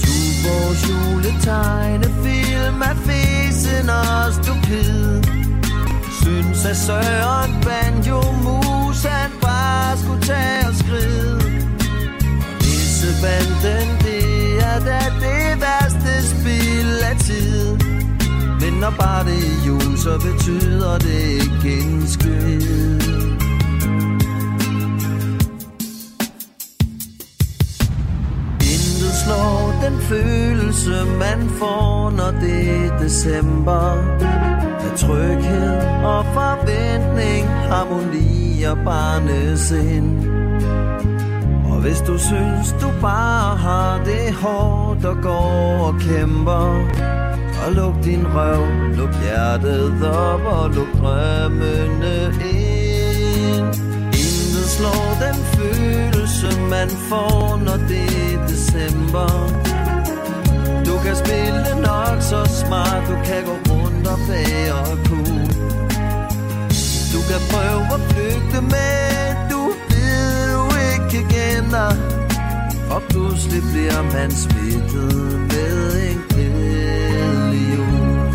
Tuborgs 0.03 0.83
juletegnefilm 0.89 2.81
er 2.91 2.97
fedt 3.07 3.46
og 3.85 4.33
stupid. 4.33 5.23
Synes 6.23 6.65
at 6.65 6.77
Søren 6.77 7.53
Banjo 7.67 8.21
Mus, 8.45 9.03
han 9.05 9.31
bare 9.43 9.99
skulle 9.99 10.23
tage 10.23 10.67
og 10.69 10.75
skride. 10.75 11.39
Nissebanden, 12.61 13.89
det 14.07 14.25
er 14.71 14.79
da 14.89 15.01
det 15.25 15.61
værste 15.61 16.13
spil 16.33 16.91
af 17.11 17.17
tid. 17.29 17.77
Men 18.61 18.73
når 18.81 18.91
bare 18.91 19.25
det 19.25 19.39
er 19.39 19.67
jul, 19.67 19.99
så 19.99 20.19
betyder 20.19 20.99
det 20.99 21.21
ikke 21.43 21.79
en 21.83 22.09
skid. 22.09 23.46
Følelse, 30.09 31.05
man 31.19 31.51
får, 31.59 32.11
når 32.11 32.31
det 32.41 32.71
er 32.71 32.99
december. 32.99 33.93
Af 34.87 34.99
tryghed 34.99 35.77
og 36.05 36.25
forventning, 36.25 37.49
harmoni 37.49 38.63
og 38.63 38.79
barnesind. 38.85 40.29
Og 41.71 41.81
hvis 41.81 42.01
du 42.01 42.19
synes, 42.19 42.75
du 42.81 42.89
bare 43.01 43.57
har 43.57 44.01
det 44.05 44.35
hårdt 44.35 45.05
og 45.05 45.17
går 45.23 45.87
og 45.89 45.95
kæmper, 46.01 46.67
og 47.67 47.73
luk 47.73 47.95
din 48.05 48.27
røv, 48.35 48.67
luk 48.97 49.15
hjertet 49.23 50.07
op 50.07 50.41
og 50.47 50.71
luk 50.71 50.93
drømmene 51.01 52.17
ind. 52.45 53.67
Intet 54.23 54.69
slår 54.77 55.07
den 55.25 55.39
følelse, 55.57 56.61
man 56.71 56.89
får, 56.89 57.61
når 57.65 57.77
det 57.89 58.07
er 58.23 58.26
december. 58.77 59.31
Du 60.87 60.95
kan 61.05 61.17
spille 61.17 61.71
nok 61.89 62.17
så 62.21 62.41
smart, 62.67 63.03
du 63.09 63.17
kan 63.29 63.41
gå 63.45 63.57
rundt 63.73 64.07
og 64.07 64.19
bage 64.29 64.75
og 64.75 64.97
cool. 65.09 65.45
Du 67.15 67.21
kan 67.29 67.41
prøve 67.53 67.85
at 67.97 68.01
flygte, 68.11 68.59
med 68.73 69.51
du 69.51 69.61
ved 69.89 70.53
du 70.55 70.63
ikke 70.93 71.21
kender. 71.35 71.91
Og 72.95 73.03
pludselig 73.11 73.63
bliver 73.73 74.03
man 74.03 74.31
smittet 74.31 75.15
med 75.51 76.11
en 76.11 76.19
glædelig 76.29 77.65
jul. 77.77 78.31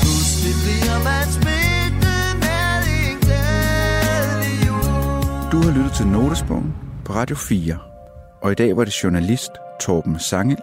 Pludselig 0.00 0.54
bliver 0.64 0.98
man 1.08 1.26
smittet 1.38 2.24
med 2.44 2.80
en 2.98 3.16
glædelig 3.26 4.54
jul. 4.66 5.52
Du 5.52 5.56
har 5.62 5.70
lyttet 5.76 5.92
til 5.92 6.06
Notesbogen 6.06 6.74
på 7.04 7.12
Radio 7.12 7.36
4. 7.36 7.97
Og 8.40 8.52
i 8.52 8.54
dag 8.54 8.76
var 8.76 8.84
det 8.84 9.04
journalist 9.04 9.50
Torben 9.80 10.18
Sangel, 10.18 10.58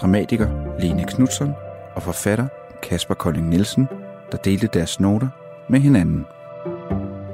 dramatiker 0.00 0.48
Lene 0.80 1.04
Knudsen 1.04 1.52
og 1.94 2.02
forfatter 2.02 2.46
Kasper 2.82 3.14
Kolding 3.14 3.48
Nielsen, 3.48 3.88
der 4.32 4.38
delte 4.38 4.66
deres 4.66 5.00
noter 5.00 5.28
med 5.68 5.80
hinanden. 5.80 6.26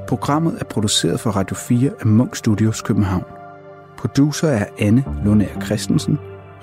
Programmet 0.08 0.56
er 0.60 0.64
produceret 0.64 1.20
for 1.20 1.30
Radio 1.30 1.56
4 1.56 1.90
af 2.00 2.06
Munk 2.06 2.36
Studios 2.36 2.82
København. 2.82 3.24
Producer 3.98 4.48
er 4.48 4.66
Anne 4.78 5.04
Lundær 5.24 5.60
Christensen. 5.64 6.18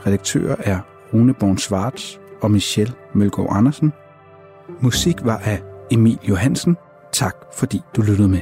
Redaktører 0.05 0.55
er 0.59 0.79
Rune 1.13 1.33
Born 1.33 1.57
Schwartz 1.57 2.17
og 2.41 2.51
Michelle 2.51 2.93
Mølgaard 3.13 3.49
Andersen. 3.51 3.93
Musik 4.81 5.25
var 5.25 5.37
af 5.37 5.61
Emil 5.91 6.19
Johansen. 6.29 6.77
Tak 7.11 7.35
fordi 7.53 7.81
du 7.95 8.01
lyttede 8.01 8.27
med. 8.27 8.41